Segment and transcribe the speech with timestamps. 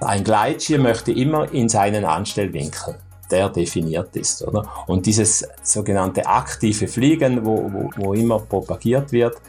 [0.00, 2.98] Ein Gleitschirm möchte immer in seinen Anstellwinkel
[3.32, 4.46] der definiert ist.
[4.46, 4.68] Oder?
[4.86, 9.40] Und dieses sogenannte aktive Fliegen, wo, wo, wo immer propagiert wird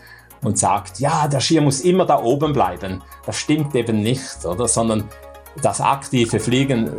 [0.41, 4.67] und sagt, ja, der Schirm muss immer da oben bleiben, das stimmt eben nicht, oder?
[4.67, 5.09] sondern
[5.61, 6.91] das aktive Fliegen äh,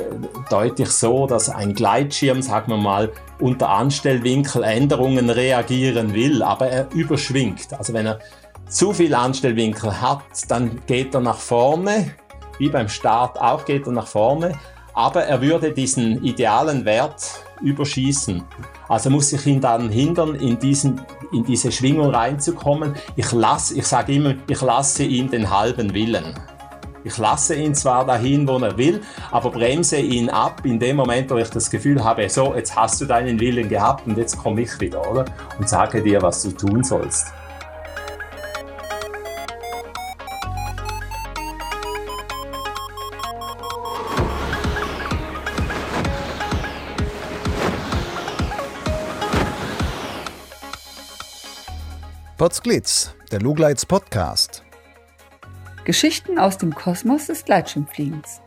[0.48, 7.72] deutlich so, dass ein Gleitschirm, sagen wir mal, unter Anstellwinkeländerungen reagieren will, aber er überschwingt.
[7.76, 8.20] Also wenn er
[8.68, 12.12] zu viel Anstellwinkel hat, dann geht er nach vorne,
[12.58, 14.56] wie beim Start auch geht er nach vorne,
[14.94, 18.44] aber er würde diesen idealen Wert überschießen.
[18.88, 21.00] Also muss ich ihn dann hindern, in, diesen,
[21.32, 22.94] in diese Schwingung reinzukommen.
[23.16, 26.34] Ich, lass, ich sage immer, ich lasse ihn den halben Willen.
[27.06, 31.30] Ich lasse ihn zwar dahin, wo er will, aber bremse ihn ab in dem Moment,
[31.30, 34.62] wo ich das Gefühl habe, so, jetzt hast du deinen Willen gehabt und jetzt komme
[34.62, 35.26] ich wieder, oder?
[35.58, 37.26] Und sage dir, was du tun sollst.
[52.38, 54.63] Potsglitz, der Lugleits Podcast.
[55.84, 58.40] Geschichten aus dem Kosmos des Gleitschirmfliegens.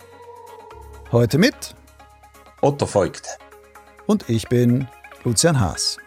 [1.11, 1.75] Heute mit
[2.61, 3.37] Otto Voigt.
[4.07, 4.87] Und ich bin
[5.23, 5.97] Lucian Haas.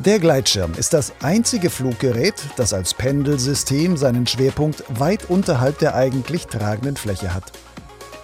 [0.00, 6.46] Der Gleitschirm ist das einzige Fluggerät, das als Pendelsystem seinen Schwerpunkt weit unterhalb der eigentlich
[6.46, 7.52] tragenden Fläche hat.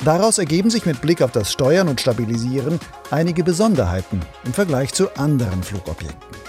[0.04, 2.80] Daraus ergeben sich mit Blick auf das Steuern und Stabilisieren
[3.10, 6.45] einige Besonderheiten im Vergleich zu anderen Flugobjekten.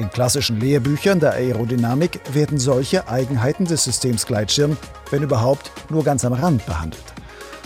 [0.00, 4.78] In klassischen Lehrbüchern der Aerodynamik werden solche Eigenheiten des Systems Gleitschirm,
[5.10, 7.04] wenn überhaupt, nur ganz am Rand behandelt.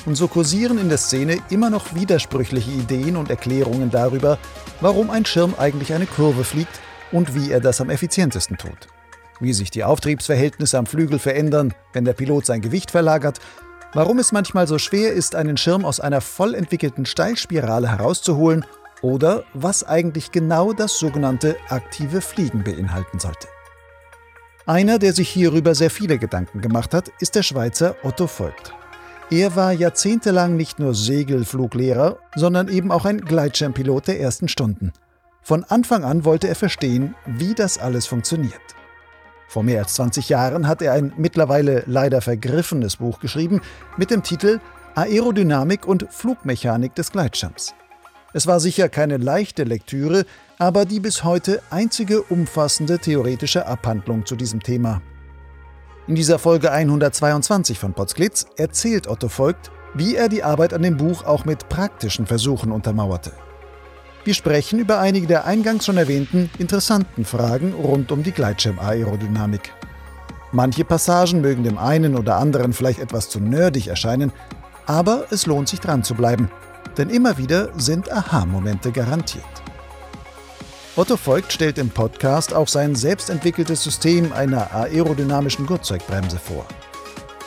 [0.05, 4.39] Und so kursieren in der Szene immer noch widersprüchliche Ideen und Erklärungen darüber,
[4.81, 6.81] warum ein Schirm eigentlich eine Kurve fliegt
[7.13, 8.89] und wie er das am effizientesten tut.
[9.39, 13.39] Wie sich die Auftriebsverhältnisse am Flügel verändern, wenn der Pilot sein Gewicht verlagert,
[13.93, 18.65] warum es manchmal so schwer ist, einen Schirm aus einer voll entwickelten Steilspirale herauszuholen
[19.05, 23.49] oder was eigentlich genau das sogenannte aktive Fliegen beinhalten sollte.
[24.65, 28.73] Einer, der sich hierüber sehr viele Gedanken gemacht hat, ist der Schweizer Otto Voigt.
[29.31, 34.93] Er war jahrzehntelang nicht nur Segelfluglehrer, sondern eben auch ein Gleitschirmpilot der ersten Stunden.
[35.43, 38.55] Von Anfang an wollte er verstehen, wie das alles funktioniert.
[39.49, 43.61] Vor mehr als 20 Jahren hat er ein mittlerweile leider vergriffenes Buch geschrieben
[43.99, 44.61] mit dem Titel
[44.95, 47.75] Aerodynamik und Flugmechanik des Gleitschirms.
[48.37, 50.27] Es war sicher keine leichte Lektüre,
[50.59, 55.03] aber die bis heute einzige umfassende theoretische Abhandlung zu diesem Thema.
[56.09, 60.97] In dieser Folge 122 von Potsglitz erzählt Otto Voigt, wie er die Arbeit an dem
[60.97, 63.31] Buch auch mit praktischen Versuchen untermauerte.
[64.25, 69.73] Wir sprechen über einige der eingangs schon erwähnten interessanten Fragen rund um die Gleitschirmaerodynamik.
[70.51, 74.33] Manche Passagen mögen dem einen oder anderen vielleicht etwas zu nerdig erscheinen,
[74.87, 76.51] aber es lohnt sich dran zu bleiben
[76.99, 79.45] denn immer wieder sind Aha-Momente garantiert.
[80.97, 86.67] Otto Voigt stellt im Podcast auch sein selbstentwickeltes System einer aerodynamischen Gurtzeugbremse vor.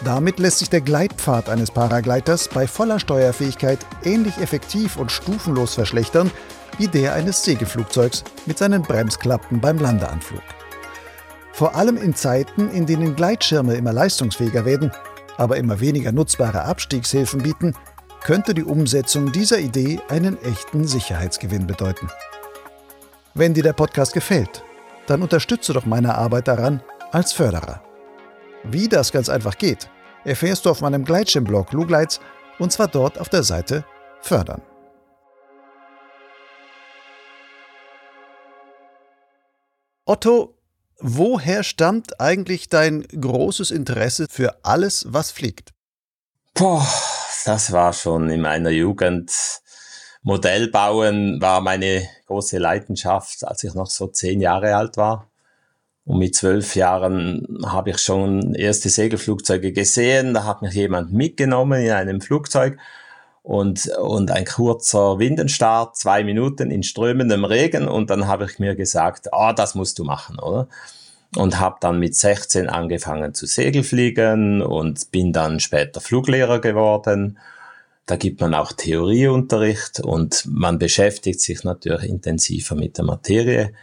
[0.04, 6.30] Damit lässt sich der Gleitpfad eines Paragleiters bei voller Steuerfähigkeit ähnlich effektiv und stufenlos verschlechtern
[6.78, 10.44] wie der eines Segelflugzeugs mit seinen Bremsklappen beim Landeanflug.
[11.54, 14.92] Vor allem in Zeiten, in denen Gleitschirme immer leistungsfähiger werden,
[15.38, 17.74] aber immer weniger nutzbare Abstiegshilfen bieten,
[18.28, 22.10] könnte die Umsetzung dieser Idee einen echten Sicherheitsgewinn bedeuten.
[23.34, 24.66] Wenn dir der Podcast gefällt,
[25.06, 26.84] dann unterstütze doch meine Arbeit daran
[27.14, 27.82] als Förderer.
[28.66, 29.90] Wie das ganz einfach geht,
[30.26, 32.20] erfährst du auf meinem Gleitschirmblog Lugleits
[32.60, 33.86] und zwar dort auf der Seite
[34.20, 34.62] Fördern.
[40.04, 40.58] Otto,
[41.00, 45.72] woher stammt eigentlich dein großes Interesse für alles, was fliegt?
[46.54, 46.86] Boah,
[47.48, 49.32] das war schon in meiner Jugend.
[50.22, 55.30] Modellbauen war meine große Leidenschaft, als ich noch so zehn Jahre alt war.
[56.04, 60.34] Und mit zwölf Jahren habe ich schon erste Segelflugzeuge gesehen.
[60.34, 62.78] Da hat mich jemand mitgenommen in einem Flugzeug
[63.44, 67.88] und, und ein kurzer Windenstart, zwei Minuten in strömendem Regen.
[67.88, 70.68] Und dann habe ich mir gesagt, oh, das musst du machen, oder?
[71.36, 77.38] Und habe dann mit 16 angefangen zu Segelfliegen und bin dann später Fluglehrer geworden.
[78.06, 83.74] Da gibt man auch Theorieunterricht und man beschäftigt sich natürlich intensiver mit der Materie.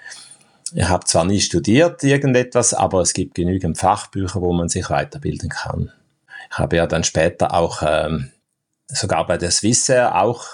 [0.73, 5.51] Ich habe zwar nie studiert irgendetwas, aber es gibt genügend Fachbücher, wo man sich weiterbilden
[5.51, 5.93] kann.
[6.51, 8.31] Ich habe ja dann später auch ähm,
[8.89, 10.47] sogar bei der Swissair auch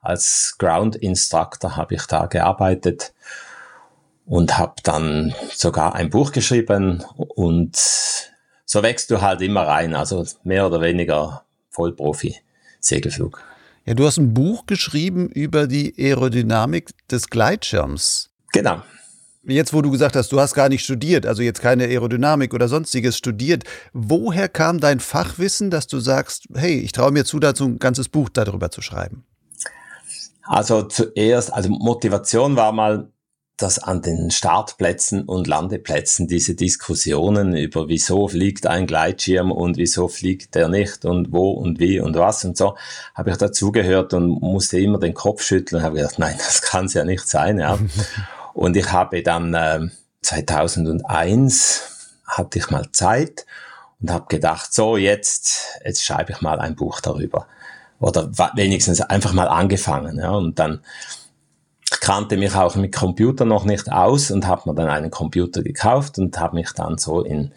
[0.00, 3.12] als Ground Instructor habe ich da gearbeitet
[4.32, 7.76] und habe dann sogar ein Buch geschrieben und
[8.64, 12.36] so wächst du halt immer rein, also mehr oder weniger Vollprofi
[12.80, 13.42] Segelflug.
[13.84, 18.30] Ja, du hast ein Buch geschrieben über die Aerodynamik des Gleitschirms.
[18.54, 18.80] Genau.
[19.42, 22.68] Jetzt, wo du gesagt hast, du hast gar nicht studiert, also jetzt keine Aerodynamik oder
[22.68, 27.66] sonstiges studiert, woher kam dein Fachwissen, dass du sagst, hey, ich traue mir zu, dazu
[27.66, 29.26] ein ganzes Buch darüber zu schreiben?
[30.44, 33.11] Also zuerst, also Motivation war mal,
[33.56, 40.08] dass an den Startplätzen und Landeplätzen diese Diskussionen über wieso fliegt ein Gleitschirm und wieso
[40.08, 42.76] fliegt der nicht und wo und wie und was und so,
[43.14, 46.86] habe ich dazugehört und musste immer den Kopf schütteln und habe gedacht, nein, das kann
[46.86, 47.58] es ja nicht sein.
[47.58, 47.78] Ja.
[48.54, 49.88] und ich habe dann äh,
[50.22, 53.46] 2001 hatte ich mal Zeit
[54.00, 57.46] und habe gedacht, so jetzt, jetzt schreibe ich mal ein Buch darüber
[58.00, 60.18] oder wenigstens einfach mal angefangen.
[60.18, 60.30] Ja.
[60.30, 60.80] Und dann
[62.00, 66.18] kannte mich auch mit Computer noch nicht aus und habe mir dann einen Computer gekauft
[66.18, 67.52] und habe mich dann so in,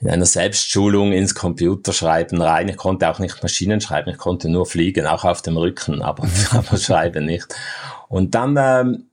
[0.00, 2.68] in einer Selbstschulung ins Computerschreiben rein.
[2.68, 6.28] Ich konnte auch nicht Maschinen schreiben, ich konnte nur fliegen, auch auf dem Rücken, aber,
[6.52, 7.54] aber schreiben nicht.
[8.08, 9.06] Und dann, ähm,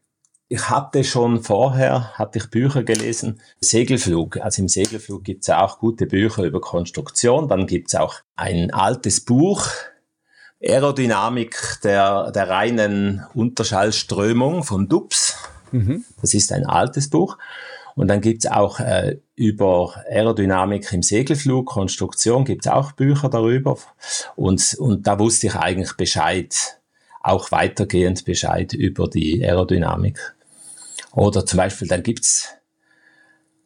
[0.49, 4.37] ich hatte schon vorher, hatte ich Bücher gelesen, Segelflug.
[4.37, 7.49] Also im Segelflug gibt es ja auch gute Bücher über Konstruktion.
[7.49, 9.67] Dann gibt es auch ein altes Buch,
[10.63, 15.37] Aerodynamik der, der reinen Unterschallströmung von Dubs.
[15.71, 16.03] Mhm.
[16.21, 17.37] Das ist ein altes Buch.
[17.95, 23.77] Und dann gibt's auch äh, über Aerodynamik im Segelflug, Konstruktion, gibt's auch Bücher darüber.
[24.35, 26.79] Und, und da wusste ich eigentlich Bescheid,
[27.21, 30.35] auch weitergehend Bescheid über die Aerodynamik.
[31.11, 32.49] Oder zum Beispiel, dann gibt's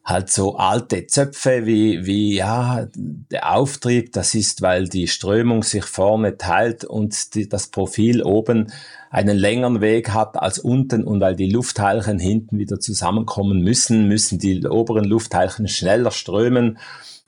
[0.03, 5.85] halt so alte Zöpfe wie, wie, ja, der Auftrieb, das ist, weil die Strömung sich
[5.85, 8.71] vorne teilt und die, das Profil oben
[9.11, 14.39] einen längeren Weg hat als unten und weil die Luftteilchen hinten wieder zusammenkommen müssen, müssen
[14.39, 16.79] die oberen Luftteilchen schneller strömen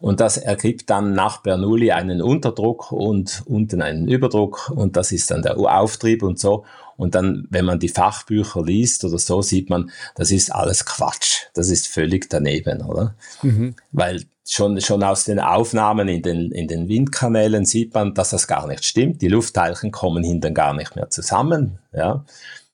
[0.04, 5.32] und das ergibt dann nach Bernoulli einen Unterdruck und unten einen Überdruck und das ist
[5.32, 6.66] dann der Auftrieb und so.
[6.96, 11.44] Und dann, wenn man die Fachbücher liest oder so, sieht man, das ist alles Quatsch.
[11.54, 13.16] Das ist völlig daneben, oder?
[13.42, 13.76] Mhm.
[13.92, 18.48] Weil schon, schon aus den Aufnahmen in den, in den Windkanälen sieht man, dass das
[18.48, 19.22] gar nicht stimmt.
[19.22, 22.24] Die Luftteilchen kommen hinten gar nicht mehr zusammen, ja.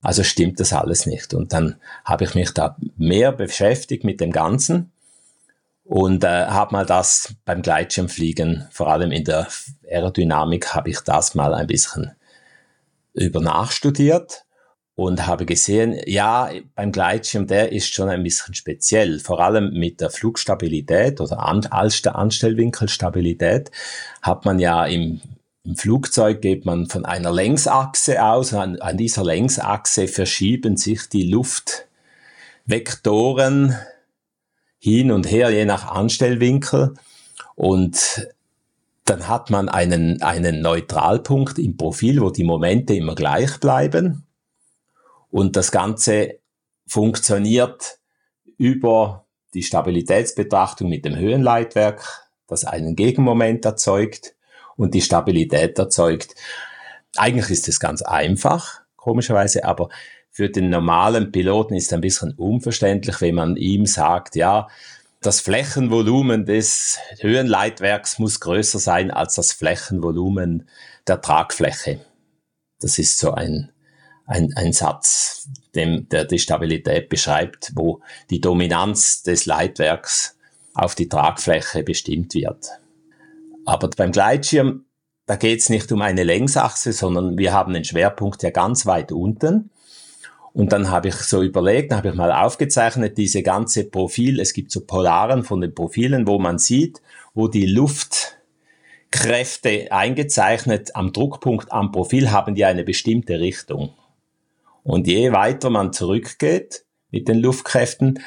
[0.01, 1.33] Also stimmt das alles nicht.
[1.33, 1.75] Und dann
[2.06, 4.92] habe ich mich da mehr beschäftigt mit dem Ganzen
[5.83, 9.48] und äh, habe mal das beim Gleitschirmfliegen, vor allem in der
[9.89, 12.12] Aerodynamik, habe ich das mal ein bisschen
[13.19, 14.45] über nachstudiert
[14.95, 20.01] und habe gesehen, ja, beim Gleitschirm, der ist schon ein bisschen speziell, vor allem mit
[20.01, 23.71] der Flugstabilität oder An Anstellwinkelstabilität
[24.21, 25.21] hat man ja im,
[25.63, 31.30] im Flugzeug geht man von einer Längsachse aus, an, an dieser Längsachse verschieben sich die
[31.30, 33.77] Luftvektoren
[34.80, 36.94] hin und her, je nach Anstellwinkel.
[37.56, 38.27] Und
[39.10, 44.28] dann hat man einen, einen Neutralpunkt im Profil, wo die Momente immer gleich bleiben.
[45.32, 46.40] Und das Ganze
[46.86, 48.00] funktioniert
[48.58, 49.26] über
[49.56, 54.36] die Stabilitätsbetrachtung mit dem Höhenleitwerk, das einen Gegenmoment erzeugt
[54.76, 56.36] und die Stabilität erzeugt.
[57.16, 59.90] Eigentlich ist es ganz einfach, komischerweise, aber
[60.30, 64.68] für den normalen Piloten ist es ein bisschen unverständlich, wenn man ihm sagt, ja,
[65.22, 70.70] das Flächenvolumen des Höhenleitwerks muss größer sein als das Flächenvolumen
[71.08, 72.00] der Tragfläche.
[72.80, 73.72] Das ist so ein,
[74.26, 80.38] ein, ein Satz, dem, der die Stabilität beschreibt, wo die Dominanz des Leitwerks
[80.74, 82.68] auf die Tragfläche bestimmt wird.
[83.66, 84.86] Aber beim Gleitschirm,
[85.26, 89.12] da geht es nicht um eine Längsachse, sondern wir haben den Schwerpunkt ja ganz weit
[89.12, 89.70] unten.
[90.53, 94.72] Und dann habe ich so überlegt, habe ich mal aufgezeichnet, diese ganze Profil, es gibt
[94.72, 97.01] so Polaren von den Profilen, wo man sieht,
[97.34, 103.94] wo die Luftkräfte eingezeichnet am Druckpunkt am Profil haben die eine bestimmte Richtung.
[104.84, 108.20] Und je weiter man zurückgeht mit den Luftkräften,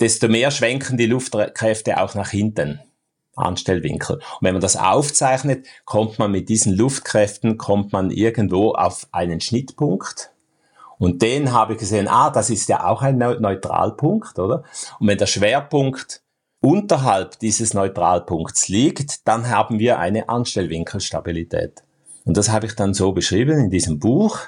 [0.00, 2.80] desto mehr schwenken die Luftkräfte auch nach hinten.
[3.34, 4.16] Anstellwinkel.
[4.16, 9.42] Und wenn man das aufzeichnet, kommt man mit diesen Luftkräften, kommt man irgendwo auf einen
[9.42, 10.30] Schnittpunkt
[10.98, 14.64] und den habe ich gesehen, ah, das ist ja auch ein Neutralpunkt, oder?
[14.98, 16.22] Und wenn der Schwerpunkt
[16.60, 21.82] unterhalb dieses Neutralpunkts liegt, dann haben wir eine Anstellwinkelstabilität.
[22.24, 24.40] Und das habe ich dann so beschrieben in diesem Buch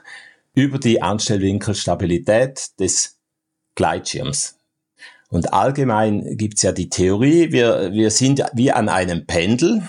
[0.54, 3.18] über die Anstellwinkelstabilität des
[3.74, 4.58] Gleitschirms.
[5.30, 9.88] Und allgemein gibt's ja die Theorie, wir, wir sind wie an einem Pendel,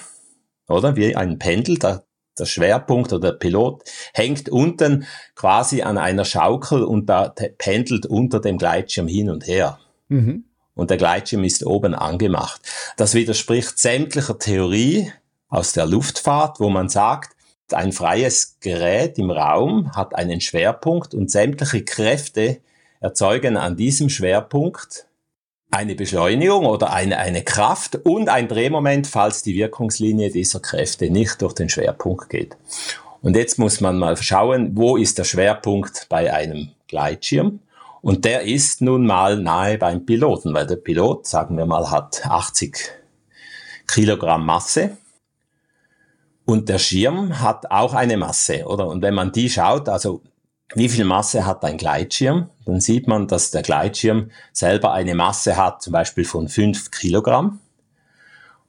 [0.67, 0.95] oder?
[0.95, 2.03] Wie ein Pendel, da
[2.39, 5.05] der Schwerpunkt oder der Pilot hängt unten
[5.35, 9.79] quasi an einer Schaukel und da pendelt unter dem Gleitschirm hin und her.
[10.07, 10.45] Mhm.
[10.75, 12.61] Und der Gleitschirm ist oben angemacht.
[12.95, 15.11] Das widerspricht sämtlicher Theorie
[15.49, 17.35] aus der Luftfahrt, wo man sagt,
[17.71, 22.59] ein freies Gerät im Raum hat einen Schwerpunkt und sämtliche Kräfte
[22.99, 25.05] erzeugen an diesem Schwerpunkt
[25.71, 31.41] eine Beschleunigung oder eine, eine Kraft und ein Drehmoment, falls die Wirkungslinie dieser Kräfte nicht
[31.41, 32.57] durch den Schwerpunkt geht.
[33.21, 37.59] Und jetzt muss man mal schauen, wo ist der Schwerpunkt bei einem Gleitschirm?
[38.01, 42.25] Und der ist nun mal nahe beim Piloten, weil der Pilot, sagen wir mal, hat
[42.25, 42.77] 80
[43.87, 44.97] Kilogramm Masse.
[46.45, 48.87] Und der Schirm hat auch eine Masse, oder?
[48.87, 50.21] Und wenn man die schaut, also
[50.75, 55.57] wie viel Masse hat ein Gleitschirm, dann sieht man, dass der Gleitschirm selber eine Masse
[55.57, 57.59] hat, zum Beispiel von 5 Kilogramm.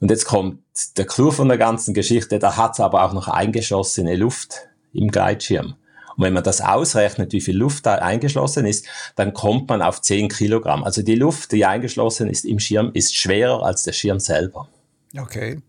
[0.01, 0.61] Und jetzt kommt
[0.97, 5.11] der Clou von der ganzen Geschichte, da hat es aber auch noch eingeschossene Luft im
[5.11, 5.75] Gleitschirm.
[6.17, 10.01] Und wenn man das ausrechnet, wie viel Luft da eingeschlossen ist, dann kommt man auf
[10.01, 10.85] 10 Kilogramm.
[10.85, 14.69] Also die Luft, die eingeschlossen ist im Schirm, ist schwerer als der Schirm selber.
[15.17, 15.61] Okay.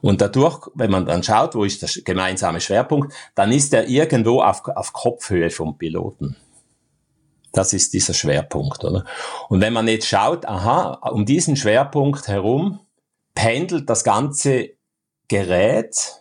[0.00, 4.42] Und dadurch, wenn man dann schaut, wo ist der gemeinsame Schwerpunkt, dann ist er irgendwo
[4.42, 6.36] auf, auf Kopfhöhe vom Piloten.
[7.52, 9.04] Das ist dieser Schwerpunkt, oder?
[9.48, 12.80] Und wenn man jetzt schaut, aha, um diesen Schwerpunkt herum
[13.34, 14.70] pendelt das ganze
[15.28, 16.18] Gerät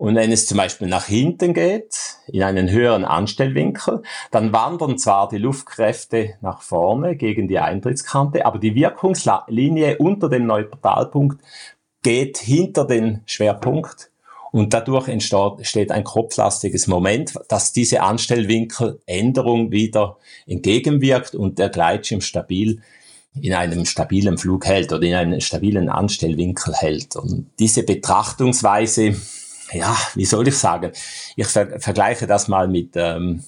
[0.00, 5.28] und wenn es zum Beispiel nach hinten geht, in einen höheren Anstellwinkel, dann wandern zwar
[5.28, 11.42] die Luftkräfte nach vorne gegen die Eintrittskante, aber die Wirkungslinie unter dem Neutralpunkt
[12.02, 14.10] geht hinter den Schwerpunkt
[14.52, 20.16] und dadurch entsteht ein kopflastiges Moment, das diese Anstellwinkeländerung wieder
[20.46, 22.82] entgegenwirkt und der Gleitschirm stabil
[23.40, 27.14] in einem stabilen Flug hält oder in einem stabilen Anstellwinkel hält.
[27.14, 29.14] Und diese Betrachtungsweise,
[29.72, 30.90] ja, wie soll ich sagen,
[31.36, 33.44] ich ver vergleiche das mal mit ähm,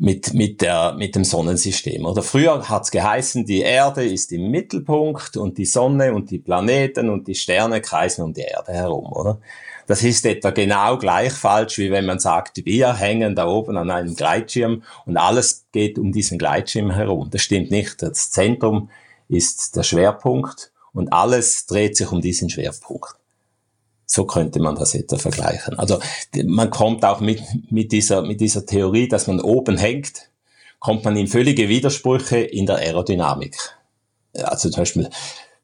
[0.00, 2.06] mit, mit, der, mit dem Sonnensystem.
[2.06, 7.10] Oder früher hat's geheißen, die Erde ist im Mittelpunkt und die Sonne und die Planeten
[7.10, 9.38] und die Sterne kreisen um die Erde herum, oder?
[9.86, 13.90] Das ist etwa genau gleich falsch, wie wenn man sagt, wir hängen da oben an
[13.90, 17.28] einem Gleitschirm und alles geht um diesen Gleitschirm herum.
[17.30, 18.00] Das stimmt nicht.
[18.00, 18.88] Das Zentrum
[19.28, 23.19] ist der Schwerpunkt und alles dreht sich um diesen Schwerpunkt.
[24.12, 25.78] So könnte man das etwa vergleichen.
[25.78, 26.00] Also
[26.44, 27.40] man kommt auch mit,
[27.70, 30.30] mit, dieser, mit dieser Theorie, dass man oben hängt,
[30.80, 33.56] kommt man in völlige Widersprüche in der Aerodynamik.
[34.34, 35.08] Also zum Beispiel,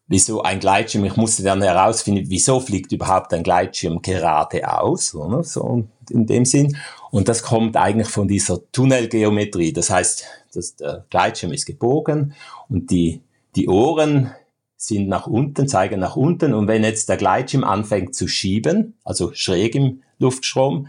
[0.07, 5.43] wieso ein Gleitschirm, ich musste dann herausfinden, wieso fliegt überhaupt ein Gleitschirm geradeaus, oder?
[5.43, 6.77] so in dem Sinn.
[7.11, 9.73] Und das kommt eigentlich von dieser Tunnelgeometrie.
[9.73, 10.25] Das heißt,
[10.55, 12.35] dass der Gleitschirm ist gebogen
[12.69, 13.23] und die,
[13.57, 14.31] die Ohren
[14.77, 16.55] sind nach unten, zeigen nach unten.
[16.55, 20.89] Und wenn jetzt der Gleitschirm anfängt zu schieben, also schräg im Luftstrom,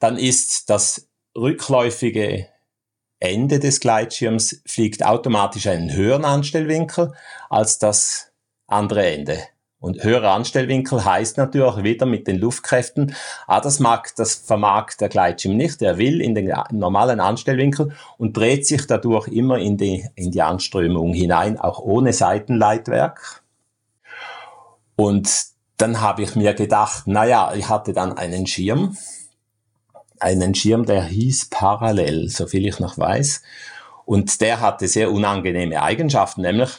[0.00, 2.48] dann ist das rückläufige
[3.18, 7.14] Ende des Gleitschirms fliegt automatisch einen höheren Anstellwinkel
[7.48, 8.32] als das
[8.66, 9.38] andere Ende.
[9.84, 13.14] Und höherer Anstellwinkel heißt natürlich wieder mit den Luftkräften,
[13.46, 15.82] ah, das mag, das vermag der Gleitschirm nicht.
[15.82, 20.40] Er will in den normalen Anstellwinkel und dreht sich dadurch immer in die, in die
[20.40, 23.42] Anströmung hinein, auch ohne Seitenleitwerk.
[24.96, 25.28] Und
[25.76, 28.96] dann habe ich mir gedacht, naja, ich hatte dann einen Schirm,
[30.18, 33.42] einen Schirm, der hieß Parallel, soviel ich noch weiß.
[34.06, 36.70] Und der hatte sehr unangenehme Eigenschaften, nämlich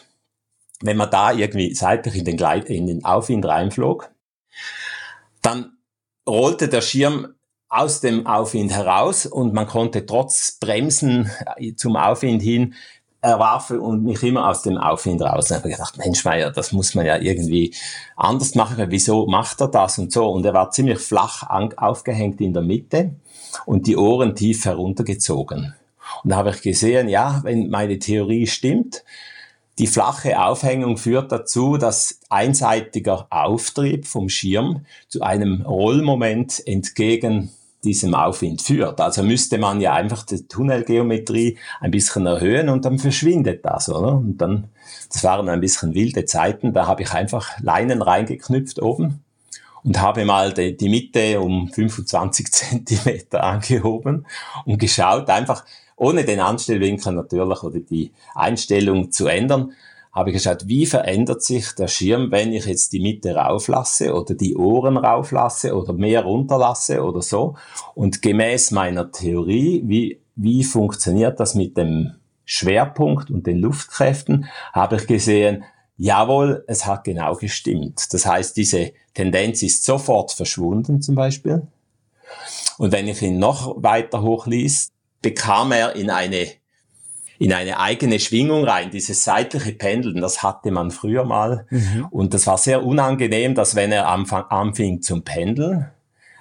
[0.81, 4.11] wenn man da irgendwie seitlich in den, Gleit in den Aufwind reinflog,
[5.41, 5.77] dann
[6.27, 7.35] rollte der Schirm
[7.69, 11.29] aus dem Aufwind heraus und man konnte trotz Bremsen
[11.77, 12.75] zum Aufwind hin
[13.25, 15.49] er warf und mich immer aus dem Aufwind raus.
[15.49, 17.73] Und ich habe gedacht, Mensch, Meier, das muss man ja irgendwie
[18.15, 18.85] anders machen.
[18.89, 20.27] Wieso macht er das und so?
[20.27, 21.43] Und er war ziemlich flach
[21.77, 23.15] aufgehängt in der Mitte
[23.65, 25.73] und die Ohren tief heruntergezogen.
[26.23, 29.03] Und da habe ich gesehen, ja, wenn meine Theorie stimmt,
[29.77, 37.51] die flache Aufhängung führt dazu, dass einseitiger Auftrieb vom Schirm zu einem Rollmoment entgegen
[37.83, 38.99] diesem Aufwind führt.
[38.99, 44.15] Also müsste man ja einfach die Tunnelgeometrie ein bisschen erhöhen und dann verschwindet das, oder?
[44.15, 44.69] Und dann,
[45.11, 49.23] das waren ein bisschen wilde Zeiten, da habe ich einfach Leinen reingeknüpft oben
[49.83, 54.25] und habe mal die, die Mitte um 25 Zentimeter angehoben
[54.65, 55.63] und geschaut, einfach,
[55.95, 59.73] ohne den Anstellwinkel natürlich oder die Einstellung zu ändern,
[60.15, 64.33] habe ich geschaut, wie verändert sich der Schirm, wenn ich jetzt die Mitte rauflasse oder
[64.33, 67.55] die Ohren rauflasse oder mehr runterlasse oder so.
[67.95, 72.13] Und gemäß meiner Theorie, wie, wie funktioniert das mit dem
[72.45, 75.65] Schwerpunkt und den Luftkräften, habe ich gesehen,
[75.97, 78.13] jawohl, es hat genau gestimmt.
[78.13, 81.67] Das heißt, diese Tendenz ist sofort verschwunden zum Beispiel.
[82.77, 84.91] Und wenn ich ihn noch weiter hochließ,
[85.25, 86.47] bekam er in eine
[87.37, 88.91] in eine eigene Schwingung rein.
[88.91, 91.65] Dieses seitliche Pendeln, das hatte man früher mal.
[91.69, 92.07] Mhm.
[92.09, 95.87] Und das war sehr unangenehm, dass wenn er anfing zum Pendeln,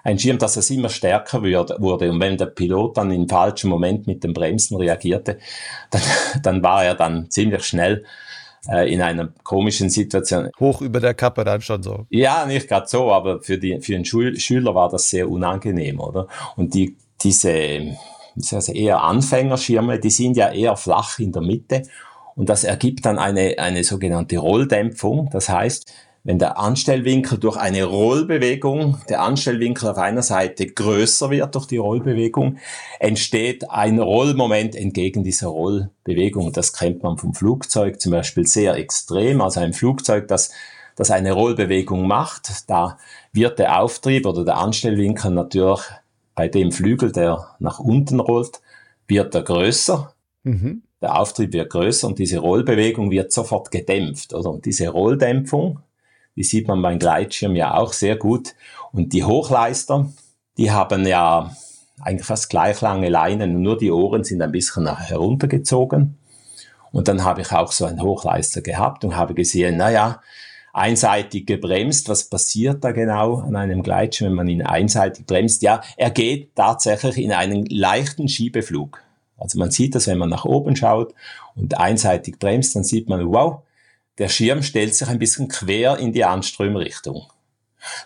[0.05, 2.11] ein Schirm, dass es immer stärker wurde.
[2.11, 5.39] Und wenn der Pilot dann im falschen Moment mit dem Bremsen reagierte,
[5.91, 6.03] dann,
[6.43, 8.05] dann war er dann ziemlich schnell
[8.69, 10.51] äh, in einer komischen Situation.
[10.61, 12.07] Hoch über der Kappe dann schon so.
[12.11, 15.99] Ja, nicht gerade so, aber für, die, für den Schul Schüler war das sehr unangenehm,
[15.99, 16.29] oder?
[16.55, 17.97] Und die, diese
[18.37, 21.83] also eher Anfängerschirme, die sind ja eher flach in der Mitte
[22.37, 25.31] und das ergibt dann eine, eine sogenannte Rolldämpfung.
[25.31, 25.93] Das heißt,
[26.27, 31.77] wenn der Anstellwinkel durch eine Rollbewegung, der Anstellwinkel auf einer Seite größer wird durch die
[31.77, 32.57] Rollbewegung,
[32.99, 36.51] entsteht ein Rollmoment entgegen dieser Rollbewegung.
[36.53, 39.43] Das kennt man vom Flugzeug zum Beispiel sehr extrem.
[39.43, 40.51] Also ein Flugzeug, das,
[40.97, 42.97] das eine Rollbewegung macht, da
[43.33, 45.83] wird der Auftrieb oder der Anstellwinkel natürlich
[46.35, 48.61] bei dem Flügel, der nach unten rollt,
[49.07, 50.13] wird er größer.
[50.43, 50.83] Mhm.
[51.01, 54.33] Der Auftrieb wird größer und diese Rollbewegung wird sofort gedämpft.
[54.35, 54.51] Oder?
[54.51, 55.81] Und diese Rolldämpfung,
[56.37, 58.55] die sieht man beim Gleitschirm ja auch sehr gut.
[58.93, 60.11] Und die Hochleister,
[60.57, 61.55] die haben ja
[62.01, 66.17] eigentlich fast gleich lange Leinen, nur die Ohren sind ein bisschen heruntergezogen.
[66.91, 70.21] Und dann habe ich auch so einen Hochleister gehabt und habe gesehen, naja,
[70.75, 72.09] einseitig gebremst.
[72.09, 75.63] Was passiert da genau an einem Gleitschirm, wenn man ihn einseitig bremst?
[75.63, 79.01] Ja, er geht tatsächlich in einen leichten Schiebeflug.
[79.39, 81.15] Also man sieht das, wenn man nach oben schaut
[81.55, 83.63] und einseitig bremst, dann sieht man, wow,
[84.19, 87.27] der Schirm stellt sich ein bisschen quer in die Anströmrichtung.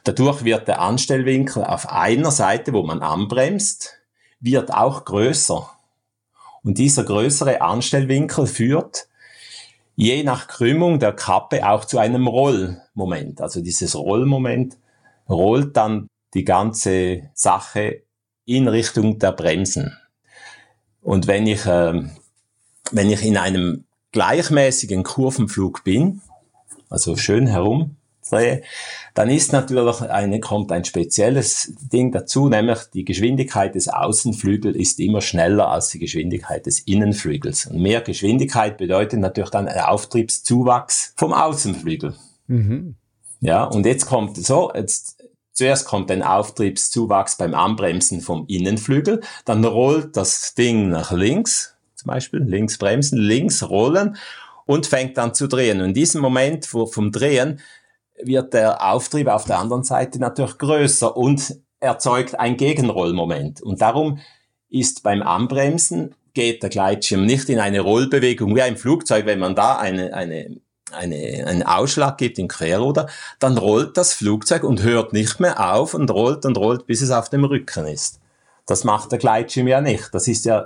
[0.04, 3.94] Dadurch wird der Anstellwinkel auf einer Seite, wo man anbremst,
[4.40, 5.70] wird auch größer.
[6.64, 9.06] Und dieser größere Anstellwinkel führt
[9.98, 13.40] je nach Krümmung der Kappe auch zu einem Rollmoment.
[13.40, 14.78] Also dieses Rollmoment
[15.28, 18.04] rollt dann die ganze Sache
[18.44, 19.98] in Richtung der Bremsen.
[21.02, 22.00] Und wenn ich, äh,
[22.92, 26.22] wenn ich in einem gleichmäßigen Kurvenflug bin,
[26.88, 27.96] also schön herumdrehe,
[28.30, 35.00] dann ist natürlich eine, kommt ein spezielles Ding dazu, nämlich die Geschwindigkeit des Außenflügels ist
[35.00, 37.66] immer schneller als die Geschwindigkeit des Innenflügels.
[37.66, 42.14] Und mehr Geschwindigkeit bedeutet natürlich dann ein Auftriebszuwachs vom Außenflügel.
[42.46, 42.96] Mhm.
[43.40, 45.18] Ja, und jetzt kommt so, jetzt
[45.58, 52.06] Zuerst kommt ein Auftriebszuwachs beim Anbremsen vom Innenflügel, dann rollt das Ding nach links, zum
[52.06, 54.16] Beispiel, links bremsen, links rollen
[54.66, 55.80] und fängt dann zu drehen.
[55.80, 57.58] Und in diesem Moment vom Drehen
[58.22, 63.62] wird der Auftrieb auf der anderen Seite natürlich größer und erzeugt ein Gegenrollmoment.
[63.62, 64.18] Und darum
[64.68, 69.54] ist beim Anbremsen geht der Gleitschirm nicht in eine Rollbewegung wie ein Flugzeug, wenn man
[69.54, 70.60] da eine, eine,
[70.92, 75.94] eine, einen Ausschlag gibt in Querruder, dann rollt das Flugzeug und hört nicht mehr auf
[75.94, 78.20] und rollt und rollt, bis es auf dem Rücken ist.
[78.66, 80.10] Das macht der Gleitschirm ja nicht.
[80.12, 80.64] Das ist ja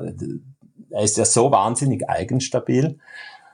[0.93, 2.99] er ist ja so wahnsinnig eigenstabil,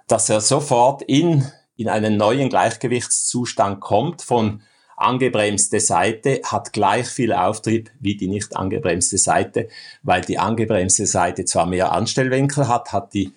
[0.07, 1.47] dass er sofort in,
[1.79, 4.63] in einen neuen Gleichgewichtszustand kommt von
[4.97, 9.69] angebremste Seite hat gleich viel Auftrieb wie die nicht angebremste Seite,
[10.03, 13.33] weil die angebremste Seite zwar mehr Anstellwinkel hat, hat die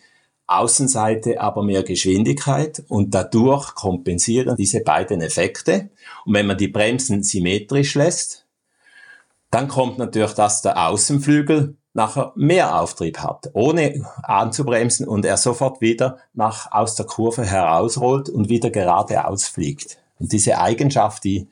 [0.48, 5.92] Außenseite aber mehr Geschwindigkeit und dadurch kompensieren diese beiden Effekte.
[6.26, 8.48] Und wenn man die Bremsen symmetrisch lässt,
[9.52, 15.82] dann kommt natürlich, dass der Außenflügel nachher mehr Auftrieb hat, ohne anzubremsen und er sofort
[15.82, 19.98] wieder nach, aus der Kurve herausrollt und wieder geradeaus fliegt.
[20.20, 21.50] Und diese Eigenschaft, die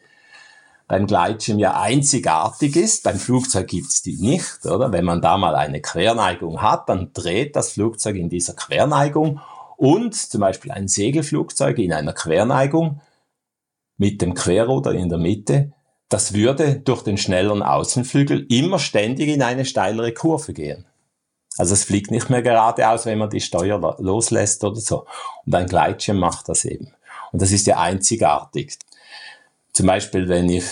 [0.88, 4.92] beim Gleitschirm ja einzigartig ist, beim Flugzeug gibt's die nicht, oder?
[4.92, 9.40] Wenn man da mal eine Querneigung hat, dann dreht das Flugzeug in dieser Querneigung
[9.78, 13.02] und zum Beispiel ein Segelflugzeug in einer Querneigung
[13.98, 15.74] mit dem Querruder in der Mitte
[16.10, 20.86] das würde durch den schnelleren Außenflügel immer ständig in eine steilere Kurve gehen.
[21.58, 25.06] Also es fliegt nicht mehr geradeaus, wenn man die Steuer loslässt oder so.
[25.46, 26.94] Und ein Gleitschirm macht das eben.
[27.32, 28.78] Und das ist ja einzigartig.
[29.74, 30.66] Zum Beispiel, wenn ich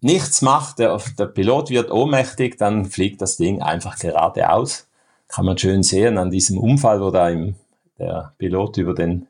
[0.00, 4.86] nichts mache, der, der Pilot wird ohnmächtig, dann fliegt das Ding einfach geradeaus.
[5.28, 7.56] Kann man schön sehen an diesem Unfall, wo da im,
[7.98, 9.26] der Pilot über den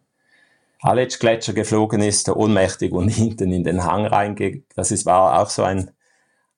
[0.86, 4.64] Aletsch-Gletscher geflogen ist, ohnmächtig und hinten in den Hang reingeht.
[4.74, 5.90] Das ist, war auch so ein,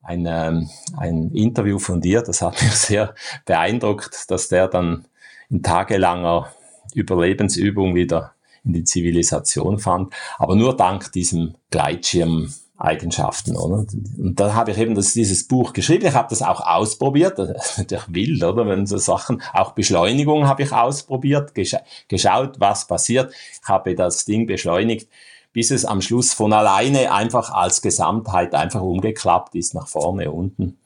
[0.03, 3.15] ein, ähm, ein Interview von dir, das hat mich sehr
[3.45, 5.07] beeindruckt, dass der dann
[5.51, 6.53] in tagelanger
[6.95, 13.85] Überlebensübung wieder in die Zivilisation fand, aber nur dank diesem Gleitschirm Eigenschaften, oder?
[14.19, 16.07] Und da habe ich eben das, dieses Buch geschrieben.
[16.07, 17.39] Ich habe das auch ausprobiert.
[17.39, 18.67] Das ist natürlich wild, oder?
[18.67, 23.33] Wenn so Sachen, auch Beschleunigung habe ich ausprobiert, gescha geschaut, was passiert.
[23.63, 25.09] Ich habe das Ding beschleunigt,
[25.53, 30.79] bis es am Schluss von alleine einfach als Gesamtheit einfach umgeklappt ist nach vorne, unten.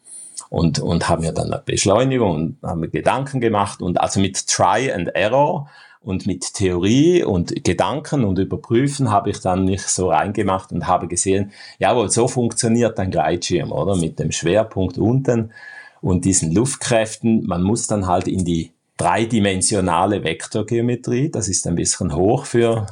[0.49, 4.47] und, und habe mir dann eine Beschleunigung und habe mir Gedanken gemacht und also mit
[4.47, 5.69] Try and Error
[6.05, 11.07] und mit Theorie und Gedanken und Überprüfen habe ich dann mich so reingemacht und habe
[11.09, 13.97] gesehen, jawohl, so funktioniert ein Gleitschirm, oder?
[13.97, 15.53] Mit dem Schwerpunkt unten
[16.01, 17.47] und diesen Luftkräften.
[17.47, 22.87] Man muss dann halt in die dreidimensionale Vektorgeometrie, das ist ein bisschen hoch für,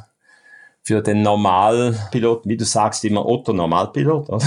[0.81, 4.45] für den Normalpilot, wie du sagst, immer Otto Normalpilot, oder?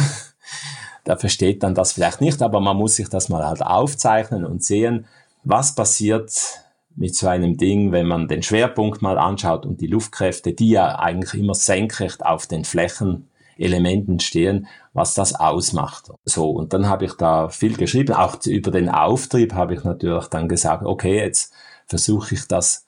[1.07, 4.65] Der versteht dann das vielleicht nicht, aber man muss sich das mal halt aufzeichnen und
[4.65, 5.07] sehen,
[5.43, 6.64] was passiert
[6.97, 10.99] mit so einem Ding, wenn man den Schwerpunkt mal anschaut und die Luftkräfte, die ja
[10.99, 16.11] eigentlich immer senkrecht auf den Flächenelementen stehen, was das ausmacht.
[16.25, 18.15] So, und dann habe ich da viel geschrieben.
[18.15, 21.53] Auch über den Auftrieb habe ich natürlich dann gesagt, okay, jetzt
[21.87, 22.87] versuche ich das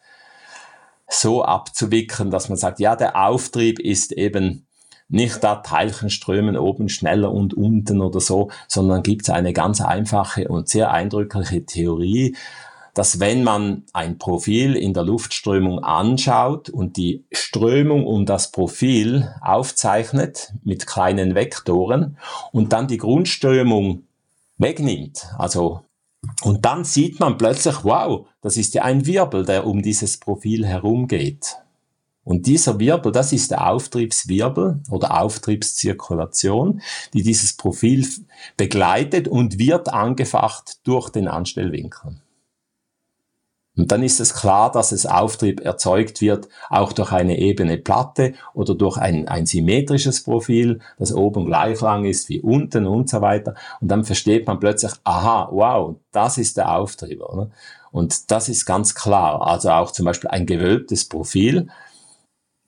[1.09, 4.67] so abzuwickeln, dass man sagt, ja, der Auftrieb ist eben
[5.09, 9.81] nicht da Teilchen strömen oben schneller und unten oder so, sondern gibt es eine ganz
[9.81, 12.37] einfache und sehr eindrückliche Theorie,
[12.97, 19.35] dass wenn man ein Profil in der Luftströmung anschaut und die Strömung um das Profil
[19.43, 22.17] aufzeichnet mit kleinen Vektoren
[22.53, 24.05] und dann die Grundströmung
[24.57, 25.83] wegnimmt, also
[26.43, 30.67] und dann sieht man plötzlich, wow, das ist ja ein Wirbel, der um dieses Profil
[30.67, 31.57] herumgeht.
[32.25, 36.81] Und dieser Wirbel, das ist der Auftriebswirbel oder Auftriebszirkulation,
[37.13, 38.09] die dieses Profil
[38.57, 42.17] begleitet und wird angefacht durch den Anstellwinkel.
[43.77, 48.33] Und dann ist es klar, dass es Auftrieb erzeugt wird, auch durch eine ebene Platte
[48.55, 53.21] oder durch ein, ein symmetrisches Profil, das oben gleich lang ist wie unten und so
[53.21, 53.55] weiter.
[53.81, 57.21] Und dann versteht man plötzlich, aha, wow, das ist der Auftrieb.
[57.21, 57.51] Oder?
[57.93, 59.47] Und das ist ganz klar.
[59.47, 61.69] Also auch zum Beispiel ein gewölbtes Profil,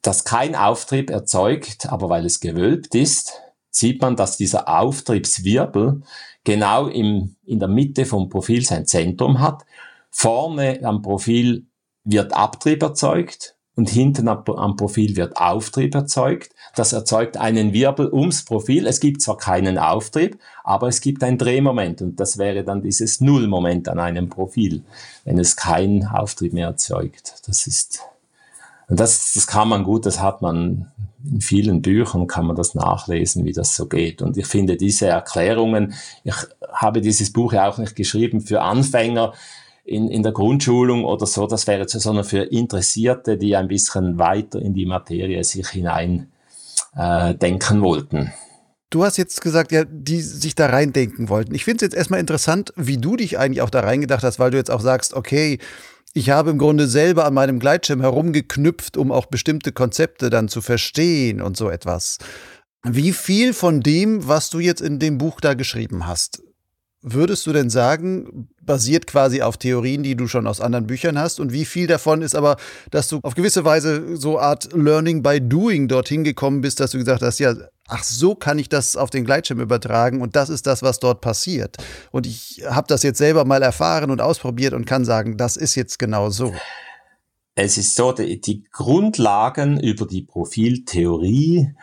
[0.03, 3.33] das kein Auftrieb erzeugt, aber weil es gewölbt ist,
[3.71, 6.03] sieht man, dass dieser Auftriebswirbel
[6.45, 9.65] genau im, in der Mitte vom Profil sein Zentrum hat
[10.11, 11.67] Vorne am Profil
[12.05, 16.51] wird Abtrieb erzeugt und hinten am Profil wird Auftrieb erzeugt.
[16.75, 18.89] Das erzeugt einen Wirbel ums Profil.
[18.89, 23.21] Es gibt zwar keinen Auftrieb, aber es gibt ein Drehmoment und das wäre dann dieses
[23.21, 24.83] Nullmoment an einem Profil,
[25.25, 27.35] wenn es keinen Auftrieb mehr erzeugt.
[27.47, 28.01] Das ist,
[28.89, 30.91] das, das kann man gut, das hat man
[31.25, 34.23] in vielen Büchern kann man das nachlesen, wie das so geht.
[34.23, 35.95] Und ich finde diese Erklärungen,
[36.25, 36.35] ich
[36.73, 39.35] habe dieses Buch ja auch nicht geschrieben für Anfänger,
[39.89, 44.19] in, in der Grundschulung oder so, das wäre zu sondern für Interessierte, die ein bisschen
[44.19, 46.31] weiter in die Materie sich hinein
[46.95, 48.33] äh, denken wollten.
[48.91, 51.55] Du hast jetzt gesagt, ja, die sich da reindenken wollten.
[51.55, 54.51] Ich finde es jetzt erstmal interessant, wie du dich eigentlich auch da reingedacht hast, weil
[54.51, 55.59] du jetzt auch sagst, okay,
[56.15, 60.63] ich habe im Grunde selber an meinem Gleitschirm herumgeknüpft, um auch bestimmte Konzepte dann zu
[60.63, 62.19] verstehen und so etwas.
[62.83, 66.43] Wie viel von dem, was du jetzt in dem Buch da geschrieben hast,
[67.03, 71.39] würdest du denn sagen, basiert quasi auf Theorien, die du schon aus anderen Büchern hast?
[71.41, 72.57] Und wie viel davon ist aber,
[72.91, 76.99] dass du auf gewisse Weise so Art Learning by Doing dorthin gekommen bist, dass du
[76.99, 77.55] gesagt hast, ja,
[77.89, 81.21] ach, so kann ich das auf den Gleitschirm übertragen und das ist das, was dort
[81.21, 81.77] passiert.
[82.11, 85.75] Und ich habe das jetzt selber mal erfahren und ausprobiert und kann sagen, das ist
[85.75, 86.53] jetzt genau so.
[87.55, 91.75] Es ist so, die, Grundlagen über die Profiltheorie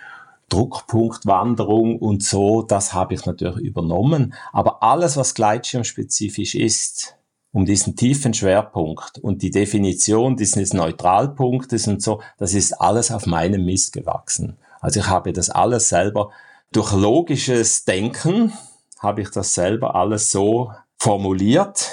[0.50, 4.34] Druckpunktwanderung und so, das habe ich natürlich übernommen.
[4.54, 7.18] Aber alles, was gleitschirmspezifisch ist,
[7.52, 13.26] um diesen tiefen Schwerpunkt und die Definition dieses Neutralpunktes und so, das ist alles auf
[13.26, 14.58] meinem Mist gewachsen.
[14.82, 16.32] Also ich habe das alles selber
[16.72, 18.52] durch logisches Denken
[19.00, 21.92] habe ich das selber alles so formuliert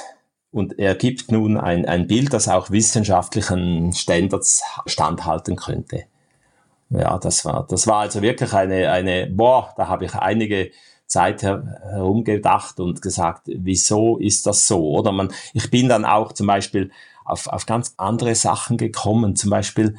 [0.50, 6.04] und ergibt nun ein, ein Bild, das auch wissenschaftlichen Standards standhalten könnte
[6.92, 10.70] ja, das war, das war also wirklich eine, eine, boah, da habe ich einige
[11.06, 14.82] Zeit her, herumgedacht und gesagt, wieso ist das so?
[14.90, 16.90] Oder man, ich bin dann auch zum Beispiel
[17.24, 19.36] auf, auf ganz andere Sachen gekommen.
[19.36, 19.96] Zum Beispiel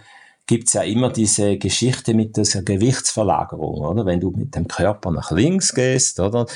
[0.47, 4.05] gibt's ja immer diese Geschichte mit dieser Gewichtsverlagerung, oder?
[4.05, 6.47] Wenn du mit dem Körper nach links gehst, oder?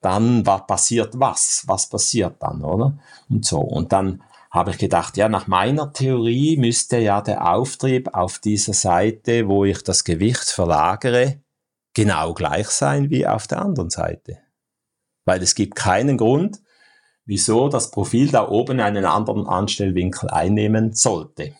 [0.00, 1.64] Dann was passiert was?
[1.66, 2.98] Was passiert dann, oder?
[3.28, 3.60] Und so.
[3.60, 8.74] Und dann habe ich gedacht, ja, nach meiner Theorie müsste ja der Auftrieb auf dieser
[8.74, 11.40] Seite, wo ich das Gewicht verlagere,
[11.94, 14.38] genau gleich sein wie auf der anderen Seite.
[15.24, 16.60] Weil es gibt keinen Grund,
[17.24, 21.54] wieso das Profil da oben einen anderen Anstellwinkel einnehmen sollte.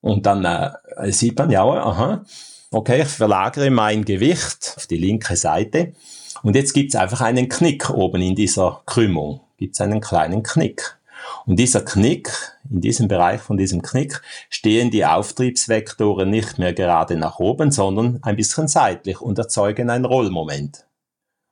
[0.00, 2.24] Und dann äh, sieht man, ja, aha,
[2.72, 5.92] okay, ich verlagere mein Gewicht auf die linke Seite.
[6.42, 9.42] Und jetzt gibt es einfach einen Knick oben in dieser Krümmung.
[9.58, 10.98] Gibt es einen kleinen Knick.
[11.46, 12.30] Und dieser Knick,
[12.70, 18.18] in diesem Bereich von diesem Knick, stehen die Auftriebsvektoren nicht mehr gerade nach oben, sondern
[18.22, 20.86] ein bisschen seitlich und erzeugen ein Rollmoment.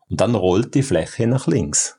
[0.08, 1.98] Und dann rollt die Fläche nach links.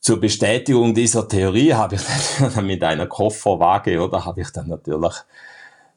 [0.00, 2.02] zur Bestätigung dieser Theorie habe ich
[2.54, 5.14] dann mit einer Kofferwaage oder habe ich dann natürlich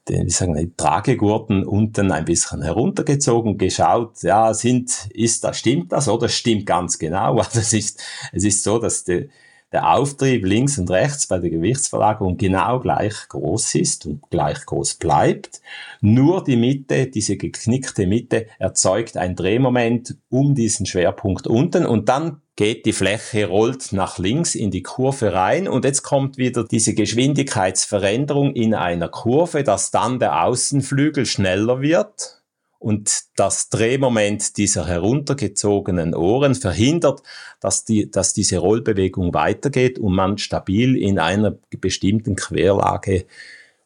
[0.08, 5.92] den, wie sagen, die Tragegurten unten ein bisschen heruntergezogen, geschaut, ja, sind, ist das, stimmt
[5.92, 7.38] das oder stimmt ganz genau.
[7.40, 9.30] Also es ist, es ist so, dass die,
[9.72, 14.96] der Auftrieb links und rechts bei der Gewichtsverlagerung genau gleich groß ist und gleich groß
[14.96, 15.62] bleibt.
[16.02, 22.42] Nur die Mitte, diese geknickte Mitte, erzeugt ein Drehmoment um diesen Schwerpunkt unten und dann
[22.56, 26.94] geht die Fläche, rollt nach links in die Kurve rein und jetzt kommt wieder diese
[26.94, 32.45] Geschwindigkeitsveränderung in einer Kurve, dass dann der Außenflügel schneller wird
[32.86, 37.24] und das Drehmoment dieser heruntergezogenen Ohren verhindert,
[37.60, 43.26] dass, die, dass diese Rollbewegung weitergeht und man stabil in einer bestimmten Querlage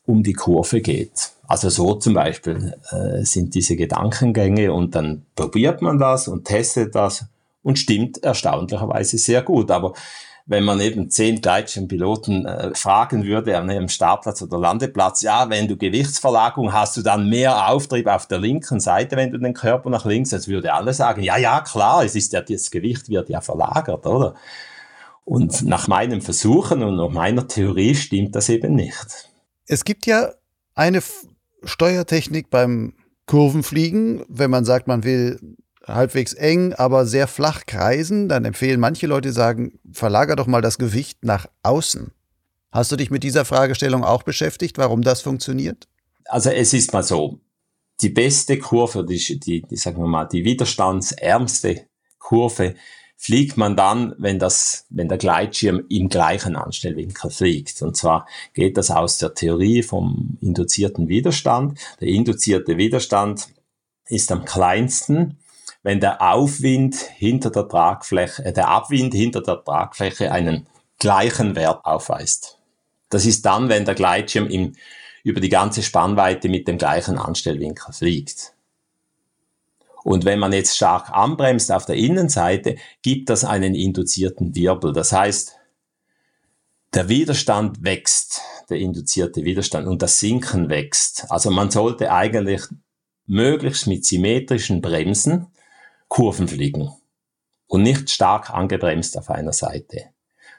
[0.05, 1.31] um die Kurve geht.
[1.47, 6.93] Also so zum Beispiel äh, sind diese Gedankengänge und dann probiert man das und testet
[6.93, 7.23] das
[7.63, 9.71] und stimmt erstaunlicherweise sehr gut.
[9.71, 9.93] Aber
[10.49, 15.67] wenn man eben zehn Gleitschirmpiloten äh, fragen würde an einem Startplatz oder Landeplatz, ja, wenn
[15.67, 19.91] du Gewichtsverlagerung hast, du dann mehr Auftrieb auf der linken Seite, wenn du den Körper
[19.91, 23.29] nach links, als würde alle sagen, ja, ja, klar, es ist ja, das Gewicht wird
[23.29, 24.33] ja verlagert, oder?
[25.23, 29.29] Und nach meinen Versuchen und nach meiner Theorie stimmt das eben nicht.
[29.67, 30.31] Es gibt ja
[30.73, 31.03] eine
[31.63, 32.95] Steuertechnik beim
[33.27, 35.57] Kurvenfliegen, wenn man sagt, man will
[35.93, 40.77] halbwegs eng, aber sehr flach kreisen, dann empfehlen manche Leute sagen, verlager doch mal das
[40.77, 42.11] Gewicht nach außen.
[42.71, 45.87] Hast du dich mit dieser Fragestellung auch beschäftigt, warum das funktioniert?
[46.25, 47.39] Also es ist mal so,
[48.01, 52.75] die beste Kurve, die, die, die sagen wir mal, die widerstandsärmste Kurve
[53.17, 57.81] fliegt man dann, wenn das, wenn der Gleitschirm im gleichen Anstellwinkel fliegt.
[57.81, 61.77] Und zwar geht das aus der Theorie vom induzierten Widerstand.
[61.99, 63.49] Der induzierte Widerstand
[64.07, 65.37] ist am kleinsten
[65.83, 70.67] wenn der Aufwind hinter der Tragfläche, äh, der Abwind hinter der Tragfläche einen
[70.99, 72.57] gleichen Wert aufweist.
[73.09, 74.75] Das ist dann, wenn der Gleitschirm im,
[75.23, 78.53] über die ganze Spannweite mit dem gleichen Anstellwinkel fliegt.
[80.03, 84.93] Und wenn man jetzt stark anbremst auf der Innenseite, gibt das einen induzierten Wirbel.
[84.93, 85.55] Das heißt,
[86.93, 91.25] der Widerstand wächst, der induzierte Widerstand, und das Sinken wächst.
[91.29, 92.61] Also man sollte eigentlich
[93.27, 95.47] möglichst mit symmetrischen Bremsen
[96.09, 96.91] Kurven fliegen
[97.67, 100.09] und nicht stark angebremst auf einer Seite.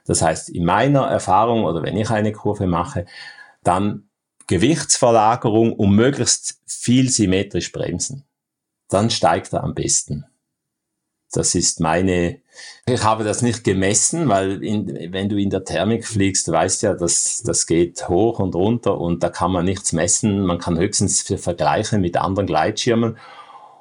[0.06, 3.04] Das heißt, in meiner Erfahrung oder wenn ich eine Kurve mache,
[3.62, 4.08] dann
[4.46, 8.24] Gewichtsverlagerung und möglichst viel symmetrisch bremsen.
[8.88, 10.24] Dann steigt er am besten.
[11.32, 12.40] Das ist meine,
[12.86, 16.82] ich habe das nicht gemessen, weil in, wenn du in der Thermik fliegst, du weißt
[16.82, 20.44] ja, dass das geht hoch und runter und da kann man nichts messen.
[20.44, 23.16] Man kann höchstens vergleichen mit anderen Gleitschirmen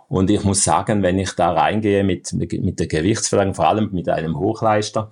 [0.09, 4.09] und ich muss sagen, wenn ich da reingehe mit, mit der Gewichtsverlagerung, vor allem mit
[4.09, 5.11] einem Hochleister,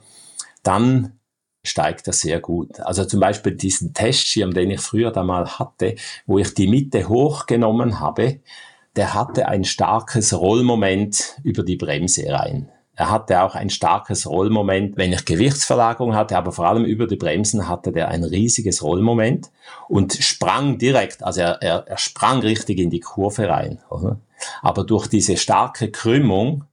[0.64, 1.20] dann
[1.64, 2.80] steigt das sehr gut.
[2.80, 7.08] Also zum Beispiel diesen Testschirm, den ich früher da mal hatte, wo ich die Mitte
[7.08, 8.40] hochgenommen habe,
[8.96, 12.70] der hatte ein starkes Rollmoment über die Bremse rein.
[12.98, 17.16] Er hatte auch ein starkes Rollmoment, wenn ich Gewichtsverlagerung hatte, aber vor allem über die
[17.16, 19.52] Bremsen hatte der ein riesiges Rollmoment
[19.88, 23.80] und sprang direkt, also er, er, er sprang richtig in die Kurve rein.
[23.92, 24.18] Oder?
[24.64, 26.64] Aber durch diese starke Krümmung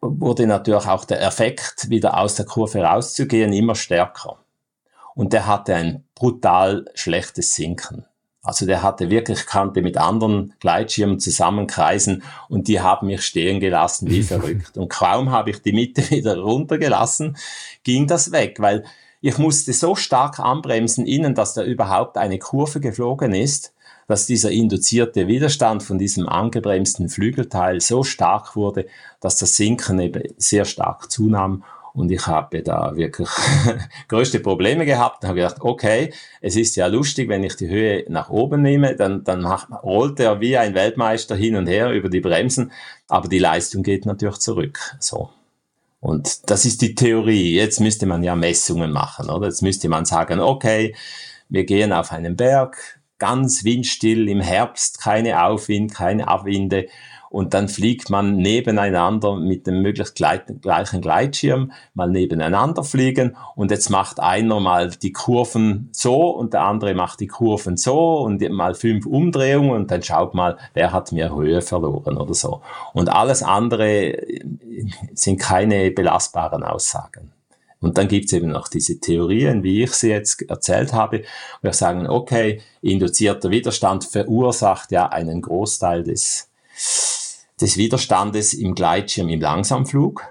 [0.00, 4.38] wurde natürlich auch der Effekt, wieder aus der Kurve rauszugehen, immer stärker.
[5.16, 8.06] Und der hatte ein brutal schlechtes Sinken.
[8.44, 14.10] Also der hatte wirklich, kannte mit anderen Gleitschirmen zusammenkreisen und die haben mich stehen gelassen
[14.10, 14.76] wie verrückt.
[14.76, 17.36] Und kaum habe ich die Mitte wieder runtergelassen,
[17.82, 18.84] ging das weg, weil
[19.22, 23.72] ich musste so stark anbremsen innen, dass da überhaupt eine Kurve geflogen ist,
[24.06, 28.86] dass dieser induzierte Widerstand von diesem angebremsten Flügelteil so stark wurde,
[29.20, 33.28] dass das Sinken eben sehr stark zunahm und ich habe da wirklich
[34.08, 38.04] größte Probleme gehabt und habe gedacht, okay, es ist ja lustig, wenn ich die Höhe
[38.08, 42.08] nach oben nehme, dann, dann macht, rollt er wie ein Weltmeister hin und her über
[42.08, 42.72] die Bremsen,
[43.08, 44.80] aber die Leistung geht natürlich zurück.
[44.98, 45.30] So.
[46.00, 47.54] Und das ist die Theorie.
[47.54, 49.46] Jetzt müsste man ja Messungen machen, oder?
[49.46, 50.94] Jetzt müsste man sagen, okay,
[51.48, 56.88] wir gehen auf einen Berg, ganz windstill im Herbst, keine Aufwind, keine Abwinde
[57.34, 63.90] und dann fliegt man nebeneinander mit dem möglichst gleichen Gleitschirm mal nebeneinander fliegen und jetzt
[63.90, 68.76] macht einer mal die Kurven so und der andere macht die Kurven so und mal
[68.76, 72.62] fünf Umdrehungen und dann schaut mal, wer hat mehr Höhe verloren oder so.
[72.92, 74.16] Und alles andere
[75.14, 77.32] sind keine belastbaren Aussagen.
[77.80, 81.24] Und dann gibt's eben noch diese Theorien, wie ich sie jetzt erzählt habe,
[81.62, 86.48] wo wir sagen, okay, induzierter Widerstand verursacht ja einen Großteil des
[87.60, 90.22] des Widerstandes im Gleitschirm im Langsamflug.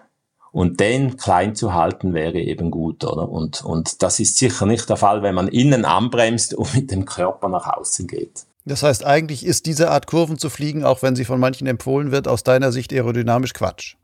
[0.52, 3.28] Und den klein zu halten wäre eben gut, oder?
[3.28, 7.06] Und, und das ist sicher nicht der Fall, wenn man innen anbremst und mit dem
[7.06, 8.46] Körper nach außen geht.
[8.66, 12.12] Das heißt, eigentlich ist diese Art Kurven zu fliegen, auch wenn sie von manchen empfohlen
[12.12, 13.96] wird, aus deiner Sicht aerodynamisch Quatsch.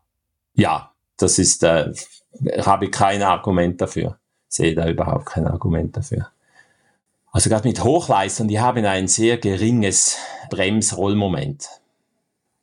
[0.54, 1.94] Ja, das ist, äh,
[2.62, 4.18] habe ich kein Argument dafür.
[4.48, 6.30] Sehe da überhaupt kein Argument dafür.
[7.32, 10.18] Also gerade mit Hochleistern, die haben ein sehr geringes
[10.50, 11.79] Bremsrollmoment.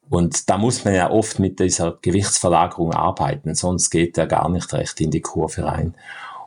[0.09, 4.73] Und da muss man ja oft mit dieser Gewichtsverlagerung arbeiten, sonst geht er gar nicht
[4.73, 5.95] recht in die Kurve rein.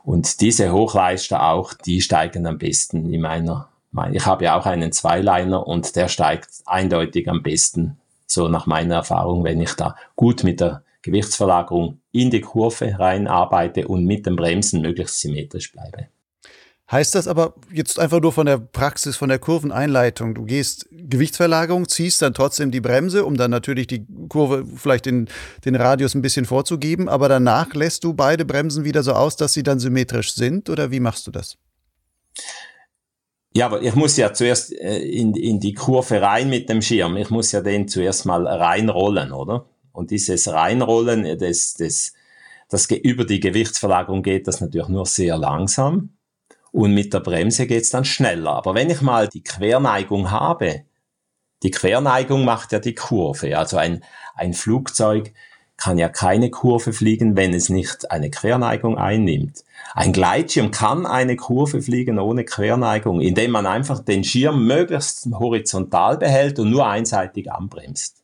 [0.02, 3.68] Und diese Hochleister auch, die steigen am besten in meiner,
[4.12, 8.96] ich habe ja auch einen Zweiliner und der steigt eindeutig am besten, so nach meiner
[8.96, 14.26] Erfahrung, wenn ich da gut mit der Gewichtsverlagerung in die Kurve rein arbeite und mit
[14.26, 16.06] dem Bremsen möglichst symmetrisch bleibe.
[16.90, 21.88] Heißt das aber jetzt einfach nur von der Praxis, von der Kurveneinleitung, du gehst Gewichtsverlagerung,
[21.88, 25.28] ziehst dann trotzdem die Bremse, um dann natürlich die Kurve vielleicht den,
[25.64, 29.52] den Radius ein bisschen vorzugeben, aber danach lässt du beide Bremsen wieder so aus, dass
[29.52, 31.58] sie dann symmetrisch sind oder wie machst du das?
[33.54, 37.16] Ja, aber ich muss ja zuerst äh, in, in die Kurve rein mit dem Schirm.
[37.16, 39.66] Ich muss ja den zuerst mal reinrollen, oder?
[39.92, 42.12] Und dieses Reinrollen, das, das,
[42.68, 46.10] das über die Gewichtsverlagerung geht das natürlich nur sehr langsam.
[46.72, 48.52] Und mit der Bremse geht's dann schneller.
[48.52, 50.84] Aber wenn ich mal die Querneigung habe,
[51.62, 53.58] die Querneigung macht ja die Kurve.
[53.58, 54.02] Also ein,
[54.34, 55.32] ein Flugzeug
[55.76, 59.64] kann ja keine Kurve fliegen, wenn es nicht eine Querneigung einnimmt.
[59.94, 66.18] Ein Gleitschirm kann eine Kurve fliegen ohne Querneigung, indem man einfach den Schirm möglichst horizontal
[66.18, 68.22] behält und nur einseitig anbremst.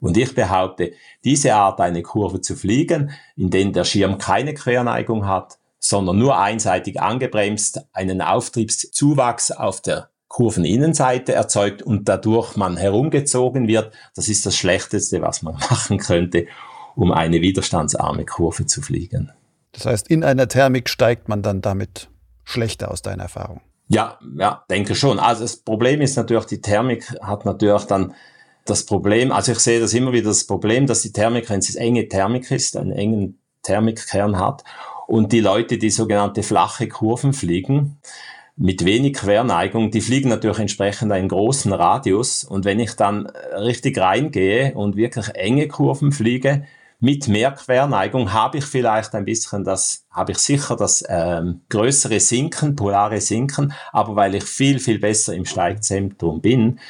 [0.00, 0.92] Und ich behaupte,
[1.24, 6.38] diese Art eine Kurve zu fliegen, in der der Schirm keine Querneigung hat, sondern nur
[6.38, 13.92] einseitig angebremst einen Auftriebszuwachs auf der Kurveninnenseite erzeugt und dadurch man herumgezogen wird.
[14.14, 16.46] Das ist das Schlechteste, was man machen könnte,
[16.94, 19.32] um eine widerstandsarme Kurve zu fliegen.
[19.72, 22.08] Das heißt, in einer Thermik steigt man dann damit
[22.44, 23.60] schlechter aus deiner Erfahrung.
[23.88, 25.18] Ja, ja, denke schon.
[25.18, 28.14] Also das Problem ist natürlich, die Thermik hat natürlich dann
[28.64, 31.76] das Problem, also ich sehe das immer wieder das Problem, dass die Thermik, wenn sie
[31.76, 34.62] enge Thermik ist, einen engen Thermikkern hat
[35.12, 37.98] und die Leute, die sogenannte flache Kurven fliegen,
[38.56, 42.44] mit wenig Querneigung, die fliegen natürlich entsprechend einen großen Radius.
[42.44, 46.64] Und wenn ich dann richtig reingehe und wirklich enge Kurven fliege,
[46.98, 52.18] mit mehr Querneigung habe ich vielleicht ein bisschen das, habe ich sicher das ähm, größere
[52.18, 56.80] Sinken, polare Sinken, aber weil ich viel, viel besser im Steigzentrum bin,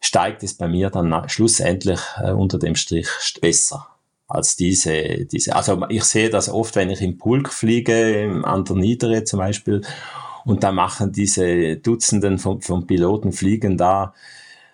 [0.00, 3.08] steigt es bei mir dann schlussendlich äh, unter dem Strich
[3.42, 3.89] besser
[4.30, 8.76] als diese, diese, also ich sehe das oft, wenn ich im Pulk fliege, an der
[8.76, 9.82] Niedere zum Beispiel,
[10.44, 14.14] und da machen diese Dutzenden von, von Piloten fliegen da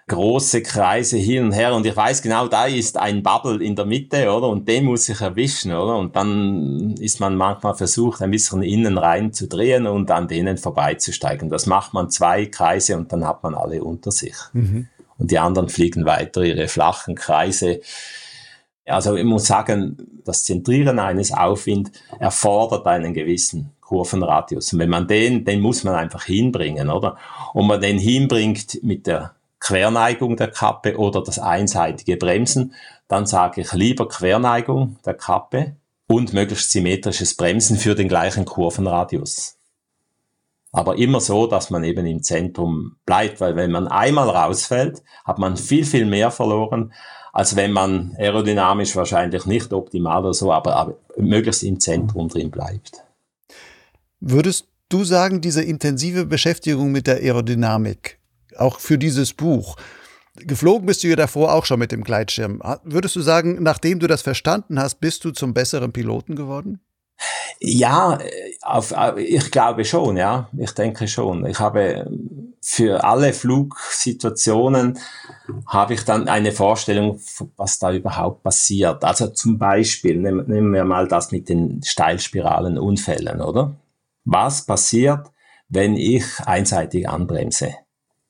[0.08, 3.86] große Kreise hin und her und ich weiß genau, da ist ein Bubble in der
[3.86, 4.48] Mitte, oder?
[4.48, 5.96] Und den muss ich erwischen, oder?
[5.96, 10.58] Und dann ist man manchmal versucht, ein bisschen innen rein zu drehen und an denen
[10.58, 11.50] vorbeizusteigen.
[11.50, 14.36] Das macht man zwei Kreise und dann hat man alle unter sich.
[14.52, 14.86] Mhm.
[15.18, 17.80] Und die anderen fliegen weiter ihre flachen Kreise
[18.86, 24.72] also ich muss sagen, das Zentrieren eines Aufwind erfordert einen gewissen Kurvenradius.
[24.72, 27.16] Und wenn man den, den muss man einfach hinbringen, oder?
[27.52, 32.74] Und man den hinbringt mit der Querneigung der Kappe oder das einseitige Bremsen,
[33.08, 35.76] dann sage ich lieber Querneigung der Kappe
[36.08, 39.56] und möglichst symmetrisches Bremsen für den gleichen Kurvenradius.
[40.72, 45.38] Aber immer so, dass man eben im Zentrum bleibt, weil wenn man einmal rausfällt, hat
[45.38, 46.92] man viel, viel mehr verloren,
[47.36, 52.50] als wenn man aerodynamisch wahrscheinlich nicht optimal oder so, aber, aber möglichst im Zentrum drin
[52.50, 53.04] bleibt.
[54.20, 58.18] Würdest du sagen, diese intensive Beschäftigung mit der Aerodynamik,
[58.56, 59.76] auch für dieses Buch,
[60.36, 62.62] geflogen bist du ja davor auch schon mit dem Gleitschirm.
[62.84, 66.80] Würdest du sagen, nachdem du das verstanden hast, bist du zum besseren Piloten geworden?
[67.60, 68.18] Ja,
[68.62, 70.48] auf, ich glaube schon, ja.
[70.56, 71.44] Ich denke schon.
[71.44, 72.10] Ich habe
[72.68, 74.98] für alle Flugsituationen
[75.68, 77.20] habe ich dann eine Vorstellung,
[77.56, 79.04] was da überhaupt passiert.
[79.04, 83.76] Also zum Beispiel, nehmen wir mal das mit den steilspiralen Unfällen, oder?
[84.24, 85.28] Was passiert,
[85.68, 87.72] wenn ich einseitig anbremse?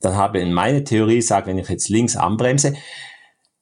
[0.00, 2.74] Dann habe ich in meine Theorie sagt, wenn ich jetzt links anbremse,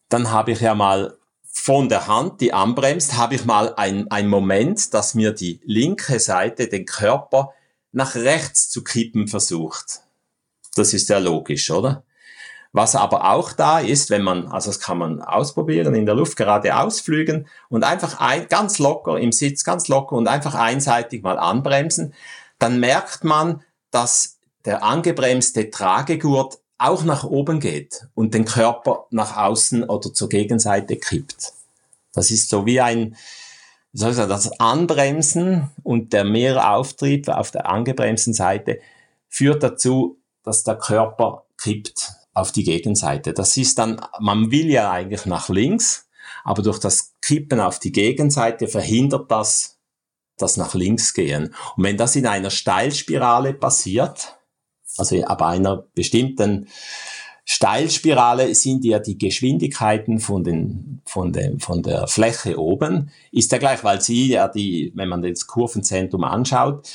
[0.09, 4.93] dann habe ich ja mal von der Hand, die anbremst, habe ich mal ein Moment,
[4.93, 7.53] dass mir die linke Seite den Körper
[7.93, 10.01] nach rechts zu kippen versucht.
[10.75, 12.05] Das ist ja logisch, oder?
[12.73, 16.37] Was aber auch da ist, wenn man, also das kann man ausprobieren, in der Luft
[16.37, 21.39] gerade ausflügen und einfach ein, ganz locker im Sitz, ganz locker und einfach einseitig mal
[21.39, 22.15] anbremsen,
[22.59, 23.63] dann merkt man,
[23.93, 30.29] dass der angebremste Tragegurt auch nach oben geht und den Körper nach außen oder zur
[30.29, 31.53] Gegenseite kippt.
[32.13, 33.17] Das ist so wie ein,
[33.93, 38.81] soll ich sagen, das Anbremsen und der Mehrauftrieb auf der angebremsten Seite
[39.29, 43.33] führt dazu, dass der Körper kippt auf die Gegenseite.
[43.33, 46.09] Das ist dann, man will ja eigentlich nach links,
[46.45, 49.75] aber durch das Kippen auf die Gegenseite verhindert das
[50.37, 51.55] das nach links gehen.
[51.77, 54.37] Und wenn das in einer Steilspirale passiert,
[54.97, 56.69] also ab einer bestimmten
[57.45, 63.59] Steilspirale sind ja die Geschwindigkeiten von, den, von, den, von der Fläche oben, ist ja
[63.59, 66.89] gleich, weil sie ja die, wenn man das Kurvenzentrum anschaut,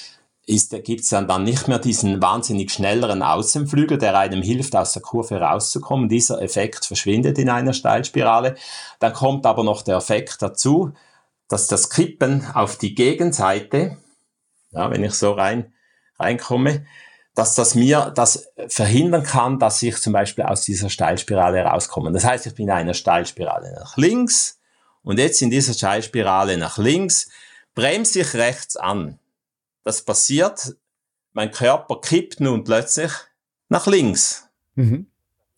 [0.50, 4.94] ist, gibt es dann, dann nicht mehr diesen wahnsinnig schnelleren Außenflügel, der einem hilft, aus
[4.94, 6.10] der Kurve rauszukommen.
[6.10, 8.56] Dieser Effekt verschwindet in einer Steilspirale.
[9.00, 10.92] Dann kommt aber noch der Effekt dazu,
[11.48, 13.98] dass das Kippen auf die Gegenseite,
[14.72, 15.74] ja, wenn ich so rein,
[16.18, 16.86] reinkomme,
[17.36, 22.12] dass das mir das verhindern kann, dass ich zum Beispiel aus dieser Steilspirale rauskomme.
[22.12, 24.60] Das heißt, ich bin in einer Steilspirale nach links
[25.04, 27.30] und jetzt in dieser Steilspirale nach links
[27.76, 29.19] bremse ich rechts an.
[29.90, 30.76] Das passiert,
[31.34, 33.12] mein Körper kippt nun plötzlich
[33.70, 34.48] nach links.
[34.76, 35.08] Mhm.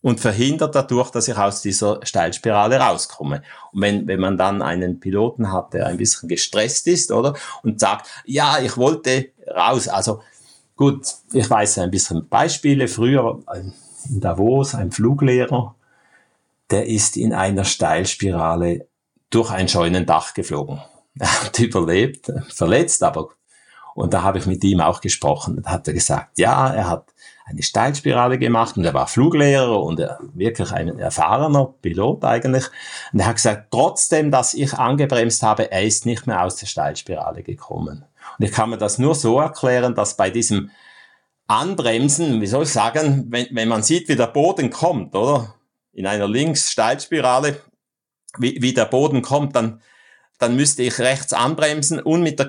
[0.02, 3.44] Und verhindert dadurch, dass ich aus dieser Steilspirale rauskomme.
[3.74, 7.36] Und wenn, wenn man dann einen Piloten hat, der ein bisschen gestresst ist, oder?
[7.62, 9.90] Und sagt, ja, ich wollte raus.
[9.90, 10.22] Also,
[10.78, 12.88] Gut, ich weiß ein bisschen Beispiele.
[12.88, 13.44] Früher
[14.10, 15.76] in Davos, ein Fluglehrer,
[16.70, 18.88] der ist in einer Steilspirale
[19.30, 20.82] durch ein Scheunendach geflogen.
[21.20, 23.32] Er hat überlebt, verletzt, aber
[23.94, 25.62] und da habe ich mit ihm auch gesprochen.
[25.64, 27.14] Da hat er gesagt, ja, er hat
[27.46, 32.66] eine Steilspirale gemacht und er war Fluglehrer und er, wirklich ein erfahrener Pilot eigentlich.
[33.12, 36.68] Und er hat gesagt, trotzdem, dass ich angebremst habe, er ist nicht mehr aus der
[36.68, 38.06] Steilspirale gekommen.
[38.38, 40.72] Und ich kann mir das nur so erklären, dass bei diesem
[41.48, 45.56] Anbremsen, wie soll ich sagen, wenn, wenn man sieht, wie der Boden kommt, oder?
[45.92, 47.58] In einer Links-Steilspirale,
[48.38, 49.82] wie, wie der Boden kommt, dann,
[50.40, 52.48] dann müsste ich rechts anbremsen und mit der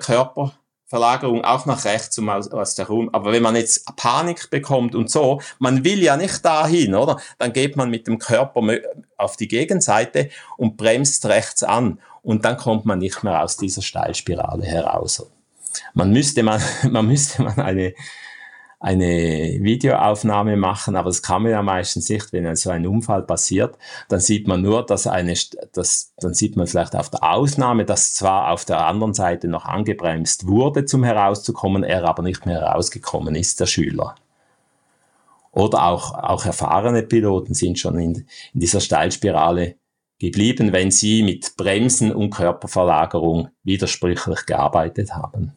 [0.93, 3.09] Körperverlagerung auch nach rechts um aus, aus der Ruhe.
[3.13, 7.19] Aber wenn man jetzt Panik bekommt und so, man will ja nicht dahin, oder?
[7.39, 8.63] Dann geht man mit dem Körper
[9.17, 11.99] auf die Gegenseite und bremst rechts an.
[12.23, 15.27] Und dann kommt man nicht mehr aus dieser Steilspirale heraus.
[15.95, 17.95] Man müsste man, man müsste man eine,
[18.83, 23.79] eine Videoaufnahme machen, aber das kann man ja meistens nicht, wenn so ein Unfall passiert,
[24.09, 25.35] dann sieht man nur, dass eine,
[25.73, 29.67] dass, dann sieht man vielleicht auf der Ausnahme, dass zwar auf der anderen Seite noch
[29.67, 34.17] angebremst wurde, zum herauszukommen, er aber nicht mehr herausgekommen ist, der Schüler.
[35.53, 39.77] Oder auch, auch erfahrene Piloten sind schon in, in dieser Steilspirale
[40.19, 45.53] geblieben, wenn sie mit Bremsen und Körperverlagerung widersprüchlich gearbeitet haben.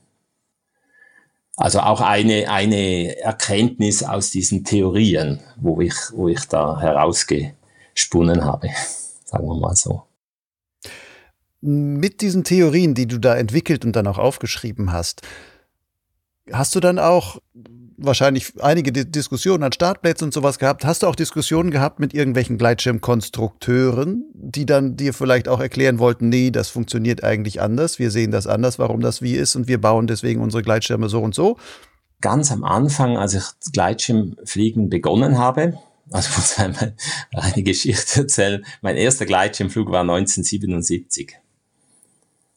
[1.58, 8.70] Also auch eine, eine Erkenntnis aus diesen Theorien, wo ich, wo ich da herausgesponnen habe,
[9.26, 10.04] sagen wir mal so.
[11.62, 15.22] Mit diesen Theorien, die du da entwickelt und dann auch aufgeschrieben hast,
[16.52, 17.40] hast du dann auch
[17.98, 20.86] wahrscheinlich einige Diskussionen an Startplätzen und sowas gehabt.
[20.86, 26.30] Hast du auch Diskussionen gehabt mit irgendwelchen Gleitschirmkonstrukteuren, die dann dir vielleicht auch erklären wollten,
[26.30, 29.80] nee, das funktioniert eigentlich anders, wir sehen das anders, warum das wie ist und wir
[29.80, 31.58] bauen deswegen unsere Gleitschirme so und so?
[32.22, 35.78] Ganz am Anfang, als ich Gleitschirmfliegen begonnen habe,
[36.12, 36.96] also muss einmal
[37.34, 38.66] eine Geschichte erzählen.
[38.82, 41.36] Mein erster Gleitschirmflug war 1977.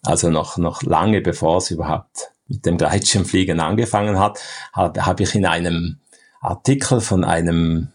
[0.02, 4.40] Also noch, noch lange bevor es überhaupt mit dem Gleitschirmfliegen angefangen hat,
[4.72, 5.98] habe hab ich in einem
[6.40, 7.88] Artikel von einem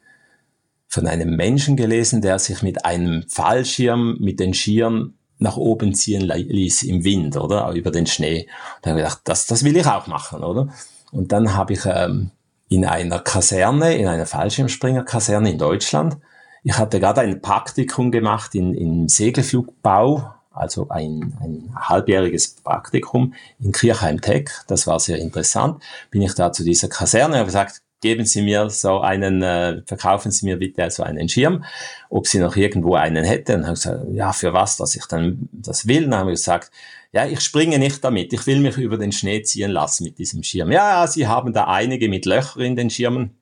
[0.88, 6.22] von einem Menschen gelesen, der sich mit einem Fallschirm mit den Skiern nach oben ziehen
[6.22, 7.72] ließ im Wind, oder?
[7.72, 8.48] Über den Schnee.
[8.76, 10.70] Und da habe ich gedacht, das, das will ich auch machen, oder?
[11.12, 12.30] Und dann habe ich ähm,
[12.70, 16.18] in einer Kaserne, in einer Fallschirmspringerkaserne in Deutschland,
[16.64, 23.72] ich hatte gerade ein Praktikum gemacht in, in Segelflugbau also ein, ein halbjähriges Praktikum in
[23.72, 24.50] Kirchheim-Tech.
[24.68, 25.84] Das war sehr interessant.
[26.12, 30.30] Bin ich da zu dieser Kaserne, habe gesagt, geben Sie mir so einen, äh, verkaufen
[30.30, 31.64] Sie mir bitte so einen Schirm,
[32.10, 33.62] ob Sie noch irgendwo einen hätten.
[33.62, 36.04] Und habe gesagt, ja, für was, dass ich dann das will.
[36.04, 36.72] dann habe ich gesagt,
[37.14, 38.34] ja, ich springe nicht damit.
[38.34, 40.72] Ich will mich über den Schnee ziehen lassen mit diesem Schirm.
[40.72, 43.40] Ja, ja, Sie haben da einige mit Löchern in den Schirmen.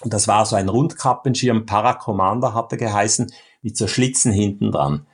[0.00, 3.32] Und das war so ein Rundkappenschirm, Paracommander hatte geheißen,
[3.62, 5.06] mit so Schlitzen hinten dran.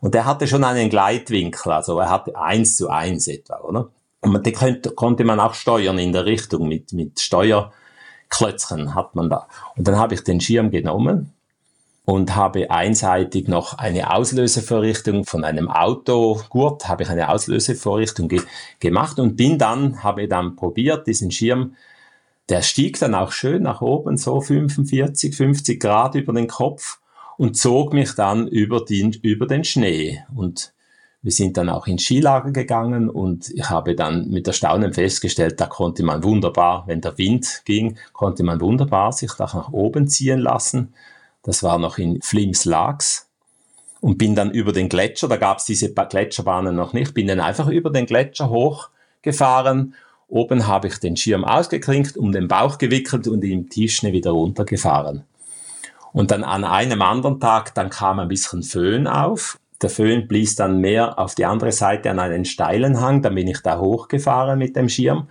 [0.00, 3.90] Und der hatte schon einen Gleitwinkel, also er hatte eins zu eins etwa, oder?
[4.20, 9.30] Und den konnte, konnte man auch steuern in der Richtung mit, mit Steuerklötzchen hat man
[9.30, 9.46] da.
[9.76, 11.32] Und dann habe ich den Schirm genommen
[12.04, 18.42] und habe einseitig noch eine Auslösevorrichtung von einem Autogurt, habe ich eine Auslösevorrichtung ge
[18.78, 21.76] gemacht und bin dann, habe dann probiert, diesen Schirm,
[22.48, 26.99] der stieg dann auch schön nach oben, so 45, 50 Grad über den Kopf
[27.40, 30.22] und zog mich dann über den, über den Schnee.
[30.34, 30.74] Und
[31.22, 35.66] Wir sind dann auch ins Skilager gegangen und ich habe dann mit Erstaunen festgestellt, da
[35.66, 40.38] konnte man wunderbar, wenn der Wind ging, konnte man wunderbar sich da nach oben ziehen
[40.38, 40.92] lassen.
[41.42, 43.26] Das war noch in Flims Lags
[44.02, 47.40] und bin dann über den Gletscher, da gab es diese Gletscherbahnen noch nicht, bin dann
[47.40, 49.94] einfach über den Gletscher hochgefahren.
[50.28, 55.24] Oben habe ich den Schirm ausgeklinkt, um den Bauch gewickelt und im Tischne wieder runtergefahren.
[56.12, 59.58] Und dann an einem anderen Tag, dann kam ein bisschen Föhn auf.
[59.82, 63.22] Der Föhn blies dann mehr auf die andere Seite an einen steilen Hang.
[63.22, 65.28] Dann bin ich da hochgefahren mit dem Schirm.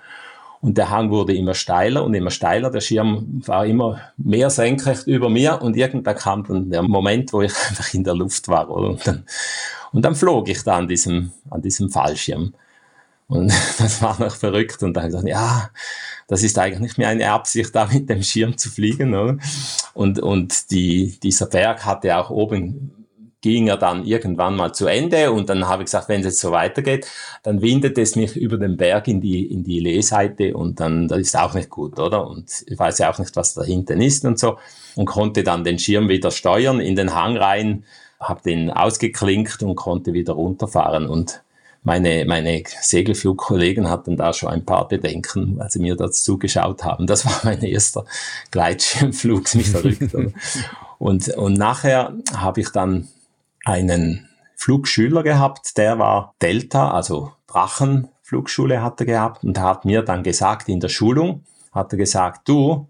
[0.61, 2.69] Und der Hang wurde immer steiler und immer steiler.
[2.69, 7.41] Der Schirm war immer mehr senkrecht über mir und irgendwann kam dann der Moment, wo
[7.41, 8.69] ich einfach in der Luft war.
[8.69, 9.23] Und, dann,
[9.93, 12.53] und dann flog ich da an diesem, an diesem Fallschirm.
[13.29, 14.83] Und das war noch verrückt.
[14.83, 15.69] Und dann habe ich ja,
[16.27, 19.15] das ist eigentlich nicht mehr eine Absicht, da mit dem Schirm zu fliegen.
[19.15, 19.37] Oder?
[19.93, 22.99] Und, und die, dieser Berg hatte auch oben
[23.41, 26.39] ging er dann irgendwann mal zu Ende und dann habe ich gesagt, wenn es jetzt
[26.41, 27.07] so weitergeht,
[27.43, 31.19] dann windet es mich über den Berg in die, in die Lehseite und dann, das
[31.19, 32.27] ist auch nicht gut, oder?
[32.27, 34.57] Und ich weiß ja auch nicht, was da hinten ist und so
[34.95, 37.85] und konnte dann den Schirm wieder steuern in den Hang rein,
[38.19, 41.41] habe den ausgeklinkt und konnte wieder runterfahren und
[41.83, 47.07] meine, meine Segelflugkollegen hatten da schon ein paar Bedenken, weil sie mir das zugeschaut haben.
[47.07, 48.05] Das war mein erster
[48.51, 50.15] Gleitschirmflug, nicht verrückt.
[50.97, 53.07] und, und nachher habe ich dann
[53.63, 60.21] einen Flugschüler gehabt, der war Delta, also Drachenflugschule hat er gehabt und hat mir dann
[60.21, 62.89] gesagt in der Schulung, hat er gesagt, du,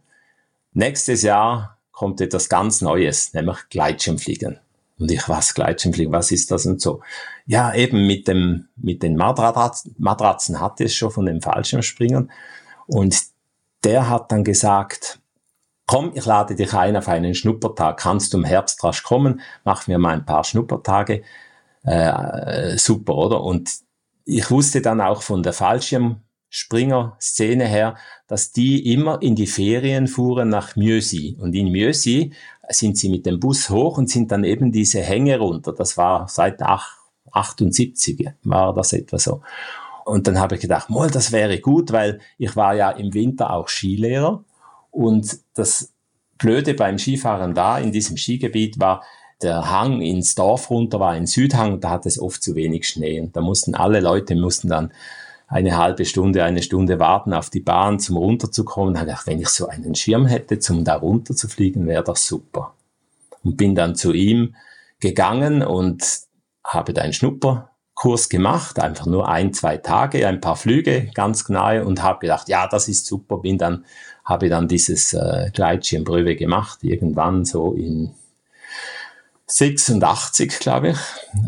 [0.74, 4.60] nächstes Jahr kommt etwas ganz Neues, nämlich Gleitschirmfliegen.
[4.98, 7.02] Und ich, was Gleitschirmfliegen, was ist das und so?
[7.50, 12.30] Ja, eben mit dem, mit den Matratzen, Matratzen hatte es schon von den Fallschirmspringern.
[12.86, 13.20] Und
[13.84, 15.20] der hat dann gesagt,
[15.88, 17.97] komm, ich lade dich ein auf einen Schnuppertag.
[17.97, 19.41] Kannst du im Herbst rasch kommen?
[19.64, 21.24] Mach mir mal ein paar Schnuppertage.
[21.82, 23.41] Äh, super, oder?
[23.41, 23.72] Und
[24.26, 27.97] ich wusste dann auch von der Fallschirmspringer-Szene her,
[28.28, 31.36] dass die immer in die Ferien fuhren nach Mjösi.
[31.41, 32.32] Und in Mjösi
[32.70, 35.74] sind sie mit dem Bus hoch und sind dann eben diese Hänge runter.
[35.74, 36.62] Das war seit
[37.32, 39.41] 78 war das etwa so.
[40.05, 43.53] Und dann habe ich gedacht, mal, das wäre gut, weil ich war ja im Winter
[43.53, 44.43] auch Skilehrer
[44.91, 45.93] und das
[46.38, 49.03] Blöde beim Skifahren da in diesem Skigebiet war,
[49.41, 53.21] der Hang ins Dorf runter war ein Südhang, da hat es oft zu wenig Schnee
[53.21, 54.91] und da mussten alle Leute mussten dann
[55.47, 58.93] eine halbe Stunde, eine Stunde warten auf die Bahn, zum runterzukommen.
[58.93, 61.88] Da habe ich gedacht, wenn ich so einen Schirm hätte, zum da runter zu fliegen,
[61.88, 62.75] wäre das super.
[63.43, 64.55] Und bin dann zu ihm
[64.99, 66.03] gegangen und
[66.64, 71.86] habe da einen Schnupperkurs gemacht, einfach nur ein, zwei Tage, ein paar Flüge ganz nahe
[71.86, 73.86] und habe gedacht, ja, das ist super, bin dann,
[74.26, 78.12] habe dann dieses äh, Gleitschirmprüfe gemacht, irgendwann so in
[79.47, 80.97] 86, glaube ich,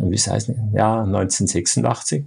[0.02, 2.26] wie heißt ja, 1986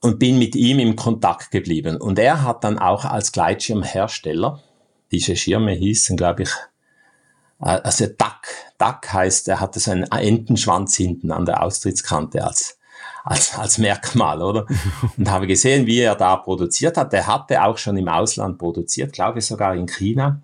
[0.00, 1.96] und bin mit ihm im Kontakt geblieben.
[1.96, 4.62] Und er hat dann auch als Gleitschirmhersteller,
[5.10, 6.50] diese Schirme hießen, glaube ich,
[7.58, 8.42] also Duck,
[8.78, 12.78] Duck heißt, er hatte so einen Entenschwanz hinten an der Austrittskante als,
[13.24, 14.66] als, als Merkmal, oder?
[15.16, 17.12] Und habe gesehen, wie er da produziert hat.
[17.12, 20.42] Er hatte auch schon im Ausland produziert, glaube ich sogar in China.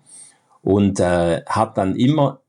[0.61, 2.41] Und äh, hat dann immer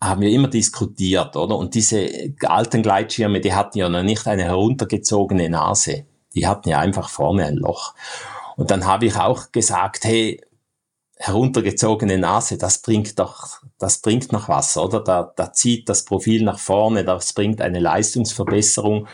[0.00, 1.56] haben wir immer diskutiert, oder?
[1.56, 2.08] Und diese
[2.44, 6.04] alten Gleitschirme, die hatten ja noch nicht eine heruntergezogene Nase.
[6.34, 7.94] Die hatten ja einfach vorne ein Loch.
[8.56, 10.40] Und dann habe ich auch gesagt, hey,
[11.18, 15.02] heruntergezogene Nase, das bringt doch, das bringt noch was, oder?
[15.02, 19.08] Da, da zieht das Profil nach vorne, das bringt eine Leistungsverbesserung.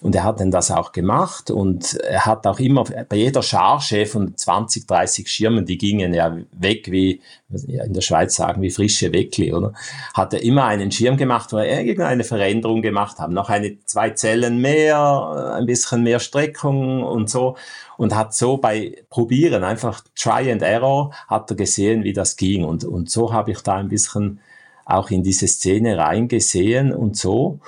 [0.00, 4.06] Und er hat dann das auch gemacht und er hat auch immer bei jeder Charge
[4.06, 7.20] von 20, 30 Schirmen, die gingen ja weg wie,
[7.66, 9.72] in der Schweiz sagen, wie frische Weckli, oder?
[10.14, 13.30] Hat er immer einen Schirm gemacht, wo er irgendeine Veränderung gemacht hat.
[13.30, 17.56] Noch eine, zwei Zellen mehr, ein bisschen mehr Streckung und so.
[17.96, 22.64] Und hat so bei Probieren, einfach Try and Error, hat er gesehen, wie das ging.
[22.64, 24.38] Und, und so habe ich da ein bisschen
[24.84, 27.58] auch in diese Szene reingesehen und so.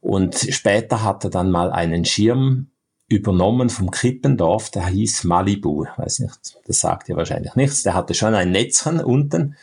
[0.00, 2.68] Und später hat er dann mal einen Schirm
[3.08, 5.86] übernommen vom Krippendorf, der hieß Malibu.
[5.96, 7.82] Weiß nicht, das sagt ja wahrscheinlich nichts.
[7.82, 9.56] Der hatte schon ein Netzchen unten.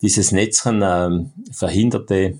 [0.00, 2.38] Dieses Netzchen ähm, verhinderte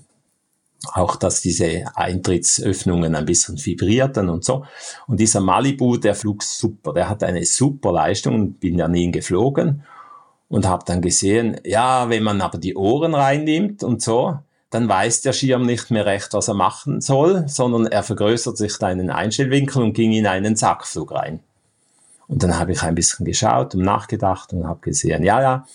[0.93, 4.65] auch, dass diese Eintrittsöffnungen ein bisschen vibrierten und so.
[5.05, 6.93] Und dieser Malibu, der flog super.
[6.93, 9.83] Der hatte eine super Leistung bin ja nie geflogen
[10.49, 14.39] und habe dann gesehen, ja, wenn man aber die Ohren reinnimmt und so,
[14.71, 18.81] dann weiß der Schirm nicht mehr recht, was er machen soll, sondern er vergrößert sich
[18.81, 21.41] einen Einstellwinkel und ging in einen Sackflug rein.
[22.27, 25.67] Und dann habe ich ein bisschen geschaut und nachgedacht und habe gesehen, ja, ja,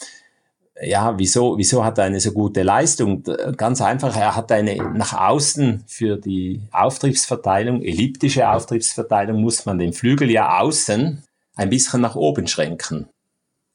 [0.82, 3.22] ja, wieso, wieso hat er eine so gute Leistung?
[3.56, 9.92] Ganz einfach, er hat eine nach außen für die Auftriebsverteilung, elliptische Auftriebsverteilung, muss man den
[9.92, 11.22] Flügel ja außen
[11.56, 13.08] ein bisschen nach oben schränken,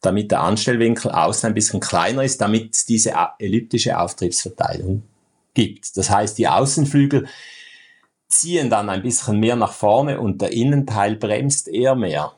[0.01, 5.03] damit der Anstellwinkel außen ein bisschen kleiner ist, damit es diese elliptische Auftriebsverteilung
[5.53, 5.97] gibt.
[5.97, 7.27] Das heißt, die Außenflügel
[8.27, 12.33] ziehen dann ein bisschen mehr nach vorne und der Innenteil bremst eher mehr.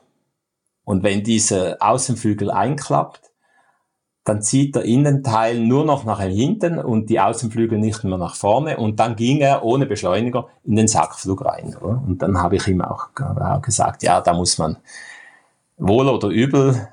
[0.84, 3.30] Und wenn dieser Außenflügel einklappt,
[4.24, 8.78] dann zieht der Innenteil nur noch nach hinten und die Außenflügel nicht mehr nach vorne
[8.78, 11.76] und dann ging er ohne Beschleuniger in den Sackflug rein.
[11.76, 12.02] Oder?
[12.06, 14.78] Und dann habe ich ihm auch, auch gesagt, ja, da muss man
[15.76, 16.88] wohl oder übel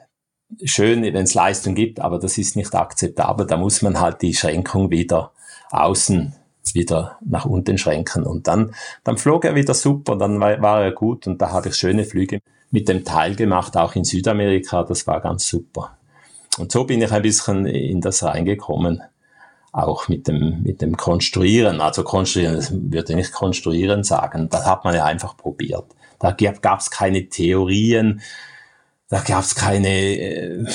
[0.66, 3.48] schön, wenn es Leistung gibt, aber das ist nicht akzeptabel.
[3.48, 5.32] Da muss man halt die Schränkung wieder
[5.72, 6.36] außen
[6.74, 8.24] wieder nach unten schränken.
[8.24, 11.70] Und dann, dann flog er wieder super, dann war, war er gut und da habe
[11.70, 15.98] ich schöne Flüge mit dem Teil gemacht, auch in Südamerika, das war ganz super.
[16.58, 19.02] Und so bin ich ein bisschen in das reingekommen,
[19.72, 21.82] auch mit dem, mit dem Konstruieren.
[21.82, 25.86] Also konstruieren, das würde ich nicht konstruieren sagen, das hat man ja einfach probiert.
[26.20, 28.22] Da gab es keine Theorien,
[29.12, 30.66] da gab es keine, äh,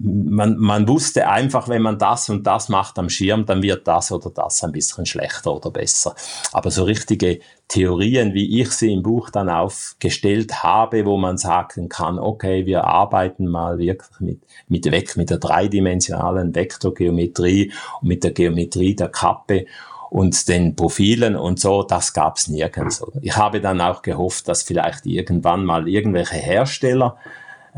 [0.00, 4.10] man, man wusste einfach, wenn man das und das macht am Schirm, dann wird das
[4.10, 6.16] oder das ein bisschen schlechter oder besser.
[6.52, 11.88] Aber so richtige Theorien, wie ich sie im Buch dann aufgestellt habe, wo man sagen
[11.88, 18.24] kann, okay, wir arbeiten mal wirklich mit, mit weg, mit der dreidimensionalen Vektorgeometrie und mit
[18.24, 19.66] der Geometrie der Kappe
[20.10, 23.04] und den Profilen und so, das gab's nirgends.
[23.20, 27.16] Ich habe dann auch gehofft, dass vielleicht irgendwann mal irgendwelche Hersteller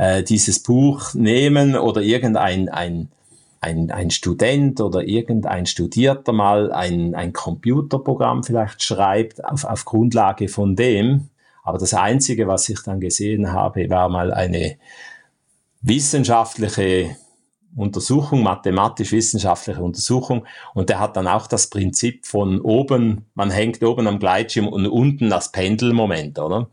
[0.01, 3.09] äh, dieses Buch nehmen oder irgendein ein,
[3.61, 10.48] ein, ein Student oder irgendein Studierter mal ein, ein Computerprogramm vielleicht schreibt auf, auf Grundlage
[10.48, 11.28] von dem.
[11.62, 14.78] Aber das Einzige, was ich dann gesehen habe, war mal eine
[15.82, 17.16] wissenschaftliche
[17.76, 20.46] Untersuchung, mathematisch-wissenschaftliche Untersuchung.
[20.72, 24.86] Und der hat dann auch das Prinzip von oben, man hängt oben am Gleitschirm und
[24.86, 26.70] unten das Pendelmoment, oder?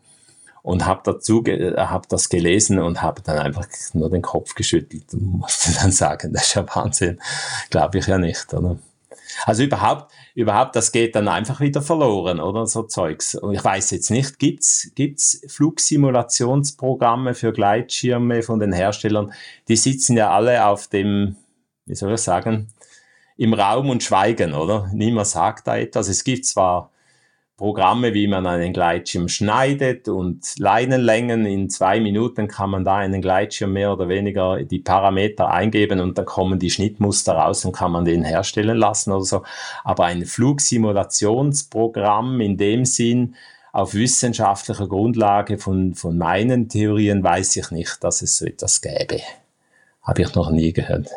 [0.68, 5.40] Und habe dazu habe das gelesen und habe dann einfach nur den Kopf geschüttelt und
[5.40, 7.22] musste dann sagen, das ist ja Wahnsinn,
[7.70, 8.78] glaube ich ja nicht, oder?
[9.46, 13.36] Also überhaupt, überhaupt, das geht dann einfach wieder verloren, oder so Zeugs.
[13.36, 19.32] Und ich weiß jetzt nicht, gibt's gibt's Flugsimulationsprogramme für Gleitschirme von den Herstellern?
[19.70, 21.38] Die sitzen ja alle auf dem,
[21.86, 22.68] wie soll ich sagen,
[23.38, 24.90] im Raum und schweigen, oder?
[24.92, 26.10] Niemand sagt da etwas.
[26.10, 26.92] Es gibt zwar
[27.58, 31.48] Programme, wie man einen Gleitschirm schneidet und Leinenlängen.
[31.48, 36.20] In zwei Minuten kann man da einen Gleitschirm mehr oder weniger die Parameter eingeben und
[36.20, 39.42] dann kommen die Schnittmuster raus und kann man den herstellen lassen oder so.
[39.84, 43.34] Aber ein Flugsimulationsprogramm in dem Sinn,
[43.72, 49.22] auf wissenschaftlicher Grundlage von, von meinen Theorien weiß ich nicht, dass es so etwas gäbe.
[50.04, 51.10] Habe ich noch nie gehört.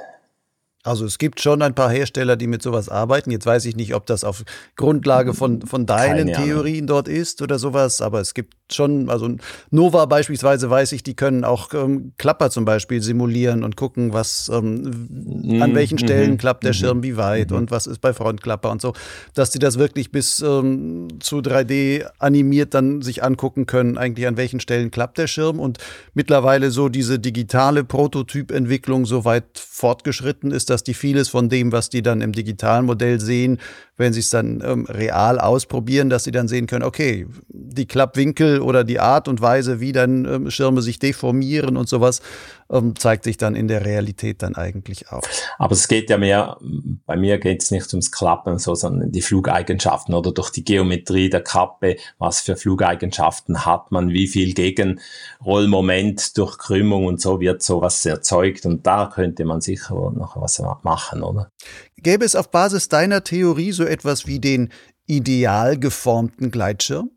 [0.83, 3.31] Also es gibt schon ein paar Hersteller, die mit sowas arbeiten.
[3.31, 4.45] Jetzt weiß ich nicht, ob das auf
[4.76, 6.87] Grundlage von, von deinen Keine Theorien Ahnung.
[6.87, 9.28] dort ist oder sowas, aber es gibt schon, also
[9.70, 14.51] Nova beispielsweise weiß ich, die können auch ähm, Klapper zum Beispiel simulieren und gucken, was
[14.51, 15.61] ähm, mhm.
[15.61, 16.39] an welchen Stellen mhm.
[16.39, 16.76] klappt der mhm.
[16.76, 17.59] Schirm wie weit mhm.
[17.59, 18.95] und was ist bei Frontklapper und so,
[19.35, 24.39] dass die das wirklich bis ähm, zu 3D animiert dann sich angucken können, eigentlich an
[24.39, 25.76] welchen Stellen klappt der Schirm und
[26.14, 31.91] mittlerweile so diese digitale Prototypentwicklung so weit fortgeschritten ist, dass die vieles von dem, was
[31.91, 33.59] die dann im digitalen Modell sehen,
[33.97, 38.61] wenn sie es dann ähm, real ausprobieren, dass sie dann sehen können, okay, die Klappwinkel
[38.61, 42.23] oder die Art und Weise, wie dann ähm, Schirme sich deformieren und sowas,
[42.71, 45.23] ähm, zeigt sich dann in der Realität dann eigentlich auch.
[45.59, 46.59] Aber es geht ja mehr,
[47.07, 51.31] bei mir geht es nicht ums Klappen, so, sondern die Flugeigenschaften oder durch die Geometrie
[51.31, 57.62] der Kappe, was für Flugeigenschaften hat man, wie viel Gegenrollmoment durch Krümmung und so wird
[57.62, 61.51] sowas erzeugt und da könnte man sicher noch was machen, oder?
[61.97, 64.71] Gäbe es auf Basis deiner Theorie so etwas wie den
[65.07, 67.11] ideal geformten Gleitschirm?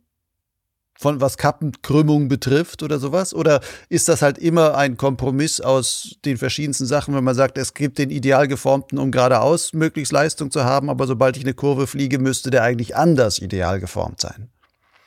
[0.96, 3.34] Von was Kappenkrümmung betrifft oder sowas?
[3.34, 7.74] Oder ist das halt immer ein Kompromiss aus den verschiedensten Sachen, wenn man sagt, es
[7.74, 11.88] gibt den ideal geformten, um geradeaus möglichst Leistung zu haben, aber sobald ich eine Kurve
[11.88, 14.50] fliege, müsste der eigentlich anders ideal geformt sein?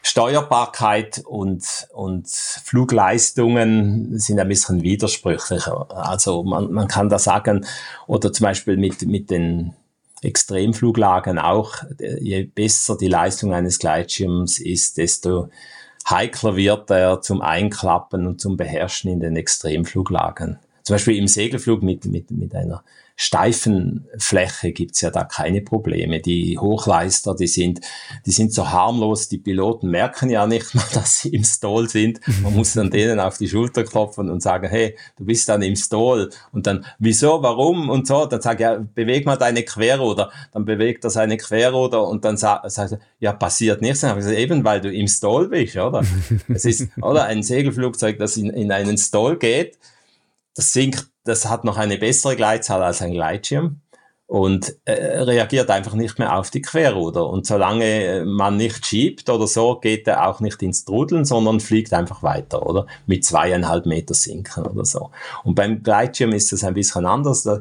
[0.06, 5.88] Steuerbarkeit und, und Flugleistungen sind ein bisschen widersprüchlicher.
[5.90, 7.66] Also man, man kann da sagen,
[8.06, 9.74] oder zum Beispiel mit, mit den
[10.26, 15.48] Extremfluglagen auch, je besser die Leistung eines Gleitschirms ist, desto
[16.08, 20.58] heikler wird er zum Einklappen und zum Beherrschen in den Extremfluglagen.
[20.82, 22.84] Zum Beispiel im Segelflug mit, mit, mit einer
[23.18, 26.20] steifen Fläche gibt's ja da keine Probleme.
[26.20, 27.80] Die Hochleister, die sind,
[28.26, 32.20] die sind so harmlos, die Piloten merken ja nicht mal, dass sie im Stall sind.
[32.42, 35.76] Man muss dann denen auf die Schulter klopfen und sagen, hey, du bist dann im
[35.76, 36.28] Stall.
[36.52, 38.26] Und dann, wieso, warum und so.
[38.26, 40.30] Dann sag ja, beweg mal deine Querruder.
[40.52, 44.00] Dann bewegt er seine Querruder und dann sagt er, ja, passiert nichts.
[44.00, 46.04] Dann habe ich gesagt, eben, weil du im Stall bist, oder?
[46.48, 49.78] es ist, oder ein Segelflugzeug, das in, in einen Stall geht,
[50.54, 53.80] das sinkt das hat noch eine bessere Gleitzahl als ein Gleitschirm
[54.26, 57.28] und äh, reagiert einfach nicht mehr auf die Querruder.
[57.28, 61.92] Und solange man nicht schiebt oder so, geht er auch nicht ins Trudeln, sondern fliegt
[61.92, 62.86] einfach weiter, oder?
[63.06, 65.10] Mit zweieinhalb Meter sinken oder so.
[65.44, 67.44] Und beim Gleitschirm ist das ein bisschen anders.
[67.44, 67.60] Da,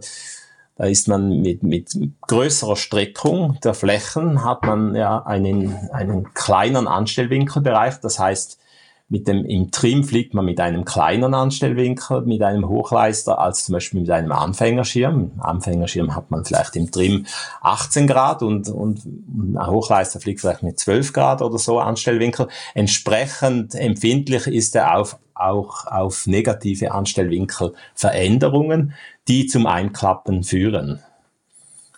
[0.76, 1.96] da ist man mit, mit
[2.28, 8.00] größerer Streckung der Flächen, hat man ja einen, einen kleineren Anstellwinkelbereich.
[8.02, 8.60] Das heißt,
[9.08, 13.74] mit dem, im Trim fliegt man mit einem kleineren Anstellwinkel, mit einem Hochleister, als zum
[13.74, 15.34] Beispiel mit einem Anfängerschirm.
[15.38, 17.28] Anfängerschirm hat man vielleicht im Trim
[17.62, 22.48] 18 Grad und, und ein Hochleister fliegt vielleicht mit 12 Grad oder so Anstellwinkel.
[22.74, 28.94] Entsprechend empfindlich ist er auf, auch auf negative Anstellwinkelveränderungen,
[29.28, 31.04] die zum Einklappen führen.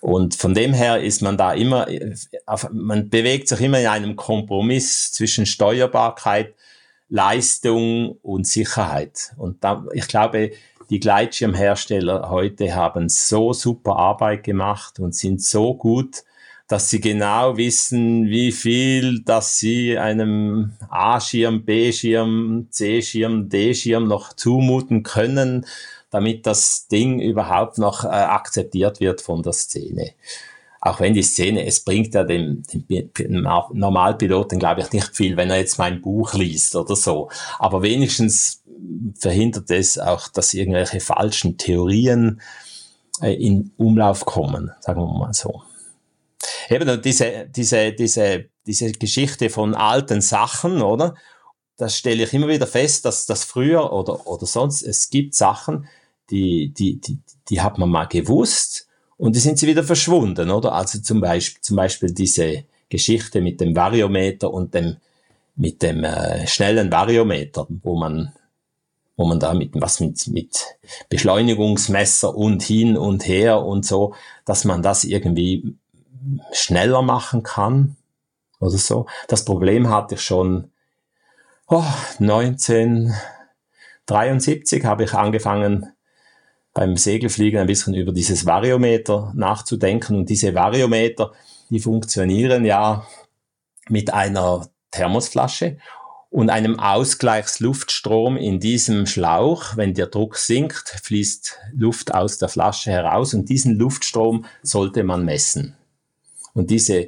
[0.01, 1.88] Und von dem her ist man da immer,
[2.72, 6.53] man bewegt sich immer in einem Kompromiss zwischen Steuerbarkeit
[7.10, 9.34] Leistung und Sicherheit.
[9.38, 10.51] Und da, ich glaube,
[10.89, 16.24] die Gleitschirmhersteller heute haben so super Arbeit gemacht und sind so gut,
[16.68, 25.03] dass sie genau wissen, wie viel, dass sie einem A-Schirm, B-Schirm, C-Schirm, D-Schirm noch zumuten
[25.03, 25.66] können,
[26.10, 30.14] damit das Ding überhaupt noch äh, akzeptiert wird von der Szene
[30.82, 35.49] auch wenn die Szene, es bringt ja dem, dem Normalpiloten, glaube ich, nicht viel, wenn
[35.49, 37.30] er jetzt mein Buch liest oder so.
[37.59, 38.63] Aber wenigstens
[39.17, 42.41] verhindert es auch, dass irgendwelche falschen Theorien
[43.21, 45.63] äh, in Umlauf kommen, sagen wir mal so.
[46.69, 51.15] Eben diese, diese, diese, diese Geschichte von alten Sachen, oder?
[51.78, 55.88] Das stelle ich immer wieder fest, dass das früher oder, oder sonst, es gibt Sachen,
[56.30, 57.19] die, die, die,
[57.49, 58.87] die hat man mal gewusst,
[59.18, 60.74] und die sind sie wieder verschwunden, oder?
[60.74, 64.97] Also zum Beispiel, zum Beispiel diese Geschichte mit dem Variometer und dem,
[65.55, 68.34] mit dem äh, schnellen Variometer, wo man,
[69.15, 70.65] wo man da mit, was mit, mit
[71.09, 74.13] Beschleunigungsmesser und hin und her und so,
[74.45, 75.76] dass man das irgendwie
[76.51, 77.95] schneller machen kann
[78.59, 79.07] oder so.
[79.28, 80.72] Das Problem hatte ich schon
[81.68, 81.84] oh,
[82.20, 85.91] 1973 habe ich angefangen,
[86.78, 90.15] beim Segelfliegen ein bisschen über dieses Variometer nachzudenken.
[90.15, 91.32] Und diese Variometer,
[91.71, 93.07] die funktionieren ja
[93.89, 95.80] mit einer Thermosflasche
[96.30, 99.75] und einem Ausgleichsluftstrom in diesem Schlauch.
[99.75, 105.25] Wenn der Druck sinkt, fließt Luft aus der Flasche heraus und diesen Luftstrom sollte man
[105.25, 105.75] messen.
[106.53, 107.07] Und diese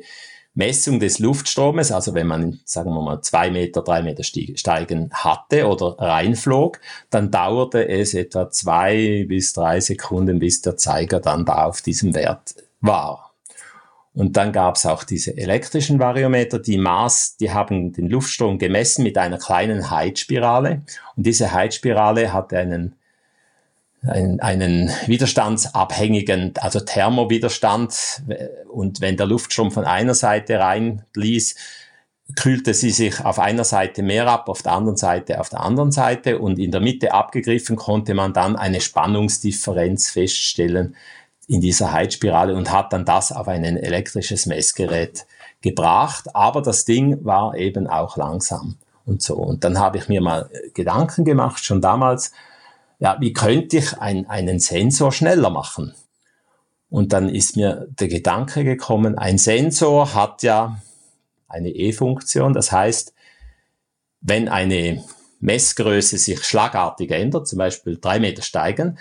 [0.59, 5.65] Messung des Luftstromes, also wenn man, sagen wir mal, zwei Meter, drei Meter steigen hatte
[5.67, 11.63] oder reinflog, dann dauerte es etwa zwei bis drei Sekunden, bis der Zeiger dann da
[11.63, 13.33] auf diesem Wert war.
[14.13, 19.03] Und dann gab es auch diese elektrischen Variometer, die Maß, die haben den Luftstrom gemessen
[19.03, 20.81] mit einer kleinen Heizspirale.
[21.15, 22.98] Und diese Heizspirale hatte einen
[24.07, 28.23] einen, einen widerstandsabhängigen, also Thermowiderstand.
[28.71, 31.55] Und wenn der Luftstrom von einer Seite reinließ,
[32.35, 35.91] kühlte sie sich auf einer Seite mehr ab, auf der anderen Seite auf der anderen
[35.91, 40.95] Seite und in der Mitte abgegriffen konnte man dann eine Spannungsdifferenz feststellen
[41.47, 45.25] in dieser Heizspirale und hat dann das auf ein elektrisches Messgerät
[45.61, 46.35] gebracht.
[46.35, 48.75] Aber das Ding war eben auch langsam
[49.05, 49.35] und so.
[49.35, 52.31] Und dann habe ich mir mal Gedanken gemacht, schon damals,
[52.99, 55.93] ja, wie könnte ich ein, einen Sensor schneller machen?
[56.89, 60.81] Und dann ist mir der Gedanke gekommen, ein Sensor hat ja
[61.47, 63.13] eine E-Funktion, das heißt,
[64.21, 65.03] wenn eine
[65.39, 68.97] Messgröße sich schlagartig ändert, zum Beispiel drei Meter steigen,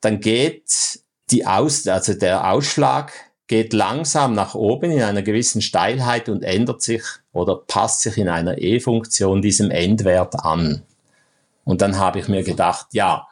[0.00, 3.12] dann geht die Aus, also der Ausschlag
[3.46, 8.28] geht langsam nach oben in einer gewissen Steilheit und ändert sich oder passt sich in
[8.28, 10.82] einer E-Funktion diesem Endwert an.
[11.64, 13.26] Und dann habe ich mir gedacht, ja,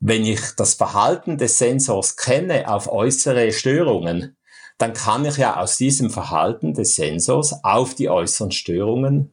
[0.00, 4.36] wenn ich das Verhalten des Sensors kenne auf äußere Störungen,
[4.78, 9.30] dann kann ich ja aus diesem Verhalten des Sensors auf die äußeren Störungen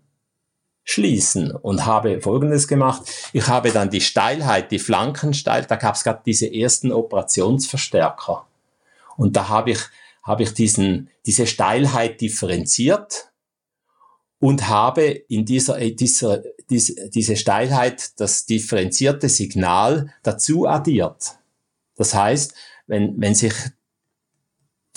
[0.85, 3.03] schließen und habe Folgendes gemacht.
[3.33, 8.45] Ich habe dann die Steilheit, die Flankensteil, da gab es gerade diese ersten Operationsverstärker.
[9.17, 9.79] Und da habe ich,
[10.23, 13.32] habe ich diesen, diese Steilheit differenziert
[14.43, 21.37] und habe in dieser, äh, dieser, diese, diese Steilheit das differenzierte Signal dazu addiert.
[21.95, 22.53] Das heißt,
[22.85, 23.53] wenn, wenn sich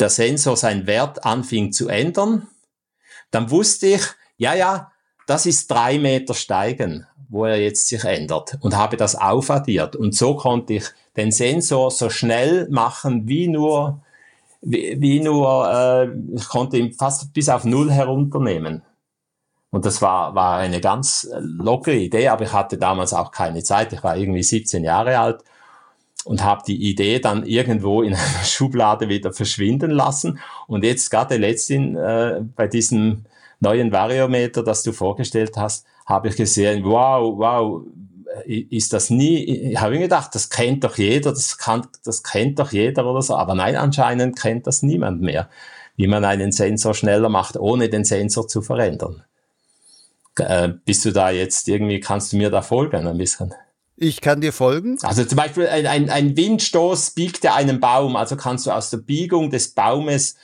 [0.00, 2.48] der Sensor seinen Wert anfing zu ändern,
[3.30, 4.02] dann wusste ich,
[4.36, 4.90] ja, ja,
[5.28, 9.94] das ist drei Meter steigen, wo er jetzt sich ändert und habe das aufaddiert.
[9.94, 10.86] Und so konnte ich
[11.16, 14.02] den Sensor so schnell machen wie nur,
[14.60, 18.82] wie, wie nur, äh, ich konnte ihn fast bis auf Null herunternehmen.
[19.76, 23.92] Und das war, war eine ganz lockere Idee, aber ich hatte damals auch keine Zeit.
[23.92, 25.44] Ich war irgendwie 17 Jahre alt
[26.24, 30.38] und habe die Idee dann irgendwo in einer Schublade wieder verschwinden lassen.
[30.66, 33.26] Und jetzt gerade letztens äh, bei diesem
[33.60, 37.82] neuen Variometer, das du vorgestellt hast, habe ich gesehen, wow, wow,
[38.46, 42.58] ist das nie, ich habe mir gedacht, das kennt doch jeder, das, kann, das kennt
[42.58, 45.50] doch jeder oder so, aber nein, anscheinend kennt das niemand mehr,
[45.96, 49.22] wie man einen Sensor schneller macht, ohne den Sensor zu verändern.
[50.38, 53.54] Äh, bist du da jetzt irgendwie, kannst du mir da folgen ein bisschen?
[53.96, 54.98] Ich kann dir folgen.
[55.02, 58.90] Also zum Beispiel ein, ein, ein Windstoß biegt ja einen Baum, also kannst du aus
[58.90, 60.36] der Biegung des Baumes,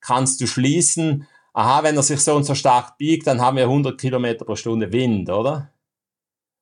[0.00, 3.64] kannst du schließen, aha, wenn er sich so und so stark biegt, dann haben wir
[3.64, 5.72] 100 Kilometer pro Stunde Wind, oder?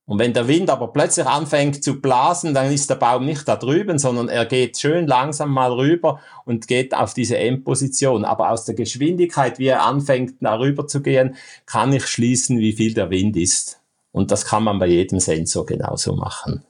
[0.08, 3.56] Und wenn der Wind aber plötzlich anfängt zu blasen, dann ist der Baum nicht da
[3.56, 8.24] drüben, sondern er geht schön langsam mal rüber und geht auf diese Endposition.
[8.24, 11.36] Aber aus der Geschwindigkeit, wie er anfängt, da rüber zu gehen,
[11.66, 13.80] kann ich schließen, wie viel der Wind ist.
[14.10, 16.64] Und das kann man bei jedem Sensor genauso machen.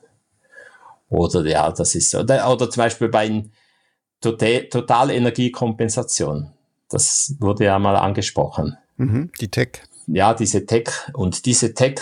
[1.09, 2.18] Oder ja, das ist so.
[2.18, 3.45] Oder, oder zum Beispiel bei
[4.20, 6.51] Totalenergiekompensation.
[6.91, 8.76] Das wurde ja mal angesprochen.
[8.97, 9.82] Mhm, die Tech.
[10.09, 10.89] Ja, diese Tech.
[11.12, 12.01] Und diese Tech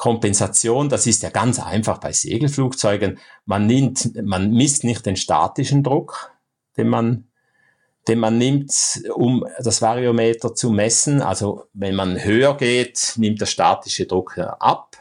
[0.00, 3.18] Kompensation, das ist ja ganz einfach bei Segelflugzeugen.
[3.44, 6.32] Man nimmt, man misst nicht den statischen Druck,
[6.78, 7.28] den man,
[8.08, 8.72] den man nimmt,
[9.14, 11.20] um das Variometer zu messen.
[11.20, 14.96] Also wenn man höher geht, nimmt der statische Druck ab.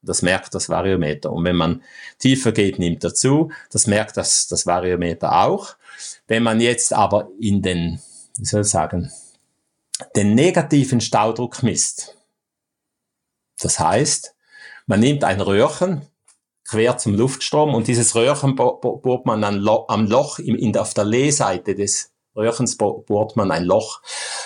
[0.00, 1.32] Das merkt das Variometer.
[1.32, 1.82] Und wenn man
[2.20, 3.50] tiefer geht, nimmt er zu.
[3.72, 5.74] Das merkt das, das Variometer auch.
[6.28, 8.00] Wenn man jetzt aber in den,
[8.38, 9.10] wie soll ich sagen,
[10.14, 12.16] den negativen Staudruck misst,
[13.58, 14.35] das heißt,
[14.86, 16.06] man nimmt ein Röhrchen
[16.64, 20.94] quer zum Luftstrom und dieses Röhrchen bohrt man an Lo am Loch in, in, auf
[20.94, 24.02] der Lehseite des Röhrchens bohrt man ein Loch.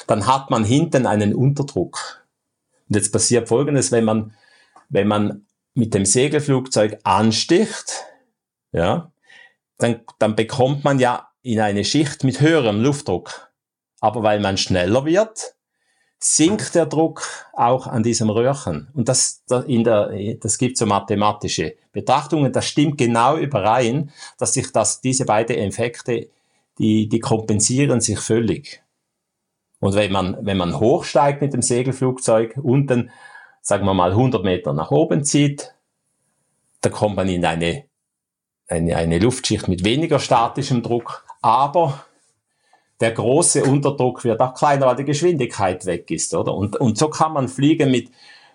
[0.06, 2.24] Dann hat man hinten einen Unterdruck.
[2.88, 4.34] Und jetzt passiert Folgendes, wenn man,
[4.88, 8.04] wenn man mit dem Segelflugzeug ansticht,
[8.72, 9.10] ja,
[9.78, 13.50] dann, dann bekommt man ja in eine Schicht mit höherem Luftdruck.
[14.00, 15.54] Aber weil man schneller wird,
[16.22, 17.22] sinkt der Druck
[17.54, 18.88] auch an diesem Röhrchen.
[18.94, 22.52] Und das, in der, das gibt so mathematische Betrachtungen.
[22.52, 26.28] Das stimmt genau überein, dass sich das, diese beiden Effekte,
[26.78, 28.82] die, die kompensieren sich völlig.
[29.80, 33.10] Und wenn man, wenn man hochsteigt mit dem Segelflugzeug, unten,
[33.62, 35.74] sagen wir mal 100 Meter nach oben zieht,
[36.82, 37.84] da kommt man in eine,
[38.68, 42.04] eine, eine Luftschicht mit weniger statischem Druck, aber
[43.00, 46.54] der große Unterdruck wird auch kleiner, weil die Geschwindigkeit weg ist, oder?
[46.54, 48.10] Und, und so kann man fliegen mit,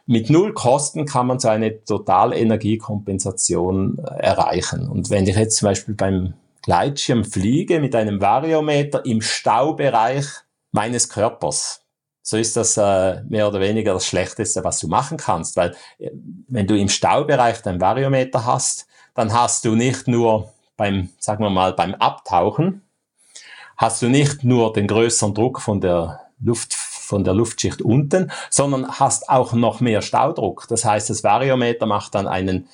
[0.05, 4.87] mit null Kosten kann man so eine Totalenergiekompensation äh, erreichen.
[4.87, 10.25] Und wenn ich jetzt zum Beispiel beim Gleitschirm fliege mit einem Variometer im Staubereich
[10.71, 11.81] meines Körpers,
[12.21, 16.11] so ist das äh, mehr oder weniger das Schlechteste, was du machen kannst, weil äh,
[16.47, 18.85] wenn du im Staubereich dein Variometer hast,
[19.15, 22.84] dann hast du nicht nur beim, sagen wir mal, beim Abtauchen,
[23.77, 28.87] hast du nicht nur den größeren Druck von der Luft, von der Luftschicht unten, sondern
[28.87, 30.65] hast auch noch mehr Staudruck.
[30.69, 32.67] Das heißt, das Variometer macht dann einen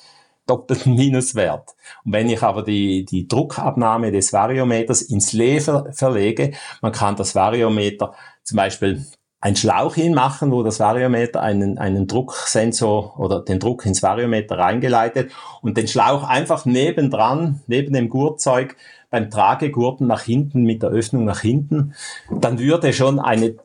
[0.46, 1.70] doppelten Minuswert.
[2.04, 7.34] Und wenn ich aber die, die Druckabnahme des Variometers ins Lever verlege, man kann das
[7.34, 9.04] Variometer zum Beispiel
[9.40, 15.32] ein Schlauch hinmachen, wo das Variometer einen, einen Drucksensor oder den Druck ins Variometer reingeleitet
[15.62, 18.76] und den Schlauch einfach nebendran, neben dem Gurtzeug
[19.12, 21.94] beim Tragegurten nach hinten mit der Öffnung nach hinten,
[22.30, 23.56] dann würde schon eine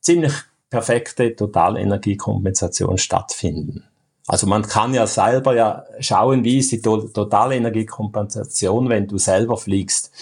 [0.00, 0.32] ziemlich
[0.70, 3.84] perfekte Totalenergiekompensation stattfinden.
[4.26, 10.12] Also man kann ja selber ja schauen, wie ist die Totalenergiekompensation, wenn du selber fliegst.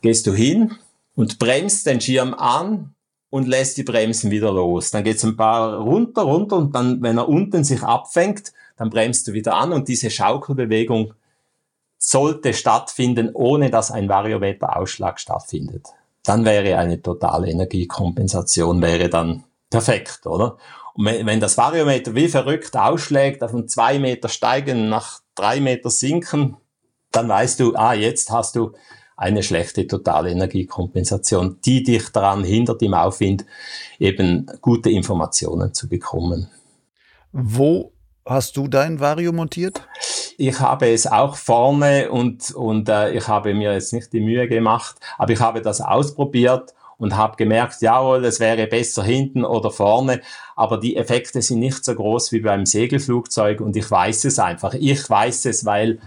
[0.00, 0.72] Gehst du hin
[1.14, 2.94] und bremst den Schirm an
[3.28, 4.92] und lässt die Bremsen wieder los.
[4.92, 9.28] Dann geht's ein paar runter, runter und dann, wenn er unten sich abfängt, dann bremst
[9.28, 11.12] du wieder an und diese Schaukelbewegung
[12.06, 15.88] sollte stattfinden, ohne dass ein Variometer-Ausschlag stattfindet.
[16.22, 20.56] Dann wäre eine totale Energiekompensation wäre dann perfekt, oder?
[20.94, 26.56] Und wenn das Variometer wie verrückt ausschlägt, ein zwei Meter steigen, nach drei Meter sinken,
[27.10, 28.72] dann weißt du, ah, jetzt hast du
[29.16, 33.44] eine schlechte totale Energiekompensation, die dich daran hindert, im Aufwind
[33.98, 36.48] eben gute Informationen zu bekommen.
[37.32, 37.95] Wo
[38.26, 39.86] hast du dein Vario montiert?
[40.36, 44.48] Ich habe es auch vorne und, und äh, ich habe mir jetzt nicht die Mühe
[44.48, 49.70] gemacht, aber ich habe das ausprobiert und habe gemerkt, jawohl, es wäre besser hinten oder
[49.70, 50.20] vorne,
[50.54, 54.74] aber die Effekte sind nicht so groß wie beim Segelflugzeug und ich weiß es einfach.
[54.74, 56.00] Ich weiß es, weil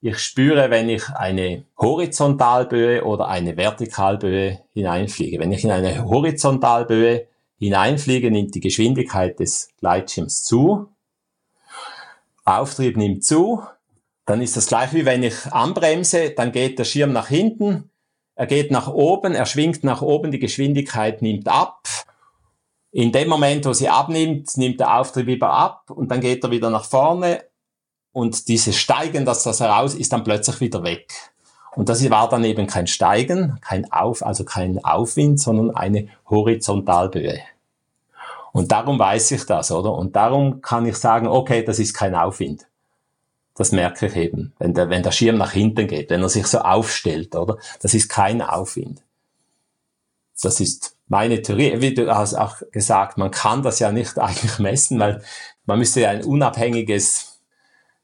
[0.00, 5.38] ich spüre, wenn ich eine Horizontalböe oder eine Vertikalböe hineinfliege.
[5.38, 7.26] Wenn ich in eine Horizontalböe
[7.58, 10.88] hineinfliege, nimmt die Geschwindigkeit des Gleitschirms zu.
[12.44, 13.62] Auftrieb nimmt zu.
[14.26, 17.90] Dann ist das gleich wie wenn ich anbremse, dann geht der Schirm nach hinten,
[18.36, 21.86] er geht nach oben, er schwingt nach oben, die Geschwindigkeit nimmt ab.
[22.90, 26.50] In dem Moment, wo sie abnimmt, nimmt der Auftrieb wieder ab und dann geht er
[26.50, 27.44] wieder nach vorne
[28.12, 31.12] und dieses Steigen, das das heraus ist, dann plötzlich wieder weg.
[31.74, 37.40] Und das war dann eben kein Steigen, kein Auf, also kein Aufwind, sondern eine Horizontalböe.
[38.54, 39.92] Und darum weiß ich das, oder?
[39.92, 42.68] Und darum kann ich sagen, okay, das ist kein Aufwind.
[43.56, 46.46] Das merke ich eben, wenn der, wenn der Schirm nach hinten geht, wenn er sich
[46.46, 47.58] so aufstellt, oder?
[47.82, 49.02] Das ist kein Aufwind.
[50.40, 51.80] Das ist meine Theorie.
[51.80, 55.20] Wie du hast auch gesagt, man kann das ja nicht eigentlich messen, weil
[55.66, 57.40] man müsste ja ein unabhängiges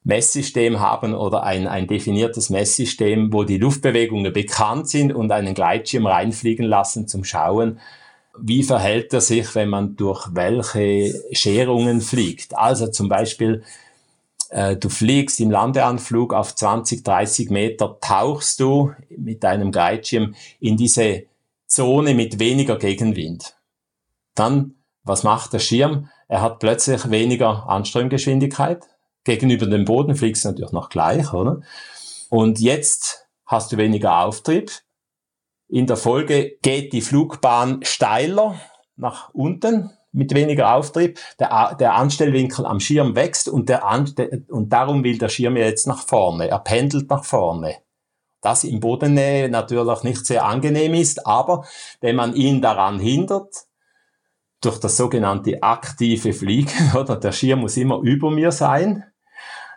[0.03, 6.07] Messsystem haben oder ein, ein definiertes Messsystem, wo die Luftbewegungen bekannt sind und einen Gleitschirm
[6.07, 7.79] reinfliegen lassen zum Schauen,
[8.39, 12.57] wie verhält er sich, wenn man durch welche Scherungen fliegt.
[12.57, 13.63] Also zum Beispiel,
[14.51, 20.77] äh, du fliegst im Landeanflug auf 20, 30 Meter, tauchst du mit deinem Gleitschirm in
[20.77, 21.25] diese
[21.67, 23.57] Zone mit weniger Gegenwind.
[24.35, 24.75] Dann,
[25.05, 26.09] was macht der Schirm?
[26.29, 28.85] Er hat plötzlich weniger Anströmgeschwindigkeit.
[29.25, 31.61] Gegenüber dem Boden fliegst du natürlich noch gleich, oder?
[32.29, 34.71] Und jetzt hast du weniger Auftrieb.
[35.71, 38.57] In der Folge geht die Flugbahn steiler
[38.97, 43.85] nach unten, mit weniger Auftrieb, der, der Anstellwinkel am Schirm wächst und, der,
[44.49, 46.49] und darum will der Schirm jetzt nach vorne.
[46.49, 47.77] Er pendelt nach vorne.
[48.41, 51.65] Das im Bodennähe natürlich nicht sehr angenehm ist, aber
[52.01, 53.55] wenn man ihn daran hindert,
[54.61, 59.05] durch das sogenannte aktive Fliegen, oder der Schirm muss immer über mir sein,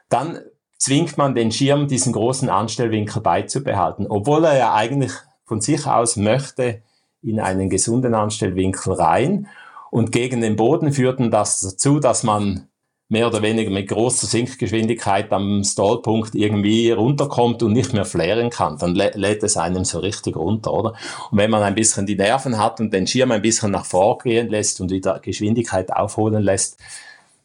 [0.10, 0.40] dann
[0.78, 5.12] zwingt man den Schirm, diesen großen Anstellwinkel beizubehalten, obwohl er ja eigentlich
[5.54, 6.82] von sich aus möchte
[7.22, 9.48] in einen gesunden Anstellwinkel rein
[9.92, 12.70] und gegen den Boden führten das dazu, dass man
[13.08, 18.80] mehr oder weniger mit großer Sinkgeschwindigkeit am Stallpunkt irgendwie runterkommt und nicht mehr flären kann.
[18.80, 20.94] Dann lä lädt es einem so richtig runter, oder?
[21.30, 24.50] Und wenn man ein bisschen die Nerven hat und den Schirm ein bisschen nach vorgehen
[24.50, 26.80] lässt und wieder Geschwindigkeit aufholen lässt,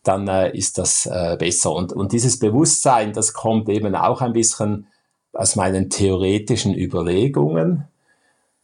[0.03, 1.73] dann äh, ist das äh, besser.
[1.73, 4.87] Und, und dieses Bewusstsein, das kommt eben auch ein bisschen
[5.35, 7.85] aus meinen theoretischen Überlegungen,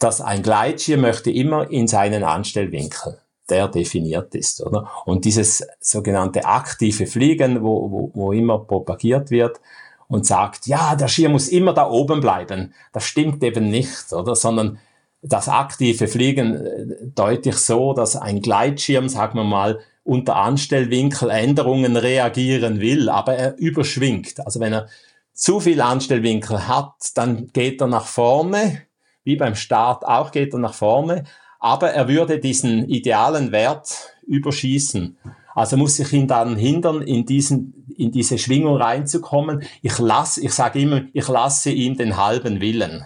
[0.05, 4.91] dass ein Gleitschirm möchte immer in seinen Anstellwinkel der definiert ist, oder?
[5.05, 9.61] Und dieses sogenannte aktive Fliegen, wo, wo, wo immer propagiert wird
[10.09, 14.35] und sagt, ja, der Schirm muss immer da oben bleiben, das stimmt eben nicht, oder?
[14.35, 14.79] Sondern
[15.21, 22.81] das aktive Fliegen äh, deutlich so, dass ein Gleitschirm, sagen wir mal, unter Anstellwinkeländerungen reagieren
[22.81, 24.41] will, aber er überschwingt.
[24.45, 24.89] Also wenn er
[25.33, 28.83] zu viel Anstellwinkel hat, dann geht er nach vorne,
[29.25, 31.25] wie beim Start auch geht er nach vorne,
[31.59, 35.17] aber er würde diesen idealen Wert überschießen.
[35.55, 39.63] Also muss ich ihn dann hindern, in, diesen, in diese Schwingung reinzukommen.
[39.83, 43.05] Ich lasse, ich sage immer, ich lasse ihm den halben Willen.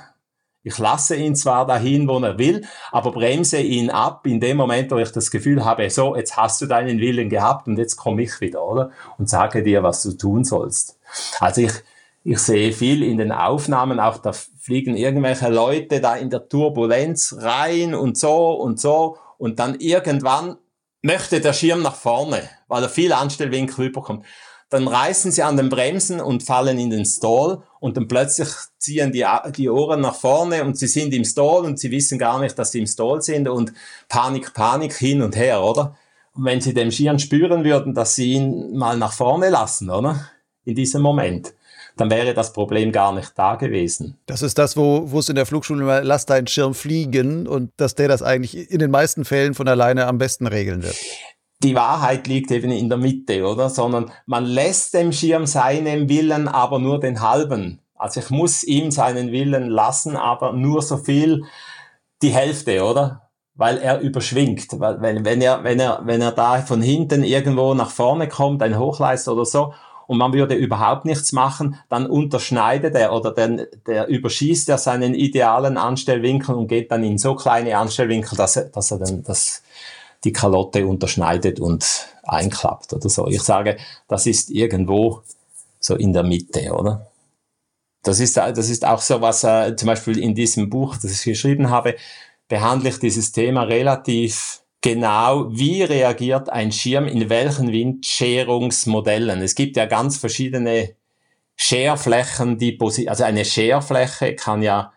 [0.64, 4.90] Ich lasse ihn zwar dahin, wo er will, aber bremse ihn ab in dem Moment,
[4.90, 8.22] wo ich das Gefühl habe, so, jetzt hast du deinen Willen gehabt und jetzt komme
[8.22, 8.90] ich wieder, oder?
[9.18, 10.98] Und sage dir, was du tun sollst.
[11.38, 11.72] Also ich,
[12.24, 17.36] ich sehe viel in den Aufnahmen, auch da fliegen irgendwelche Leute da in der Turbulenz
[17.38, 20.56] rein und so und so und dann irgendwann
[21.00, 24.26] möchte der Schirm nach vorne, weil er viel Anstellwinkel überkommt.
[24.70, 29.12] Dann reißen sie an den Bremsen und fallen in den Stall und dann plötzlich ziehen
[29.12, 29.24] die,
[29.56, 32.72] die Ohren nach vorne und sie sind im Stall und sie wissen gar nicht, dass
[32.72, 33.72] sie im Stall sind und
[34.08, 35.96] Panik, Panik hin und her, oder?
[36.34, 40.28] Und wenn sie dem Schirm spüren würden, dass sie ihn mal nach vorne lassen, oder?
[40.66, 41.54] In diesem Moment
[42.00, 44.16] dann wäre das Problem gar nicht da gewesen.
[44.26, 47.72] Das ist das, wo, wo es in der Flugschule immer, lass deinen Schirm fliegen und
[47.76, 50.96] dass der das eigentlich in den meisten Fällen von alleine am besten regeln wird.
[51.62, 53.68] Die Wahrheit liegt eben in der Mitte, oder?
[53.68, 57.80] Sondern man lässt dem Schirm seinen Willen, aber nur den halben.
[57.96, 61.44] Also ich muss ihm seinen Willen lassen, aber nur so viel,
[62.22, 63.28] die Hälfte, oder?
[63.58, 64.68] weil er überschwingt.
[64.78, 68.78] Weil, wenn er, wenn er, wenn er da von hinten irgendwo nach vorne kommt, ein
[68.78, 69.74] Hochleister oder so,
[70.08, 75.14] und man würde überhaupt nichts machen, dann unterschneidet er oder der, der überschießt er seinen
[75.14, 79.62] idealen Anstellwinkel und geht dann in so kleine Anstellwinkel, dass er, dass er dann das,
[80.24, 83.28] die Kalotte unterschneidet und einklappt oder so.
[83.28, 83.76] Ich sage,
[84.08, 85.20] das ist irgendwo
[85.78, 87.06] so in der Mitte, oder?
[88.02, 91.22] Das ist, das ist auch so, was äh, zum Beispiel in diesem Buch, das ich
[91.22, 91.96] geschrieben habe,
[92.48, 99.42] behandle ich dieses Thema relativ genau, wie reagiert ein Schirm in welchen Windscherungsmodellen.
[99.42, 100.94] Es gibt ja ganz verschiedene
[101.56, 104.92] Scherflächen, die also eine Scherfläche kann ja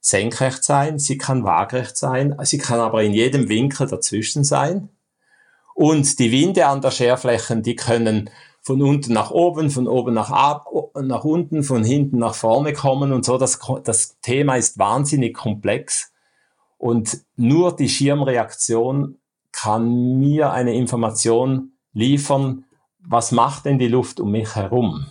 [0.00, 4.88] senkrecht sein, sie kann waagrecht sein, sie kann aber in jedem Winkel dazwischen sein.
[5.74, 8.30] Und die Winde an der Scherfläche, die können
[8.62, 10.66] von unten nach oben, von oben nach, ab,
[11.00, 13.36] nach unten, von hinten nach vorne kommen und so.
[13.36, 16.12] Das, das Thema ist wahnsinnig komplex
[16.78, 19.18] und nur die Schirmreaktion
[19.56, 22.64] kann mir eine Information liefern,
[22.98, 25.06] was macht denn die Luft um mich herum?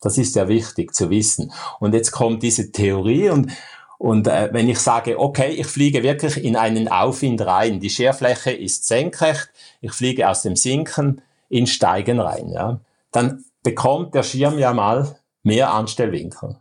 [0.00, 1.50] Das ist ja wichtig zu wissen.
[1.80, 3.50] Und jetzt kommt diese Theorie und,
[3.96, 8.50] und äh, wenn ich sage, okay, ich fliege wirklich in einen Aufwind rein, die Scherfläche
[8.52, 9.48] ist senkrecht,
[9.80, 12.80] ich fliege aus dem Sinken in Steigen rein, ja,
[13.12, 16.58] dann bekommt der Schirm ja mal mehr Anstellwinkel.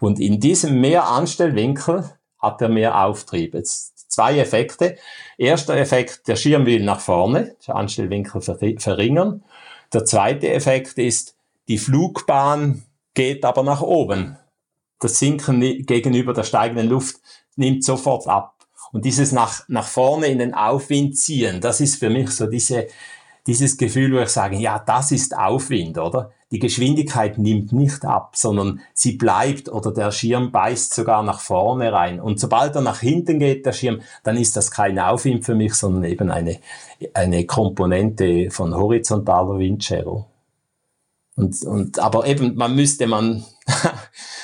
[0.00, 3.54] Und in diesem mehr Anstellwinkel hat er mehr Auftrieb.
[3.54, 4.96] Jetzt zwei Effekte.
[5.36, 9.44] Erster Effekt, der Schirm will nach vorne, der Anstellwinkel verringern.
[9.92, 11.36] Der zweite Effekt ist,
[11.68, 12.84] die Flugbahn
[13.14, 14.38] geht aber nach oben.
[15.00, 17.16] Das Sinken gegenüber der steigenden Luft
[17.56, 18.54] nimmt sofort ab.
[18.92, 22.86] Und dieses nach, nach vorne in den Aufwind ziehen, das ist für mich so diese,
[23.48, 26.32] dieses Gefühl, wo ich sage, ja, das ist Aufwind, oder?
[26.50, 31.90] Die Geschwindigkeit nimmt nicht ab, sondern sie bleibt oder der Schirm beißt sogar nach vorne
[31.92, 32.20] rein.
[32.20, 35.74] Und sobald er nach hinten geht, der Schirm, dann ist das kein Aufwind für mich,
[35.74, 36.58] sondern eben eine,
[37.14, 40.26] eine Komponente von horizontaler Windscherung.
[41.34, 43.44] Und, und, aber eben, man müsste man,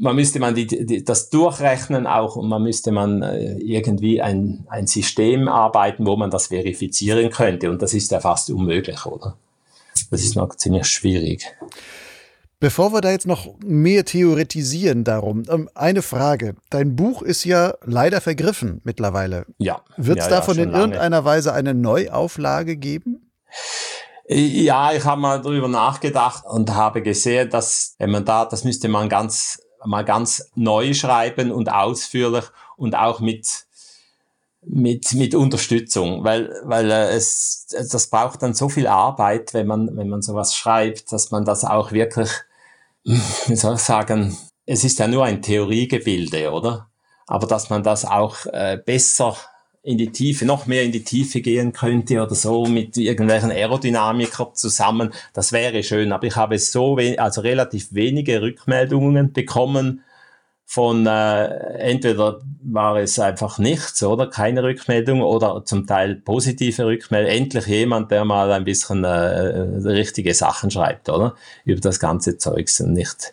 [0.00, 4.66] man müsste man die, die, das durchrechnen auch und man müsste man äh, irgendwie ein,
[4.68, 7.70] ein System arbeiten, wo man das verifizieren könnte.
[7.70, 9.36] Und das ist ja fast unmöglich, oder?
[10.10, 11.44] Das ist noch ziemlich schwierig.
[12.60, 16.56] Bevor wir da jetzt noch mehr theoretisieren darum, ähm, eine Frage.
[16.70, 19.46] Dein Buch ist ja leider vergriffen mittlerweile.
[19.58, 19.82] Ja.
[19.96, 23.30] Wird es ja, davon ja, in irgendeiner Weise eine Neuauflage geben?
[24.28, 28.88] Ja, ich habe mal drüber nachgedacht und habe gesehen, dass wenn man da, das müsste
[28.88, 32.44] man ganz mal ganz neu schreiben und ausführlich
[32.76, 33.66] und auch mit
[34.60, 39.96] mit mit Unterstützung, weil weil äh, es das braucht dann so viel Arbeit, wenn man
[39.96, 42.30] wenn man sowas schreibt, dass man das auch wirklich,
[43.04, 46.90] wie soll ich sagen, es ist ja nur ein Theoriegebilde, oder?
[47.26, 49.36] Aber dass man das auch äh, besser
[49.88, 54.54] in die Tiefe, noch mehr in die Tiefe gehen könnte oder so mit irgendwelchen Aerodynamikern
[54.54, 56.12] zusammen, das wäre schön.
[56.12, 60.02] Aber ich habe so wenig, also relativ wenige Rückmeldungen bekommen
[60.66, 61.46] von äh,
[61.78, 67.32] entweder war es einfach nichts oder keine Rückmeldung oder zum Teil positive Rückmeldung.
[67.32, 69.08] Endlich jemand, der mal ein bisschen äh,
[69.88, 71.34] richtige Sachen schreibt, oder
[71.64, 73.32] über das ganze Zeugs und nicht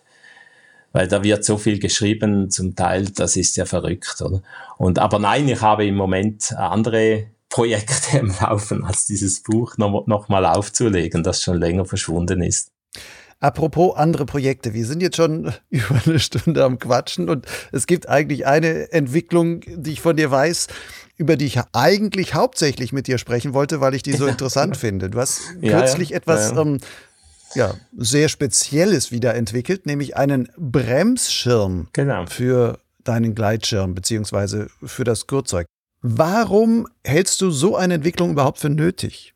[0.95, 4.41] weil da wird so viel geschrieben, zum Teil, das ist ja verrückt, oder?
[4.77, 10.07] Und, aber nein, ich habe im Moment andere Projekte im Laufen, als dieses Buch noch,
[10.07, 12.71] noch mal aufzulegen, das schon länger verschwunden ist.
[13.41, 18.07] Apropos andere Projekte, wir sind jetzt schon über eine Stunde am Quatschen und es gibt
[18.07, 20.67] eigentlich eine Entwicklung, die ich von dir weiß,
[21.17, 25.09] über die ich eigentlich hauptsächlich mit dir sprechen wollte, weil ich die so interessant finde.
[25.09, 26.61] Du hast ja, kürzlich ja, etwas ja.
[26.61, 26.77] Ähm,
[27.55, 32.25] ja, sehr Spezielles wiederentwickelt, nämlich einen Bremsschirm genau.
[32.27, 35.65] für deinen Gleitschirm beziehungsweise für das Gurtzeug.
[36.01, 39.33] Warum hältst du so eine Entwicklung überhaupt für nötig?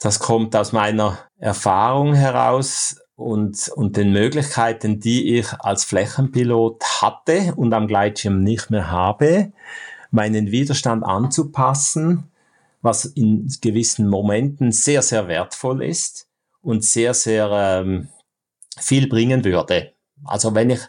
[0.00, 7.54] Das kommt aus meiner Erfahrung heraus und, und den Möglichkeiten, die ich als Flächenpilot hatte
[7.56, 9.52] und am Gleitschirm nicht mehr habe,
[10.10, 12.30] meinen Widerstand anzupassen,
[12.82, 16.28] was in gewissen Momenten sehr, sehr wertvoll ist
[16.64, 18.08] und sehr, sehr ähm,
[18.78, 19.92] viel bringen würde.
[20.24, 20.80] Also wenn ich,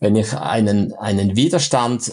[0.00, 2.12] wenn ich einen, einen Widerstand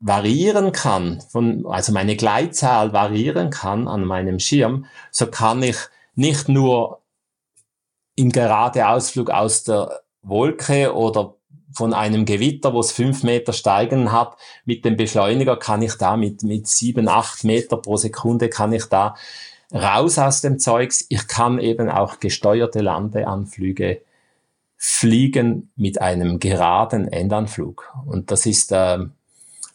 [0.00, 5.76] variieren kann, von, also meine Gleitzahl variieren kann an meinem Schirm, so kann ich
[6.14, 7.02] nicht nur
[8.16, 11.36] im Geradeausflug aus der Wolke oder
[11.72, 16.16] von einem Gewitter, wo es fünf Meter steigen hat, mit dem Beschleuniger kann ich da
[16.16, 19.14] mit, mit sieben, acht Meter pro Sekunde kann ich da
[19.72, 21.04] raus aus dem Zeugs.
[21.08, 24.02] Ich kann eben auch gesteuerte Landeanflüge
[24.76, 27.92] fliegen mit einem geraden Endanflug.
[28.06, 28.98] Und das ist, äh,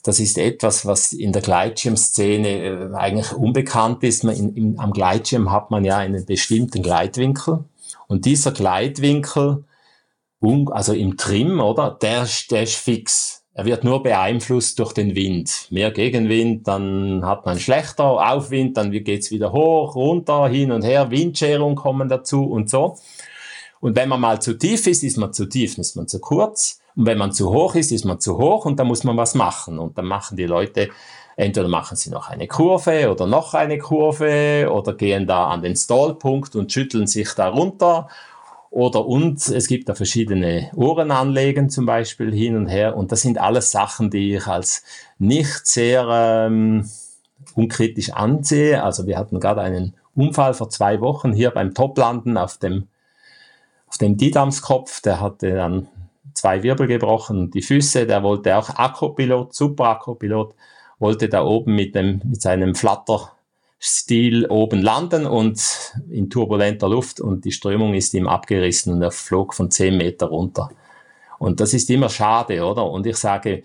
[0.04, 4.24] das ist etwas, was in der Gleitschirmszene äh, eigentlich unbekannt ist.
[4.24, 7.66] Man in, in, am Gleitschirm hat man ja einen bestimmten Gleitwinkel.
[8.08, 9.64] Und dieser Gleitwinkel,
[10.72, 13.35] also im Trim, oder, der, der ist fix.
[13.58, 15.68] Er wird nur beeinflusst durch den Wind.
[15.70, 21.10] Mehr Gegenwind, dann hat man schlechter Aufwind, dann geht's wieder hoch, runter, hin und her,
[21.10, 22.98] Windscherung kommen dazu und so.
[23.80, 26.82] Und wenn man mal zu tief ist, ist man zu tief, ist man zu kurz.
[26.98, 29.36] Und wenn man zu hoch ist, ist man zu hoch und dann muss man was
[29.36, 29.80] machen.
[29.80, 30.90] Und dann machen die Leute,
[31.38, 35.78] entweder machen sie noch eine Kurve oder noch eine Kurve oder gehen da an den
[35.78, 38.10] Stallpunkt und schütteln sich da runter
[38.76, 42.98] oder und es gibt da verschiedene Ohrenanlegen zum Beispiel hin und her.
[42.98, 44.84] Und das sind alles Sachen, die ich als
[45.18, 46.86] nicht sehr ähm,
[47.56, 48.84] unkritisch ansehe.
[48.84, 52.90] Also wir hatten gerade einen Unfall vor zwei Wochen hier beim Toplanden auf dem,
[53.88, 55.00] auf dem Didamskopf.
[55.00, 55.88] Der hatte dann
[56.34, 58.06] zwei Wirbel gebrochen die Füße.
[58.06, 60.54] Der wollte auch Akkupilot, Super Akkupilot,
[61.00, 63.35] wollte da oben mit, dem, mit seinem Flatter
[63.80, 69.12] Stil oben landen und in turbulenter Luft und die Strömung ist ihm abgerissen und er
[69.12, 70.70] flog von 10 Meter runter.
[71.40, 72.90] Und das ist immer schade, oder?
[72.90, 73.64] Und ich sage,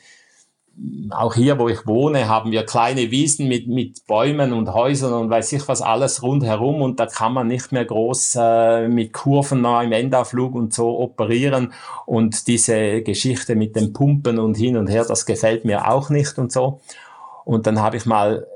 [1.10, 5.30] auch hier, wo ich wohne, haben wir kleine Wiesen mit, mit Bäumen und Häusern und
[5.30, 9.60] weiß ich was alles rundherum und da kann man nicht mehr groß äh, mit Kurven
[9.60, 11.72] noch im Endauflug und so operieren
[12.06, 16.38] und diese Geschichte mit den Pumpen und hin und her, das gefällt mir auch nicht
[16.38, 16.80] und so.
[17.44, 18.46] Und dann habe ich mal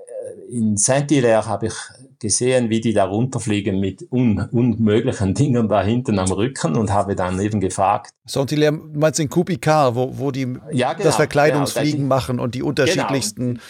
[0.49, 1.75] in Saint-Hilaire habe ich
[2.19, 7.15] gesehen, wie die da runterfliegen mit un unmöglichen Dingen da hinten am Rücken und habe
[7.15, 8.11] dann eben gefragt.
[8.27, 12.55] Saint-Hilaire meinst du in Kupicar, wo, wo die ja, genau, das Verkleidungsfliegen genau, machen und
[12.55, 13.61] die unterschiedlichsten genau.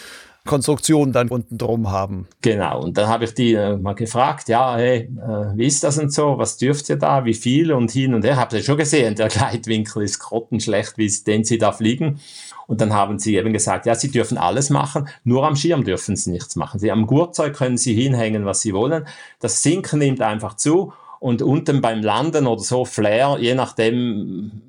[0.45, 2.27] Konstruktionen dann unten drum haben.
[2.41, 5.97] Genau, und dann habe ich die äh, mal gefragt, ja, hey, äh, wie ist das
[5.97, 8.37] und so, was dürft ihr da, wie viel und hin und her.
[8.37, 12.19] Habt ihr schon gesehen, der Gleitwinkel ist grottenschlecht, wie den sie da fliegen.
[12.67, 16.15] Und dann haben sie eben gesagt, ja, sie dürfen alles machen, nur am Schirm dürfen
[16.15, 16.79] sie nichts machen.
[16.79, 19.07] Sie am Gurtzeug können sie hinhängen, was sie wollen.
[19.39, 24.61] Das Sinken nimmt einfach zu und unten beim Landen oder so Flair, je nachdem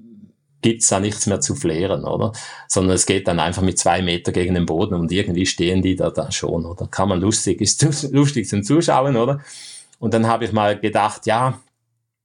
[0.66, 2.32] gibt's da nichts mehr zu flären, oder?
[2.66, 5.94] Sondern es geht dann einfach mit zwei Meter gegen den Boden und irgendwie stehen die
[5.94, 6.88] da, da schon, oder?
[6.88, 7.82] Kann man lustig, ist
[8.12, 9.40] lustig zum Zuschauen, oder?
[10.00, 11.60] Und dann habe ich mal gedacht, ja,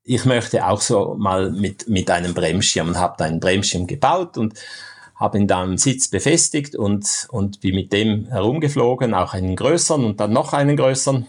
[0.04, 4.40] ich möchte auch so mal mit, mit einem Bremsschirm und habe da einen Bremsschirm gebaut
[4.40, 4.56] und
[5.14, 10.04] habe ihn dann am Sitz befestigt und, und bin mit dem herumgeflogen, auch einen größeren
[10.04, 11.28] und dann noch einen größeren.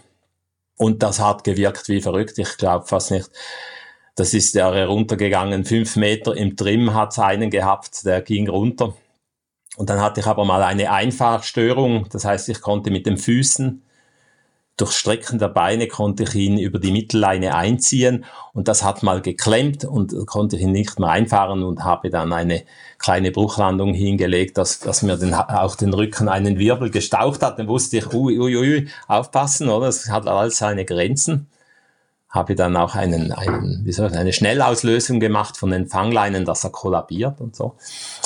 [0.79, 2.39] Und das hat gewirkt wie verrückt.
[2.39, 3.29] Ich glaube fast nicht.
[4.15, 8.95] Das ist ja heruntergegangen, fünf Meter im Trim hat einen gehabt, der ging runter.
[9.77, 13.83] Und dann hatte ich aber mal eine Einfahrstörung, das heißt, ich konnte mit den Füßen
[14.77, 19.21] durch Strecken der Beine konnte ich ihn über die Mittelleine einziehen und das hat mal
[19.21, 22.63] geklemmt und konnte ich ihn nicht mehr einfahren und habe dann eine
[22.99, 27.59] kleine Bruchlandung hingelegt, dass, dass mir den, auch den Rücken einen Wirbel gestaucht hat.
[27.59, 29.89] Dann wusste ich, ui, ui, ui, aufpassen, oder?
[29.89, 31.49] Es hat alles seine Grenzen.
[32.33, 36.65] Habe dann auch einen, einen, wie soll ich, eine Schnellauslösung gemacht von den Fangleinen, dass
[36.65, 37.77] er kollabiert und so.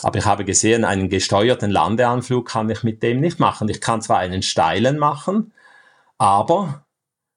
[0.02, 3.68] Aber ich habe gesehen, einen gesteuerten Landeanflug kann ich mit dem nicht machen.
[3.68, 5.52] Ich kann zwar einen steilen machen,
[6.18, 6.86] aber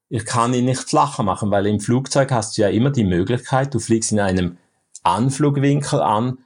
[0.10, 3.74] ich kann ihn nicht flacher machen, weil im Flugzeug hast du ja immer die Möglichkeit,
[3.74, 4.58] du fliegst in einem
[5.04, 6.40] Anflugwinkel an,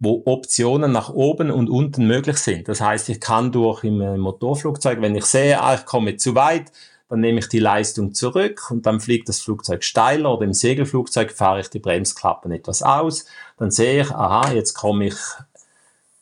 [0.00, 2.68] wo Optionen nach oben und unten möglich sind.
[2.68, 6.70] Das heißt, ich kann durch im Motorflugzeug, wenn ich sehe, ah, ich komme zu weit,
[7.08, 11.32] dann nehme ich die Leistung zurück und dann fliegt das Flugzeug steiler oder im Segelflugzeug
[11.32, 13.24] fahre ich die Bremsklappen etwas aus.
[13.56, 15.16] Dann sehe ich, aha, jetzt komme ich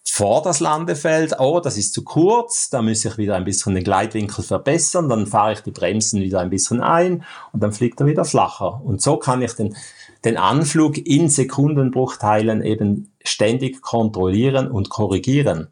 [0.08, 3.84] vor das Landefeld, oh, das ist zu kurz, da muss ich wieder ein bisschen den
[3.84, 8.06] Gleitwinkel verbessern, dann fahre ich die Bremsen wieder ein bisschen ein und dann fliegt er
[8.06, 8.80] wieder flacher.
[8.82, 9.76] Und so kann ich den,
[10.24, 15.68] den Anflug in Sekundenbruchteilen eben ständig kontrollieren und korrigieren,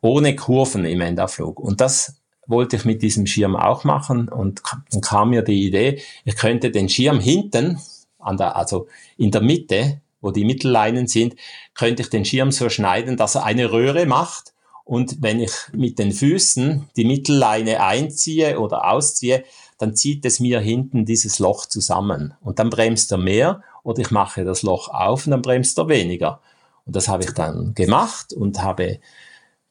[0.00, 1.58] ohne Kurven im Endauflug.
[1.58, 6.02] Und das wollte ich mit diesem Schirm auch machen und dann kam mir die Idee,
[6.24, 7.78] ich könnte den Schirm hinten,
[8.18, 11.34] an der, also in der Mitte, wo die Mittelleinen sind,
[11.74, 14.52] könnte ich den Schirm so schneiden, dass er eine Röhre macht.
[14.84, 19.44] Und wenn ich mit den Füßen die Mittelleine einziehe oder ausziehe,
[19.78, 22.34] dann zieht es mir hinten dieses Loch zusammen.
[22.40, 25.88] Und dann bremst er mehr oder ich mache das Loch auf und dann bremst er
[25.88, 26.40] weniger.
[26.84, 29.00] Und das habe ich dann gemacht und habe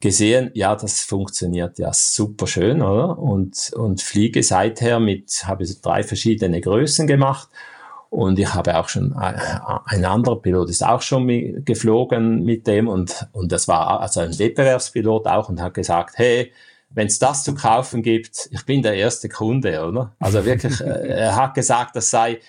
[0.02, 3.18] gesehen, ja, das funktioniert ja super schön, oder?
[3.18, 7.50] Und, und fliege seither mit, habe drei verschiedene Größen gemacht
[8.12, 9.40] und ich habe auch schon, äh,
[9.86, 14.38] ein anderer Pilot ist auch schon geflogen mit dem und, und das war also ein
[14.38, 16.52] Wettbewerbspilot auch und hat gesagt, hey,
[16.90, 20.14] wenn es das zu kaufen gibt, ich bin der erste Kunde, oder?
[20.20, 22.40] Also wirklich, äh, er hat gesagt, das sei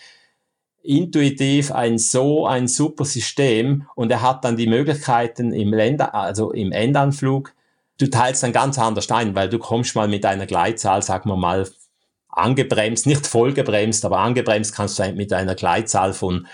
[0.82, 6.52] intuitiv ein so ein super System und er hat dann die Möglichkeiten im Länder, also
[6.52, 7.52] im Endanflug,
[7.98, 11.36] du teilst dann ganz anders ein, weil du kommst mal mit einer Gleitzahl, sagen wir
[11.36, 11.68] mal,
[12.28, 16.46] angebremst, nicht voll gebremst, aber angebremst kannst du mit einer Gleitzahl von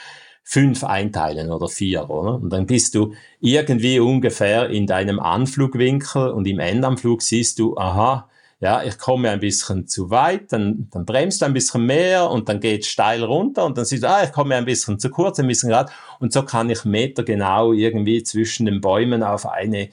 [0.42, 2.34] fünf einteilen oder vier, oder?
[2.36, 8.28] Und dann bist du irgendwie ungefähr in deinem Anflugwinkel und im Endanflug siehst du, aha,
[8.60, 12.48] ja, ich komme ein bisschen zu weit, dann, dann bremst du ein bisschen mehr und
[12.48, 15.10] dann geht es steil runter und dann siehst du, ah, ich komme ein bisschen zu
[15.10, 19.46] kurz, ein bisschen gerade und so kann ich Meter genau irgendwie zwischen den Bäumen auf
[19.46, 19.90] eine,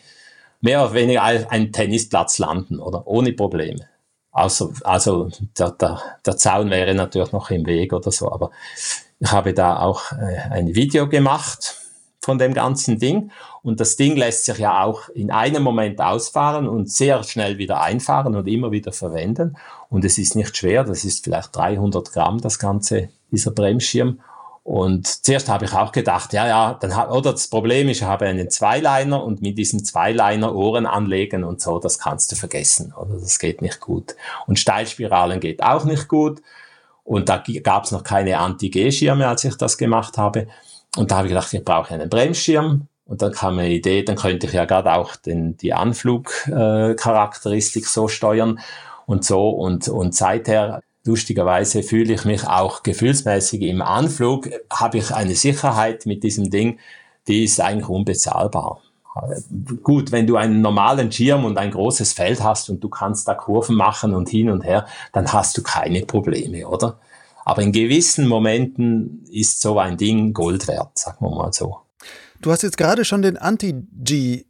[0.61, 3.05] mehr oder weniger einen Tennisplatz landen, oder?
[3.05, 3.87] Ohne Probleme.
[4.31, 8.49] Also, also der, der, der Zaun wäre natürlich noch im Weg oder so, aber
[9.19, 11.84] ich habe da auch äh, ein Video gemacht
[12.25, 13.31] von dem ganzen Ding.
[13.61, 17.81] Und das Ding lässt sich ja auch in einem Moment ausfahren und sehr schnell wieder
[17.81, 19.57] einfahren und immer wieder verwenden.
[19.89, 24.19] Und es ist nicht schwer, das ist vielleicht 300 Gramm, das ganze, dieser Bremsschirm.
[24.63, 28.25] Und zuerst habe ich auch gedacht, ja, ja, dann oder das Problem ist, ich habe
[28.25, 33.19] einen Zweiliner und mit diesem Zweiliner Ohren anlegen und so, das kannst du vergessen, oder?
[33.19, 34.15] Das geht nicht gut.
[34.47, 36.41] Und Steilspiralen geht auch nicht gut.
[37.03, 40.47] Und da gab es noch keine Anti-G-Schirme, als ich das gemacht habe.
[40.95, 42.87] Und da habe ich gedacht, ich brauche einen Bremsschirm.
[43.05, 47.87] Und dann kam eine Idee, dann könnte ich ja gerade auch den, die Anflugcharakteristik äh,
[47.87, 48.59] so steuern
[49.05, 49.49] und so.
[49.49, 56.07] Und, und seither, lustigerweise, fühle ich mich auch gefühlsmäßig im Anflug, habe ich eine Sicherheit
[56.07, 56.79] mit diesem Ding,
[57.27, 58.81] die ist eigentlich unbezahlbar.
[59.83, 63.33] Gut, wenn du einen normalen Schirm und ein großes Feld hast und du kannst da
[63.33, 66.99] Kurven machen und hin und her, dann hast du keine Probleme, oder?
[67.45, 71.77] Aber in gewissen Momenten ist so ein Ding Gold wert, sagen wir mal so.
[72.41, 74.45] Du hast jetzt gerade schon den Anti-G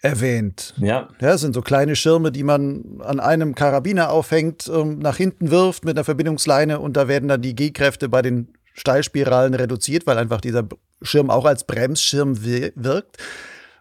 [0.00, 0.74] erwähnt.
[0.78, 0.86] Ja.
[0.86, 1.08] ja.
[1.18, 5.84] Das sind so kleine Schirme, die man an einem Karabiner aufhängt, ähm, nach hinten wirft
[5.84, 10.40] mit einer Verbindungsleine und da werden dann die G-Kräfte bei den Steilspiralen reduziert, weil einfach
[10.40, 10.68] dieser
[11.02, 13.16] Schirm auch als Bremsschirm wirkt.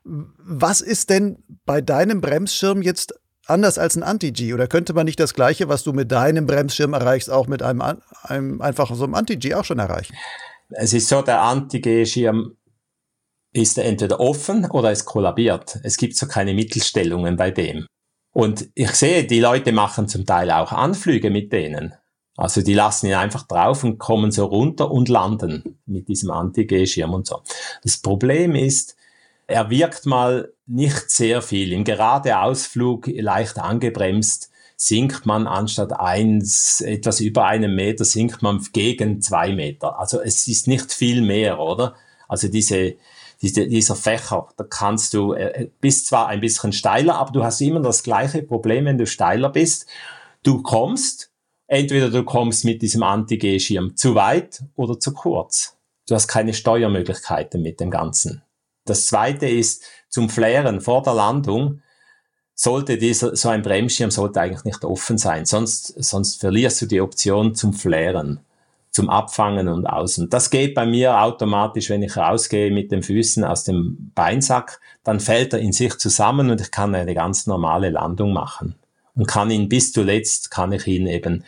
[0.03, 3.13] Was ist denn bei deinem Bremsschirm jetzt
[3.47, 4.53] anders als ein Anti-G?
[4.53, 7.81] Oder könnte man nicht das Gleiche, was du mit deinem Bremsschirm erreichst, auch mit einem,
[8.23, 10.15] einem einfach so einem Anti-G auch schon erreichen?
[10.69, 12.57] Es ist so, der Anti-G-Schirm
[13.53, 15.79] ist entweder offen oder es kollabiert.
[15.83, 17.87] Es gibt so keine Mittelstellungen bei dem.
[18.33, 21.93] Und ich sehe, die Leute machen zum Teil auch Anflüge mit denen.
[22.35, 27.13] Also die lassen ihn einfach drauf und kommen so runter und landen mit diesem Anti-G-Schirm
[27.13, 27.41] und so.
[27.81, 28.97] Das Problem ist,
[29.47, 31.71] er wirkt mal nicht sehr viel.
[31.71, 39.21] Im Geradeausflug leicht angebremst sinkt man anstatt eins, etwas über einem Meter, sinkt man gegen
[39.21, 39.99] zwei Meter.
[39.99, 41.95] Also es ist nicht viel mehr, oder?
[42.27, 42.95] Also diese,
[43.41, 47.61] diese dieser Fächer, da kannst du, äh, bist zwar ein bisschen steiler, aber du hast
[47.61, 49.87] immer das gleiche Problem, wenn du steiler bist.
[50.43, 51.31] Du kommst,
[51.67, 55.77] entweder du kommst mit diesem Anti-G-Schirm zu weit oder zu kurz.
[56.07, 58.44] Du hast keine Steuermöglichkeiten mit dem Ganzen.
[58.85, 61.81] Das zweite ist, zum Flären vor der Landung
[62.53, 67.01] sollte dieser, so ein Bremsschirm sollte eigentlich nicht offen sein, sonst, sonst verlierst du die
[67.01, 68.39] Option zum Flären,
[68.91, 70.29] zum Abfangen und außen.
[70.29, 75.19] Das geht bei mir automatisch, wenn ich rausgehe mit den Füßen aus dem Beinsack, dann
[75.19, 78.75] fällt er in sich zusammen und ich kann eine ganz normale Landung machen.
[79.15, 81.43] Und kann ihn bis zuletzt, kann ich ihn eben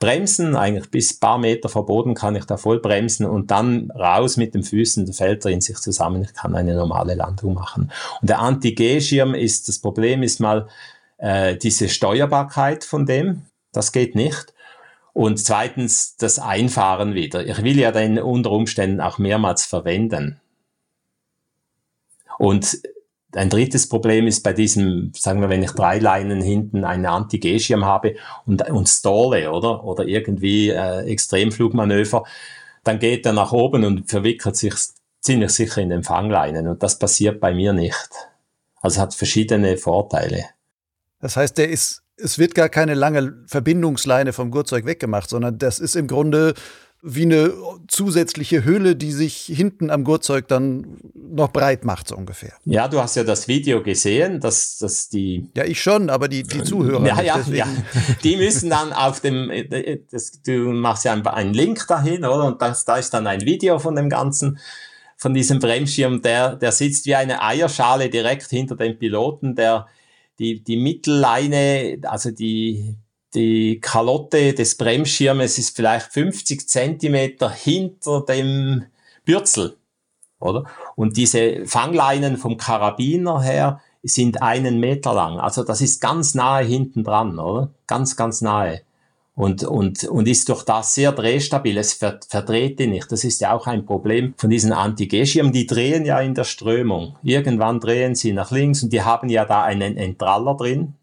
[0.00, 4.36] bremsen, eigentlich bis paar Meter vor Boden kann ich da voll bremsen und dann raus
[4.36, 7.90] mit den Füßen, da fällt er in sich zusammen, ich kann eine normale Landung machen.
[8.20, 10.68] Und der Anti-G-Schirm ist, das Problem ist mal
[11.18, 13.42] äh, diese Steuerbarkeit von dem,
[13.72, 14.54] das geht nicht.
[15.12, 17.44] Und zweitens das Einfahren wieder.
[17.44, 20.40] Ich will ja den unter Umständen auch mehrmals verwenden.
[22.38, 22.80] Und
[23.34, 27.84] ein drittes Problem ist bei diesem, sagen wir, wenn ich drei Leinen hinten einen Anti-G-Schirm
[27.84, 29.84] habe und, und stalle, oder?
[29.84, 32.24] Oder irgendwie äh, Extremflugmanöver,
[32.84, 34.74] dann geht er nach oben und verwickelt sich
[35.20, 36.68] ziemlich sicher in den Fangleinen.
[36.68, 38.08] Und das passiert bei mir nicht.
[38.80, 40.46] Also hat verschiedene Vorteile.
[41.20, 45.80] Das heißt, der ist, es wird gar keine lange Verbindungsleine vom Gurtzeug weggemacht, sondern das
[45.80, 46.54] ist im Grunde
[47.00, 47.52] wie eine
[47.86, 52.54] zusätzliche Hülle, die sich hinten am Gurtzeug dann noch breit macht, so ungefähr.
[52.64, 55.48] Ja, du hast ja das Video gesehen, dass, dass die.
[55.56, 57.06] Ja, ich schon, aber die, die Zuhörer.
[57.06, 57.66] Ja, ja, ja.
[58.24, 59.50] Die müssen dann auf dem.
[60.10, 62.46] Das, du machst ja einen Link dahin, oder?
[62.46, 64.58] Und das, da ist dann ein Video von dem Ganzen,
[65.16, 69.86] von diesem Bremsschirm, der, der sitzt wie eine Eierschale direkt hinter dem Piloten, der
[70.38, 72.96] die, die Mittelleine, also die,
[73.34, 78.86] die Kalotte des Bremsschirmes ist vielleicht 50 Zentimeter hinter dem
[79.24, 79.76] Bürzel,
[80.40, 80.64] oder?
[80.96, 85.38] Und diese Fangleinen vom Karabiner her sind einen Meter lang.
[85.38, 87.70] Also das ist ganz nahe hinten dran, oder?
[87.86, 88.82] Ganz, ganz nahe.
[89.34, 91.76] Und, und, und ist durch das sehr drehstabil.
[91.78, 93.12] Es verdreht die nicht.
[93.12, 95.52] Das ist ja auch ein Problem von diesen Anti-G-Schirmen.
[95.52, 97.16] Die drehen ja in der Strömung.
[97.22, 100.94] Irgendwann drehen sie nach links und die haben ja da einen Entraller drin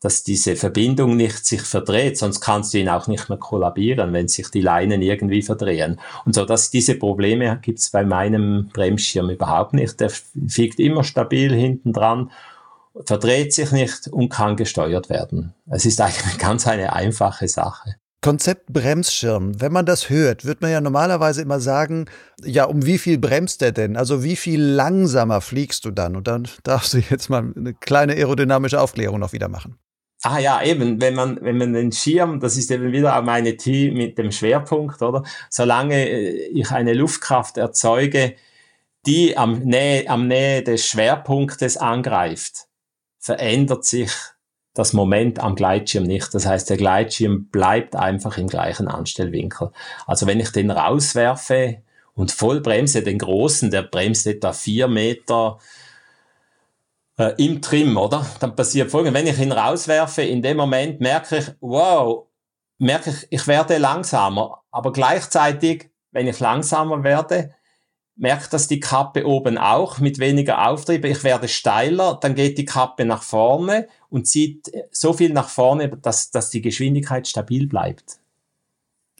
[0.00, 4.28] dass diese Verbindung nicht sich verdreht, sonst kannst du ihn auch nicht mehr kollabieren, wenn
[4.28, 6.00] sich die Leinen irgendwie verdrehen.
[6.24, 9.98] Und so, dass diese Probleme gibt's bei meinem Bremsschirm überhaupt nicht.
[10.00, 12.30] Der fliegt immer stabil hinten dran,
[13.04, 15.54] verdreht sich nicht und kann gesteuert werden.
[15.66, 17.96] Es ist eigentlich ganz eine einfache Sache.
[18.20, 19.60] Konzept Bremsschirm.
[19.60, 22.06] Wenn man das hört, wird man ja normalerweise immer sagen,
[22.42, 23.96] ja, um wie viel bremst der denn?
[23.96, 26.16] Also wie viel langsamer fliegst du dann?
[26.16, 29.78] Und dann darfst du jetzt mal eine kleine aerodynamische Aufklärung noch wieder machen.
[30.22, 33.56] Ah ja, eben, wenn man, wenn man den Schirm, das ist eben wieder auch meine
[33.56, 35.22] T mit dem Schwerpunkt, oder?
[35.48, 38.34] Solange äh, ich eine Luftkraft erzeuge,
[39.06, 42.66] die am Nähe, am Nähe des Schwerpunktes angreift,
[43.18, 44.10] verändert sich
[44.74, 46.34] das Moment am Gleitschirm nicht.
[46.34, 49.70] Das heißt, der Gleitschirm bleibt einfach im gleichen Anstellwinkel.
[50.06, 51.82] Also wenn ich den rauswerfe
[52.14, 55.58] und voll bremse, den großen, der bremst etwa vier Meter
[57.18, 58.24] äh, im Trim, oder?
[58.40, 62.26] Dann passiert folgendes, wenn ich ihn rauswerfe, in dem Moment merke ich, wow,
[62.78, 64.62] merke ich, ich werde langsamer.
[64.70, 67.54] Aber gleichzeitig, wenn ich langsamer werde,
[68.16, 71.04] merkt das die Kappe oben auch mit weniger Auftrieb.
[71.04, 75.88] Ich werde steiler, dann geht die Kappe nach vorne und zieht so viel nach vorne,
[75.88, 78.18] dass, dass die Geschwindigkeit stabil bleibt.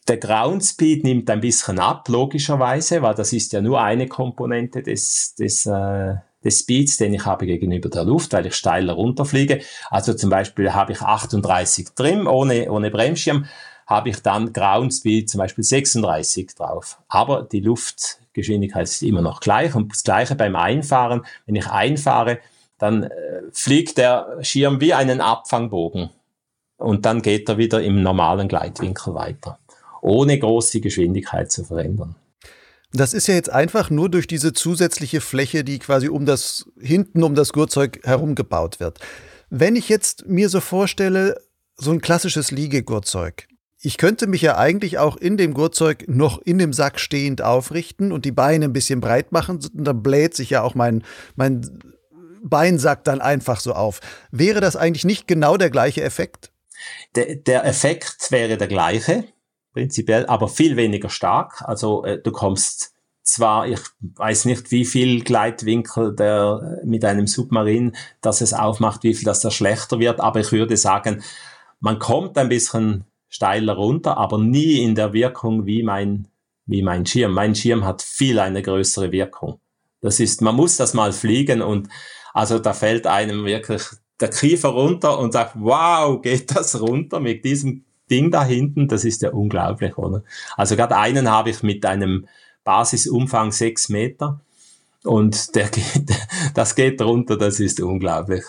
[0.08, 4.82] Der Ground Speed nimmt ein bisschen ab, logischerweise, weil das ist ja nur eine Komponente
[4.82, 9.60] des, des, äh, des Speeds, den ich habe gegenüber der Luft, weil ich steiler runterfliege.
[9.90, 13.46] Also zum Beispiel habe ich 38 Trim ohne, ohne Bremsschirm,
[13.86, 16.98] habe ich dann Ground Speed zum Beispiel 36 drauf.
[17.08, 21.22] Aber die Luftgeschwindigkeit ist immer noch gleich und das gleiche beim Einfahren.
[21.46, 22.38] Wenn ich einfahre,
[22.78, 23.10] dann äh,
[23.52, 26.10] fliegt der Schirm wie einen Abfangbogen
[26.76, 29.58] und dann geht er wieder im normalen Gleitwinkel weiter,
[30.00, 32.14] ohne große Geschwindigkeit zu verändern.
[32.92, 37.22] Das ist ja jetzt einfach nur durch diese zusätzliche Fläche, die quasi um das, hinten
[37.22, 38.98] um das Gurtzeug herum gebaut wird.
[39.50, 41.36] Wenn ich jetzt mir so vorstelle,
[41.76, 43.46] so ein klassisches Liegegurtzeug.
[43.80, 48.10] Ich könnte mich ja eigentlich auch in dem Gurtzeug noch in dem Sack stehend aufrichten
[48.10, 49.56] und die Beine ein bisschen breit machen.
[49.56, 51.04] Und dann bläht sich ja auch mein,
[51.36, 51.78] mein
[52.42, 54.00] Beinsack dann einfach so auf.
[54.32, 56.50] Wäre das eigentlich nicht genau der gleiche Effekt?
[57.14, 59.24] Der, der Effekt wäre der gleiche
[59.78, 61.62] prinzipiell, aber viel weniger stark.
[61.62, 67.94] Also äh, du kommst zwar, ich weiß nicht, wie viel Gleitwinkel der mit einem Submarin,
[68.20, 71.22] dass es aufmacht, wie viel das da schlechter wird, aber ich würde sagen,
[71.78, 76.26] man kommt ein bisschen steiler runter, aber nie in der Wirkung wie mein,
[76.66, 77.34] wie mein Schirm.
[77.34, 79.60] Mein Schirm hat viel eine größere Wirkung.
[80.00, 81.88] Das ist, man muss das mal fliegen und
[82.34, 83.82] also da fällt einem wirklich
[84.18, 89.04] der Kiefer runter und sagt, wow, geht das runter mit diesem Ding da hinten, das
[89.04, 90.22] ist ja unglaublich, oder?
[90.56, 92.26] Also gerade einen habe ich mit einem
[92.64, 94.40] Basisumfang sechs Meter
[95.04, 96.10] und der geht,
[96.54, 98.44] das geht runter, das ist unglaublich.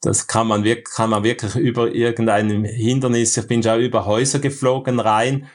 [0.00, 4.40] Das kann man wirklich, kann man wirklich über irgendein Hindernis, ich bin schon über Häuser
[4.40, 5.46] geflogen rein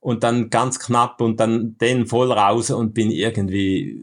[0.00, 4.02] und dann ganz knapp und dann den voll raus und bin irgendwie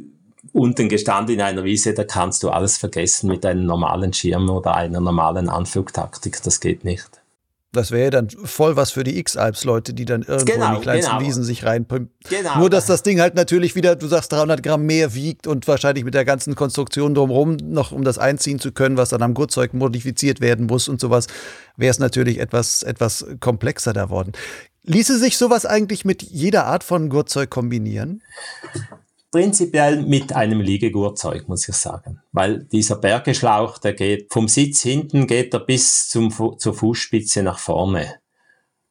[0.53, 4.75] unten gestanden in einer Wiese, da kannst du alles vergessen mit einem normalen Schirm oder
[4.75, 7.18] einer normalen Anflugtaktik, das geht nicht.
[7.71, 11.17] Das wäre dann voll was für die X-Alps-Leute, die dann irgendwo genau, in die kleinsten
[11.17, 11.27] genau.
[11.27, 12.09] Wiesen sich reinpumpen.
[12.27, 12.57] Genau.
[12.57, 16.03] Nur, dass das Ding halt natürlich wieder, du sagst, 300 Gramm mehr wiegt und wahrscheinlich
[16.03, 19.75] mit der ganzen Konstruktion drumherum noch, um das einziehen zu können, was dann am Gurtzeug
[19.75, 21.27] modifiziert werden muss und sowas,
[21.77, 24.31] wäre es natürlich etwas, etwas komplexer da worden.
[24.83, 28.23] Ließe sich sowas eigentlich mit jeder Art von Gurtzeug kombinieren?
[29.31, 32.21] Prinzipiell mit einem Liegegurtzeug, muss ich sagen.
[32.31, 37.59] Weil dieser Bergeschlauch, der geht vom Sitz hinten, geht er bis zum, zur Fußspitze nach
[37.59, 38.15] vorne.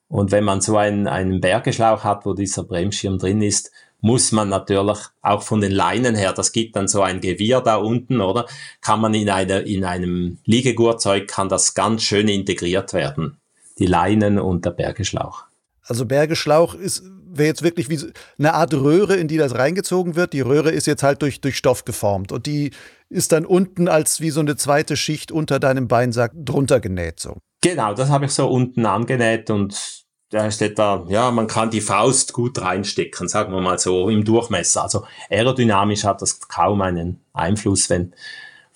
[0.06, 4.48] Und wenn man so einen, einen Bergeschlauch hat, wo dieser Bremsschirm drin ist, muss man
[4.48, 8.46] natürlich auch von den Leinen her, das gibt dann so ein Gewirr da unten, oder?
[8.80, 13.38] Kann man in, einer, in einem Liegegurtzeug, kann das ganz schön integriert werden.
[13.78, 15.44] Die Leinen und der Bergeschlauch.
[15.82, 18.00] Also Bergeschlauch ist wäre jetzt wirklich wie
[18.38, 20.32] eine Art Röhre, in die das reingezogen wird.
[20.32, 22.70] Die Röhre ist jetzt halt durch, durch Stoff geformt und die
[23.08, 27.20] ist dann unten als wie so eine zweite Schicht unter deinem Beinsack drunter genäht.
[27.20, 27.36] So.
[27.60, 31.80] Genau, das habe ich so unten angenäht und da steht da, ja, man kann die
[31.80, 34.82] Faust gut reinstecken, sagen wir mal so, im Durchmesser.
[34.82, 38.12] Also aerodynamisch hat das kaum einen Einfluss, wenn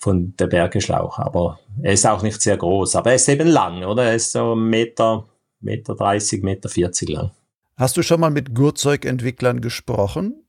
[0.03, 1.17] von der Bergeschlauch.
[1.19, 2.95] Aber er ist auch nicht sehr groß.
[2.95, 4.03] Aber er ist eben lang, oder?
[4.03, 5.25] Er ist so Meter,
[5.61, 7.31] Meter 30, Meter 40 lang.
[7.75, 10.43] Hast du schon mal mit Gurtzeugentwicklern gesprochen?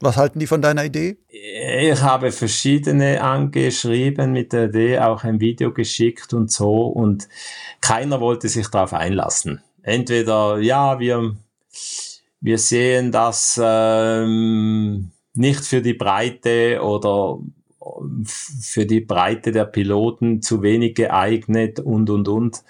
[0.00, 1.16] Was halten die von deiner Idee?
[1.28, 7.28] Ich habe verschiedene angeschrieben mit der Idee, auch ein Video geschickt und so und
[7.80, 9.60] keiner wollte sich darauf einlassen.
[9.82, 11.36] Entweder, ja, wir,
[12.40, 17.38] wir sehen das ähm, nicht für die Breite oder
[18.24, 22.62] für die Breite der Piloten zu wenig geeignet und, und, und.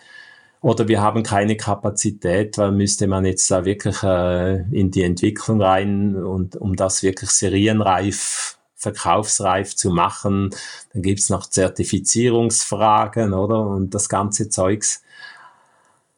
[0.68, 5.62] Oder wir haben keine Kapazität, weil müsste man jetzt da wirklich äh, in die Entwicklung
[5.62, 10.50] rein und um das wirklich serienreif, verkaufsreif zu machen,
[10.92, 13.66] dann gibt's noch Zertifizierungsfragen, oder?
[13.66, 15.02] Und das ganze Zeugs.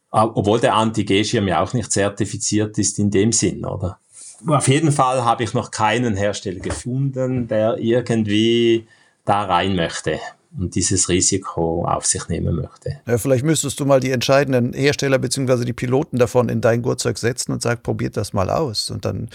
[0.09, 3.99] Obwohl der Anti-G-Schirm ja auch nicht zertifiziert ist in dem Sinn, oder?
[4.45, 8.85] Auf jeden Fall habe ich noch keinen Hersteller gefunden, der irgendwie
[9.23, 10.19] da rein möchte
[10.57, 12.99] und dieses Risiko auf sich nehmen möchte.
[13.07, 15.63] Ja, vielleicht müsstest du mal die entscheidenden Hersteller bzw.
[15.65, 18.89] die Piloten davon in dein Gurtzeug setzen und sagen, probiert das mal aus.
[18.89, 19.29] Und dann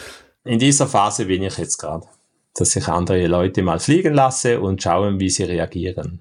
[0.45, 2.07] in dieser Phase bin ich jetzt gerade,
[2.55, 6.21] dass ich andere Leute mal fliegen lasse und schauen, wie sie reagieren.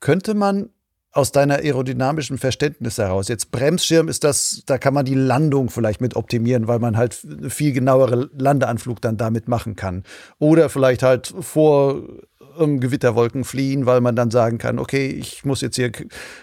[0.00, 0.70] Könnte man
[1.16, 3.28] aus deiner aerodynamischen Verständnis heraus.
[3.28, 7.14] Jetzt Bremsschirm ist das, da kann man die Landung vielleicht mit optimieren, weil man halt
[7.48, 10.04] viel genauere Landeanflug dann damit machen kann.
[10.38, 12.02] Oder vielleicht halt vor
[12.56, 15.92] um Gewitterwolken fliehen, weil man dann sagen kann, okay, ich muss jetzt hier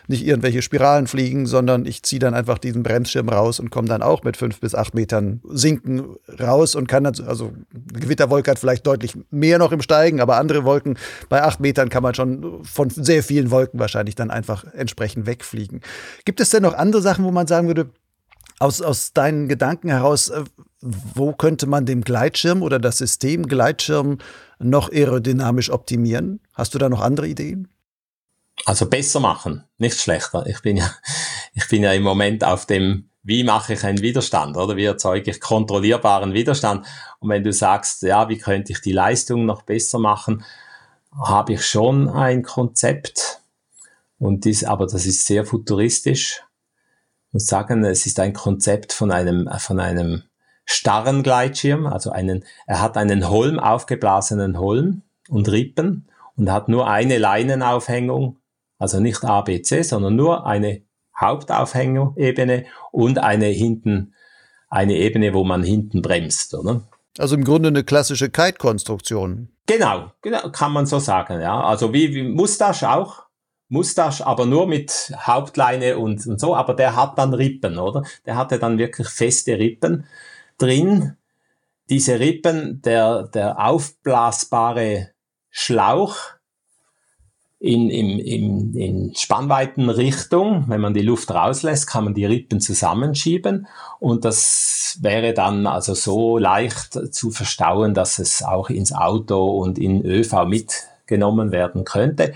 [0.08, 4.02] nicht irgendwelche Spiralen fliegen, sondern ich ziehe dann einfach diesen Bremsschirm raus und komme dann
[4.02, 7.54] auch mit fünf bis acht Metern sinken raus und kann dann, also
[7.94, 10.98] Gewitterwolke hat vielleicht deutlich mehr noch im Steigen, aber andere Wolken
[11.30, 15.82] bei acht Metern kann man schon von sehr vielen Wolken wahrscheinlich dann einfach entsprechend wegfliegen.
[16.26, 17.90] Gibt es denn noch andere Sachen, wo man sagen würde,
[18.60, 20.44] aus, aus deinen Gedanken heraus, äh,
[20.82, 24.18] wo könnte man den Gleitschirm oder das System Gleitschirm
[24.64, 26.40] noch aerodynamisch optimieren?
[26.54, 27.68] Hast du da noch andere Ideen?
[28.66, 30.46] Also besser machen, nicht schlechter.
[30.48, 30.90] Ich bin ja,
[31.54, 35.32] ich bin ja im Moment auf dem, wie mache ich einen Widerstand oder wie erzeuge
[35.32, 36.86] ich kontrollierbaren Widerstand?
[37.20, 40.44] Und wenn du sagst, ja, wie könnte ich die Leistung noch besser machen,
[41.12, 43.42] habe ich schon ein Konzept.
[44.18, 46.44] Und dies, aber das ist sehr futuristisch.
[47.28, 50.24] Ich muss sagen, es ist ein Konzept von einem, von einem
[50.66, 56.88] starren Gleitschirm, also einen, er hat einen Holm, aufgeblasenen Holm und Rippen und hat nur
[56.88, 58.38] eine Leinenaufhängung,
[58.78, 60.82] also nicht ABC, sondern nur eine
[61.20, 64.14] Hauptaufhängebene und eine hinten,
[64.70, 66.82] eine Ebene, wo man hinten bremst, oder?
[67.20, 69.50] Also im Grunde eine klassische Kite-Konstruktion.
[69.68, 71.62] Genau, genau, kann man so sagen, ja.
[71.62, 73.24] Also wie, wie Mustache auch.
[73.70, 78.04] Mustache, aber nur mit Hauptleine und, und so, aber der hat dann Rippen, oder?
[78.26, 80.06] Der hatte dann wirklich feste Rippen
[80.64, 81.18] drin
[81.90, 85.10] diese Rippen, der, der aufblasbare
[85.50, 86.16] Schlauch
[87.60, 90.66] in, in, in, in Spannweitenrichtung.
[90.68, 93.68] Wenn man die Luft rauslässt, kann man die Rippen zusammenschieben
[94.00, 99.78] und das wäre dann also so leicht zu verstauen, dass es auch ins Auto und
[99.78, 102.34] in ÖV mitgenommen werden könnte.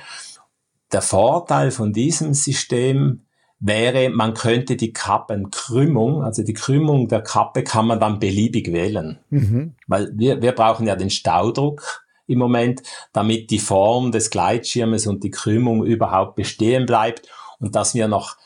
[0.91, 3.26] Der Vorteil von diesem System
[3.59, 9.17] wäre, man könnte die Kappenkrümmung, also die Krümmung der Kappe kann man dann beliebig wählen.
[9.29, 9.73] Mhm.
[9.87, 15.23] Weil wir, wir brauchen ja den Staudruck im Moment, damit die Form des Gleitschirmes und
[15.23, 17.27] die Krümmung überhaupt bestehen bleibt
[17.59, 18.37] und dass wir noch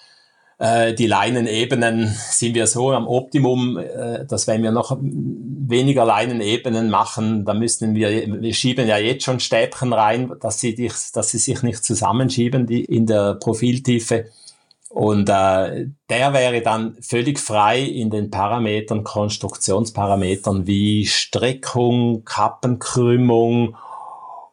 [0.62, 6.92] äh, die Leinenebenen sind wir so am Optimum, äh, dass wenn wir noch weniger Leinenebenen
[6.92, 11.32] machen, dann müssten wir, wir schieben ja jetzt schon Stäbchen rein, dass sie, dich, dass
[11.32, 14.26] sie sich nicht zusammenschieben die in der Profiltiefe.
[14.94, 23.76] Und äh, der wäre dann völlig frei in den Parametern, Konstruktionsparametern wie Streckung, Kappenkrümmung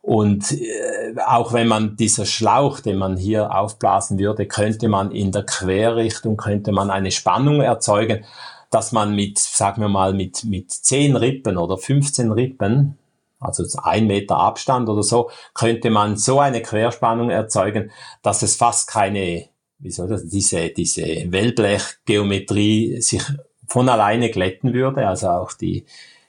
[0.09, 5.33] und äh, auch wenn man dieser Schlauch, den man hier aufblasen würde, könnte man in
[5.33, 8.25] der Querrichtung, könnte man eine Spannung erzeugen,
[8.71, 12.97] dass man mit, sagen wir mal, mit, mit 10 Rippen oder 15 Rippen,
[13.39, 17.91] also ein Meter Abstand oder so, könnte man so eine Querspannung erzeugen,
[18.23, 23.23] dass es fast keine wie soll das, diese, diese Wellblechgeometrie sich
[23.67, 25.85] von alleine glätten würde, also auch die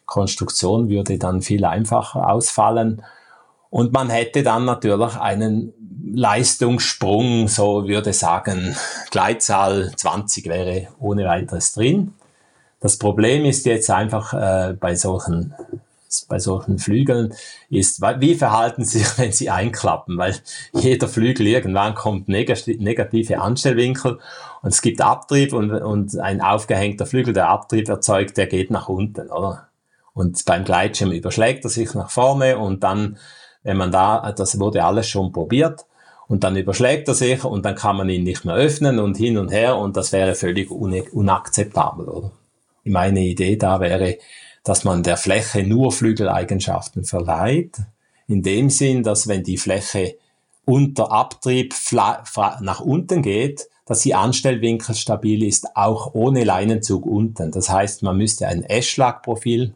[0.05, 3.03] Konstruktion würde dann viel einfacher ausfallen.
[3.69, 5.73] Und man hätte dann natürlich einen
[6.11, 8.75] Leistungssprung, so würde sagen,
[9.11, 12.13] Gleitzahl 20 wäre ohne weiteres drin.
[12.79, 15.53] Das Problem ist jetzt einfach äh, bei solchen
[16.27, 17.33] bei solchen Flügeln
[17.69, 20.17] ist, wie verhalten sie sich, wenn sie einklappen?
[20.17, 20.35] Weil
[20.73, 24.19] jeder Flügel irgendwann kommt negative Anstellwinkel
[24.61, 28.89] und es gibt Abtrieb und, und ein aufgehängter Flügel, der Abtrieb erzeugt, der geht nach
[28.89, 29.67] unten, oder?
[30.13, 33.17] Und beim Gleitschirm überschlägt er sich nach vorne und dann,
[33.63, 35.85] wenn man da, das wurde alles schon probiert,
[36.29, 39.37] und dann überschlägt er sich und dann kann man ihn nicht mehr öffnen und hin
[39.37, 42.31] und her und das wäre völlig unakzeptabel, oder?
[42.83, 44.17] Meine Idee da wäre,
[44.63, 47.77] dass man der Fläche nur Flügeleigenschaften verleiht,
[48.27, 50.15] in dem Sinn, dass wenn die Fläche
[50.65, 57.51] unter Abtrieb nach unten geht, dass sie anstellwinkelstabil ist, auch ohne Leinenzug unten.
[57.51, 59.73] Das heißt, man müsste ein Eschlagprofil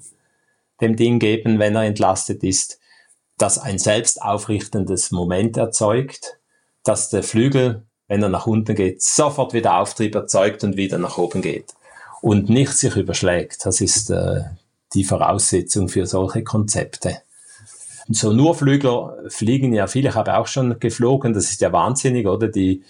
[0.81, 2.79] dem Ding geben, wenn er entlastet ist.
[3.39, 6.37] das ein selbst aufrichtendes Moment erzeugt,
[6.83, 11.17] dass der Flügel, wenn er nach unten geht, sofort wieder Auftrieb erzeugt und wieder nach
[11.17, 11.73] oben geht
[12.21, 13.65] und nicht sich überschlägt.
[13.65, 14.43] Das ist äh,
[14.93, 17.21] die Voraussetzung für solche Konzepte.
[18.09, 22.27] So nur Flügler fliegen ja viele, ich habe auch schon geflogen, das ist ja wahnsinnig,
[22.27, 22.49] oder?
[22.49, 22.83] Die,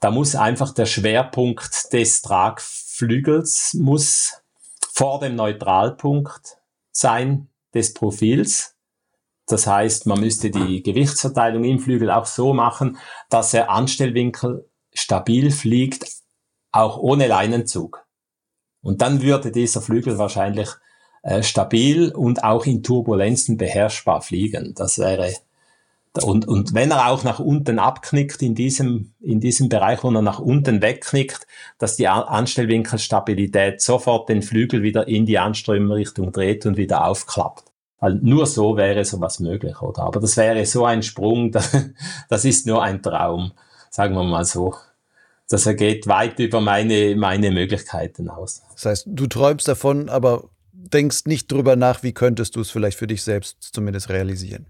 [0.00, 4.34] da muss einfach der Schwerpunkt des Tragflügels muss
[4.92, 6.58] vor dem Neutralpunkt
[6.92, 8.76] sein des Profils.
[9.46, 12.96] Das heißt, man müsste die Gewichtsverteilung im Flügel auch so machen,
[13.28, 16.06] dass er Anstellwinkel stabil fliegt,
[16.70, 18.06] auch ohne Leinenzug.
[18.80, 20.68] Und dann würde dieser Flügel wahrscheinlich
[21.24, 24.74] äh, stabil und auch in Turbulenzen beherrschbar fliegen.
[24.76, 25.32] Das wäre
[26.22, 30.22] und, und wenn er auch nach unten abknickt in diesem, in diesem Bereich, wo er
[30.22, 31.44] nach unten wegknickt,
[31.78, 37.64] dass die Anstellwinkelstabilität sofort den Flügel wieder in die Anströmrichtung dreht und wieder aufklappt.
[37.98, 40.04] Also nur so wäre sowas möglich, oder?
[40.04, 41.76] Aber das wäre so ein Sprung, das,
[42.28, 43.52] das ist nur ein Traum,
[43.90, 44.74] sagen wir mal so.
[45.48, 48.62] Das geht weit über meine, meine Möglichkeiten aus.
[48.74, 50.44] Das heißt, du träumst davon, aber
[50.74, 54.66] denkst nicht drüber nach, wie könntest du es vielleicht für dich selbst zumindest realisieren.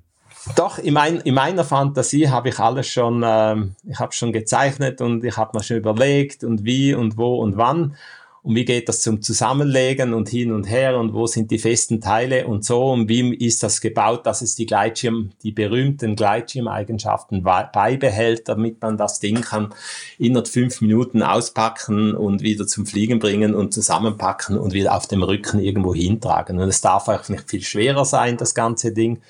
[0.57, 5.01] Doch, in, mein, in meiner Fantasie habe ich alles schon, ähm, ich habe schon gezeichnet
[5.01, 7.97] und ich habe mir schon überlegt und wie und wo und wann
[8.45, 12.03] und wie geht das zum Zusammenlegen und hin und her und wo sind die festen
[12.03, 17.43] Teile und so und wie ist das gebaut, dass es die Gleitschirm, die berühmten Gleitschirmeigenschaften
[17.43, 19.73] beibehält, damit man das Ding kann
[20.19, 25.23] innerhalb fünf Minuten auspacken und wieder zum Fliegen bringen und zusammenpacken und wieder auf dem
[25.23, 26.59] Rücken irgendwo hintragen.
[26.61, 29.23] Und es darf auch nicht viel schwerer sein, das ganze Ding.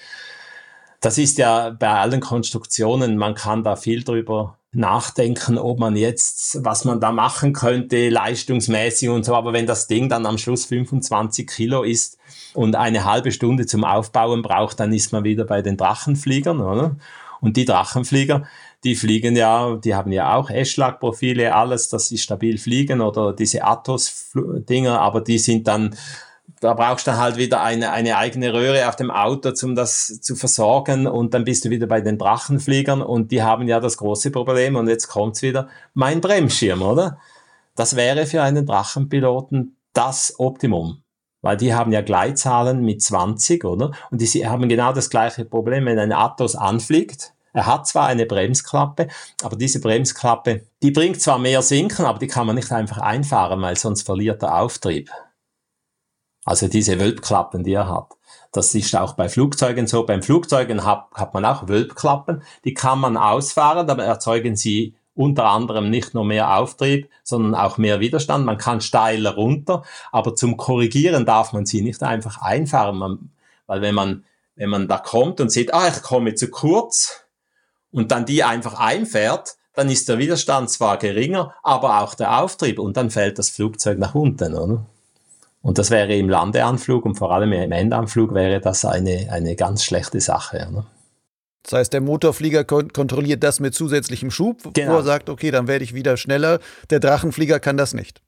[1.00, 6.62] Das ist ja bei allen Konstruktionen, man kann da viel drüber nachdenken, ob man jetzt,
[6.64, 9.34] was man da machen könnte, leistungsmäßig und so.
[9.34, 12.18] Aber wenn das Ding dann am Schluss 25 Kilo ist
[12.52, 16.96] und eine halbe Stunde zum Aufbauen braucht, dann ist man wieder bei den Drachenfliegern, oder?
[17.40, 18.44] Und die Drachenflieger,
[18.84, 23.64] die fliegen ja, die haben ja auch Eschlagprofile, alles, dass sie stabil fliegen oder diese
[23.64, 25.94] Athos-Dinger, aber die sind dann
[26.60, 30.36] da brauchst du halt wieder eine, eine eigene Röhre auf dem Auto, um das zu
[30.36, 34.30] versorgen und dann bist du wieder bei den Drachenfliegern und die haben ja das große
[34.30, 37.18] Problem und jetzt kommt's wieder, mein Bremsschirm, oder?
[37.74, 41.02] Das wäre für einen Drachenpiloten das Optimum.
[41.42, 43.92] Weil die haben ja Gleitzahlen mit 20, oder?
[44.10, 47.34] Und die haben genau das gleiche Problem, wenn ein Athos anfliegt.
[47.52, 49.08] Er hat zwar eine Bremsklappe,
[49.42, 53.60] aber diese Bremsklappe, die bringt zwar mehr Sinken, aber die kann man nicht einfach einfahren,
[53.60, 55.10] weil sonst verliert der Auftrieb.
[56.44, 58.16] Also diese Wölbklappen, die er hat.
[58.52, 60.04] Das ist auch bei Flugzeugen so.
[60.04, 62.42] Beim Flugzeugen hat, hat man auch Wölbklappen.
[62.64, 67.78] Die kann man ausfahren, aber erzeugen sie unter anderem nicht nur mehr Auftrieb, sondern auch
[67.78, 68.44] mehr Widerstand.
[68.44, 73.30] Man kann steiler runter, aber zum Korrigieren darf man sie nicht einfach einfahren, man,
[73.66, 74.24] weil wenn man,
[74.56, 77.24] wenn man da kommt und sieht, ah, ich komme zu kurz
[77.92, 82.78] und dann die einfach einfährt, dann ist der Widerstand zwar geringer, aber auch der Auftrieb
[82.78, 84.86] und dann fällt das Flugzeug nach unten, oder?
[85.64, 89.82] Und das wäre im Landeanflug und vor allem im Endanflug wäre das eine, eine ganz
[89.82, 90.68] schlechte Sache.
[90.70, 90.84] Ne?
[91.62, 94.92] Das heißt, der Motorflieger kon kontrolliert das mit zusätzlichem Schub, genau.
[94.92, 96.60] wo er sagt, okay, dann werde ich wieder schneller.
[96.90, 98.20] Der Drachenflieger kann das nicht.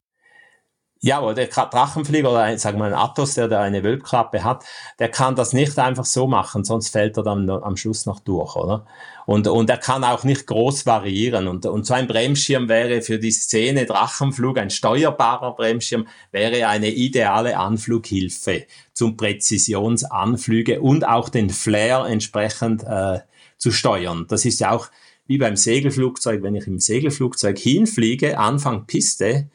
[1.01, 4.65] Ja, aber der Drachenflieger oder sagen wir ein Athos, der da eine Wölbklappe hat,
[4.97, 8.55] der kann das nicht einfach so machen, sonst fällt er dann am Schluss noch durch,
[8.55, 8.85] oder?
[9.27, 11.47] Und, und er kann auch nicht groß variieren.
[11.47, 16.89] Und, und so ein Bremsschirm wäre für die Szene Drachenflug, ein steuerbarer Bremsschirm, wäre eine
[16.89, 23.19] ideale Anflughilfe zum Präzisionsanflüge und auch den Flair entsprechend äh,
[23.57, 24.25] zu steuern.
[24.29, 24.87] Das ist ja auch
[25.27, 29.49] wie beim Segelflugzeug, wenn ich im Segelflugzeug hinfliege, Anfang Piste,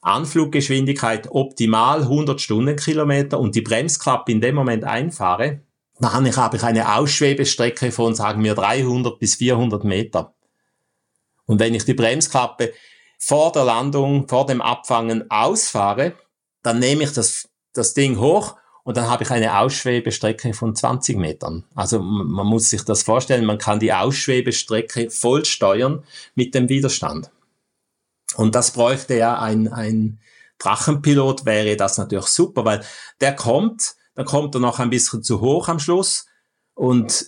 [0.00, 5.60] Anfluggeschwindigkeit optimal 100 Stundenkilometer und die Bremsklappe in dem Moment einfahre,
[5.98, 10.34] dann habe ich eine Ausschwebestrecke von, sagen wir, 300 bis 400 Meter.
[11.44, 12.72] Und wenn ich die Bremsklappe
[13.18, 16.14] vor der Landung, vor dem Abfangen ausfahre,
[16.62, 21.18] dann nehme ich das, das Ding hoch und dann habe ich eine Ausschwebestrecke von 20
[21.18, 21.64] Metern.
[21.74, 26.02] Also man muss sich das vorstellen, man kann die Ausschwebestrecke voll steuern
[26.34, 27.30] mit dem Widerstand.
[28.36, 30.20] Und das bräuchte ja ein, ein
[30.58, 32.84] Drachenpilot, wäre das natürlich super, weil
[33.20, 36.26] der kommt, dann kommt er noch ein bisschen zu hoch am Schluss
[36.74, 37.26] und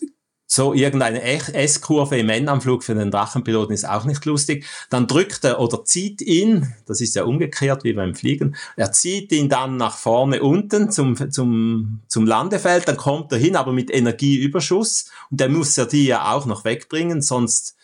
[0.53, 4.67] so irgendeine S-Kurve im Endanflug für den Drachenpiloten ist auch nicht lustig.
[4.91, 9.33] Dann drückt er oder zieht ihn, das ist ja umgekehrt wie beim Fliegen, er zieht
[9.33, 13.91] ihn dann nach vorne unten zum, zum, zum Landefeld, dann kommt er hin, aber mit
[13.91, 17.75] Energieüberschuss und der muss ja die ja auch noch wegbringen, sonst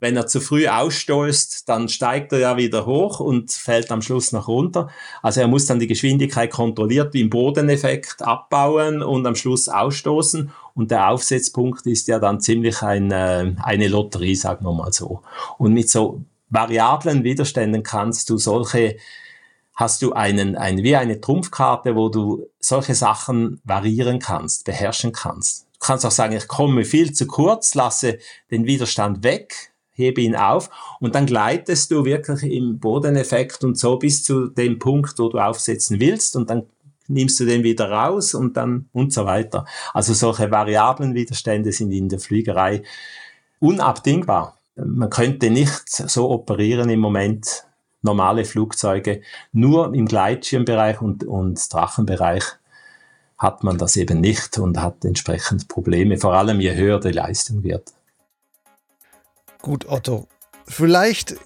[0.00, 4.32] wenn er zu früh ausstößt, dann steigt er ja wieder hoch und fällt am Schluss
[4.32, 4.90] nach runter.
[5.22, 10.50] Also er muss dann die Geschwindigkeit kontrolliert wie im Bodeneffekt abbauen und am Schluss ausstoßen.
[10.74, 15.22] und der Aufsetzpunkt ist ja dann ziemlich ein, äh, eine Lotterie, sagen wir mal so.
[15.56, 18.96] Und mit so variablen Widerständen kannst du solche
[19.74, 25.66] hast du einen, ein, wie eine Trumpfkarte, wo du solche Sachen variieren kannst, beherrschen kannst.
[25.72, 28.18] Du kannst auch sagen, ich komme viel zu kurz, lasse
[28.50, 33.96] den Widerstand weg, hebe ihn auf und dann gleitest du wirklich im Bodeneffekt und so
[33.96, 36.64] bis zu dem Punkt, wo du aufsetzen willst und dann
[37.06, 39.66] nimmst du den wieder raus und dann und so weiter.
[39.92, 42.82] Also solche variablen Widerstände sind in der Fliegerei
[43.60, 44.58] unabdingbar.
[44.76, 47.64] Man könnte nicht so operieren im Moment
[48.02, 49.22] normale Flugzeuge.
[49.52, 52.44] Nur im Gleitschirmbereich und, und Drachenbereich
[53.38, 57.62] hat man das eben nicht und hat entsprechend Probleme, vor allem je höher die Leistung
[57.62, 57.92] wird.
[59.64, 60.28] Gut, Otto.
[60.68, 61.36] Vielleicht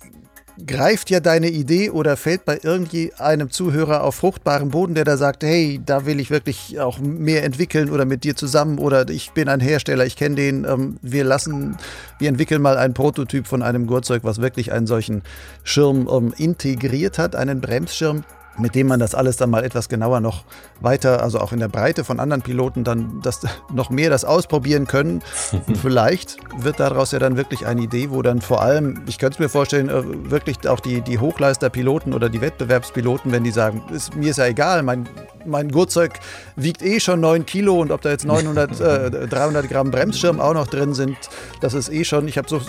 [0.66, 5.45] greift ja deine Idee oder fällt bei irgendeinem Zuhörer auf fruchtbaren Boden, der da sagt,
[5.45, 9.49] hey, da will ich wirklich auch mehr entwickeln oder mit dir zusammen oder ich bin
[9.49, 11.77] ein Hersteller, ich kenne den, ähm, wir lassen,
[12.19, 15.23] wir entwickeln mal einen Prototyp von einem Gurtzeug, was wirklich einen solchen
[15.62, 18.24] Schirm ähm, integriert hat, einen Bremsschirm
[18.59, 20.44] mit dem man das alles dann mal etwas genauer noch
[20.80, 23.40] weiter, also auch in der Breite von anderen Piloten dann das
[23.72, 25.22] noch mehr das ausprobieren können.
[25.66, 29.35] Und vielleicht wird daraus ja dann wirklich eine Idee, wo dann vor allem, ich könnte
[29.35, 33.82] es mir vorstellen, äh, wirklich auch die, die Hochleisterpiloten oder die Wettbewerbspiloten, wenn die sagen,
[33.93, 35.09] ist, mir ist ja egal, mein,
[35.44, 36.18] mein Gurtzeug
[36.56, 40.55] wiegt eh schon 9 Kilo und ob da jetzt 900, äh, 300 Gramm Bremsschirm auch
[40.55, 41.16] noch drin sind,
[41.60, 42.60] das ist eh schon, ich habe so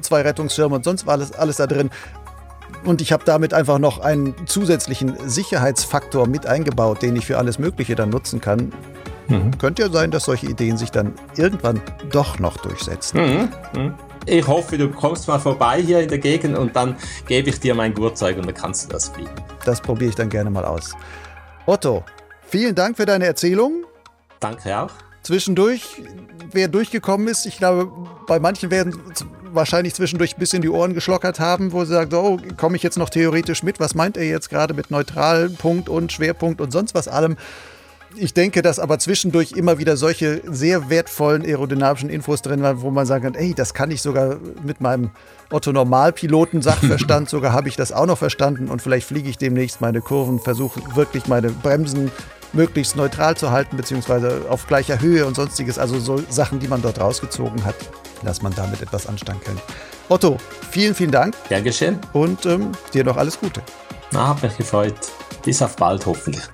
[0.00, 1.90] zwei Rettungsschirme und sonst war alles, alles da drin.
[2.84, 7.58] Und ich habe damit einfach noch einen zusätzlichen Sicherheitsfaktor mit eingebaut, den ich für alles
[7.58, 8.72] Mögliche dann nutzen kann.
[9.28, 9.58] Mhm.
[9.58, 11.80] Könnte ja sein, dass solche Ideen sich dann irgendwann
[12.10, 13.20] doch noch durchsetzen.
[13.20, 13.80] Mhm.
[13.80, 13.94] Mhm.
[14.26, 16.96] Ich hoffe, du kommst mal vorbei hier in der Gegend und dann
[17.26, 19.30] gebe ich dir mein Gurtzeug und dann kannst du das fliegen.
[19.64, 20.92] Das probiere ich dann gerne mal aus.
[21.66, 22.04] Otto,
[22.46, 23.84] vielen Dank für deine Erzählung.
[24.40, 24.90] Danke auch.
[25.22, 26.02] Zwischendurch,
[26.52, 27.90] wer durchgekommen ist, ich glaube,
[28.26, 28.94] bei manchen werden
[29.52, 32.98] wahrscheinlich zwischendurch ein bisschen die Ohren geschlockert haben, wo sie sagen, oh, komme ich jetzt
[32.98, 33.80] noch theoretisch mit?
[33.80, 37.36] Was meint er jetzt gerade mit Neutralpunkt und Schwerpunkt und sonst was allem?
[38.16, 42.90] Ich denke, dass aber zwischendurch immer wieder solche sehr wertvollen aerodynamischen Infos drin waren, wo
[42.90, 45.10] man sagen kann, ey, das kann ich sogar mit meinem
[45.50, 50.40] Otto-Normalpiloten-Sachverstand, sogar habe ich das auch noch verstanden und vielleicht fliege ich demnächst meine Kurven,
[50.40, 52.10] versuche wirklich meine Bremsen
[52.52, 56.82] möglichst neutral zu halten, beziehungsweise auf gleicher Höhe und sonstiges, also so Sachen, die man
[56.82, 57.76] dort rausgezogen hat
[58.24, 59.58] dass man damit etwas anstellen kann.
[60.08, 60.38] Otto,
[60.70, 61.34] vielen, vielen Dank.
[61.48, 61.98] Gern geschehen.
[62.12, 63.62] Und ähm, dir noch alles Gute.
[64.12, 64.94] Na, hat mich gefreut.
[65.44, 66.44] Bis auf bald hoffentlich.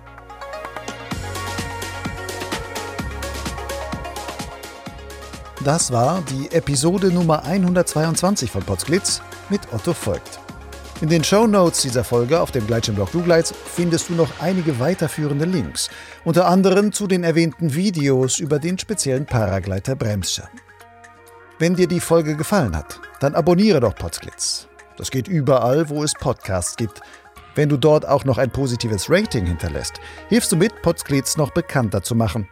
[5.65, 10.44] Das war die Episode Nummer 122 von Potsglitz mit Otto Folgt.
[11.05, 15.45] In den Show Notes dieser Folge auf dem Gleitschirmblog Dougleits findest du noch einige weiterführende
[15.45, 15.91] Links,
[16.25, 20.49] unter anderem zu den erwähnten Videos über den speziellen Paragleiter Bremsschirm.
[21.59, 24.67] Wenn dir die Folge gefallen hat, dann abonniere doch Potsglitz.
[24.97, 27.03] Das geht überall, wo es Podcasts gibt.
[27.55, 30.01] Wenn du dort auch noch ein positives Rating hinterlässt,
[30.31, 32.49] hilfst du mit, Potsglitz noch bekannter zu machen.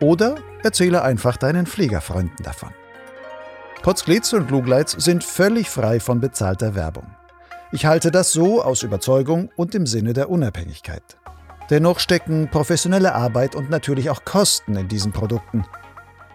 [0.00, 2.70] Oder erzähle einfach deinen Fliegerfreunden davon.
[3.82, 7.15] Potsglitz und Lugleitz sind völlig frei von bezahlter Werbung.
[7.76, 11.02] Ich halte das so aus Überzeugung und im Sinne der Unabhängigkeit.
[11.68, 15.62] Dennoch stecken professionelle Arbeit und natürlich auch Kosten in diesen Produkten.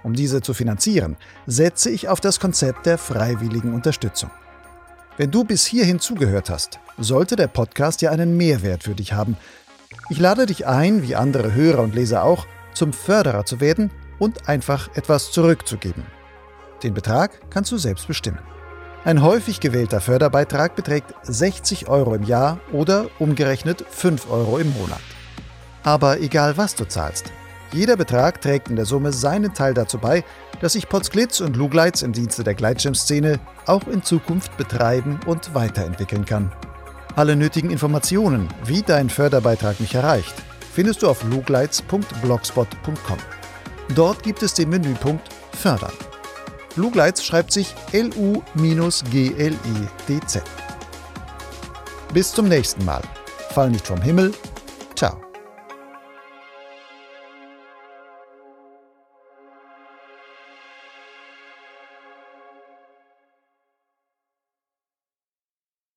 [0.03, 4.29] Um diese zu finanzieren, setze ich auf das Konzept der freiwilligen Unterstützung.
[5.17, 9.35] Wenn du bis hierhin zugehört hast, sollte der Podcast ja einen Mehrwert für dich haben.
[10.11, 12.45] Ich lade dich ein, wie andere Hörer und Leser auch,
[12.75, 13.89] zum Förderer zu werden
[14.19, 16.03] und einfach etwas zurückzugeben.
[16.83, 18.37] Den Betrag kannst du selbst bestimmen.
[19.03, 25.01] Ein häufig gewählter Förderbeitrag beträgt 60 Euro im Jahr oder umgerechnet 5 Euro im Monat.
[25.81, 27.33] Aber egal was du zahlst,
[27.73, 30.23] jeder Betrag trägt in der Summe seinen Teil dazu bei,
[30.59, 36.25] dass sich Potsglitz und Lugleitz im Dienste der Gleitschirmszene auch in Zukunft betreiben und weiterentwickeln
[36.25, 36.51] kann.
[37.15, 40.35] Alle nötigen Informationen, wie dein Förderbeitrag mich erreicht,
[40.73, 43.17] findest du auf lugleitz.blogspot.com.
[43.95, 45.93] Dort gibt es den Menüpunkt Fördern.
[46.75, 48.43] Lugleitz schreibt sich L-U-G-L-I-D-Z.
[52.13, 53.01] Bis zum nächsten Mal.
[53.53, 54.33] Fall nicht vom Himmel.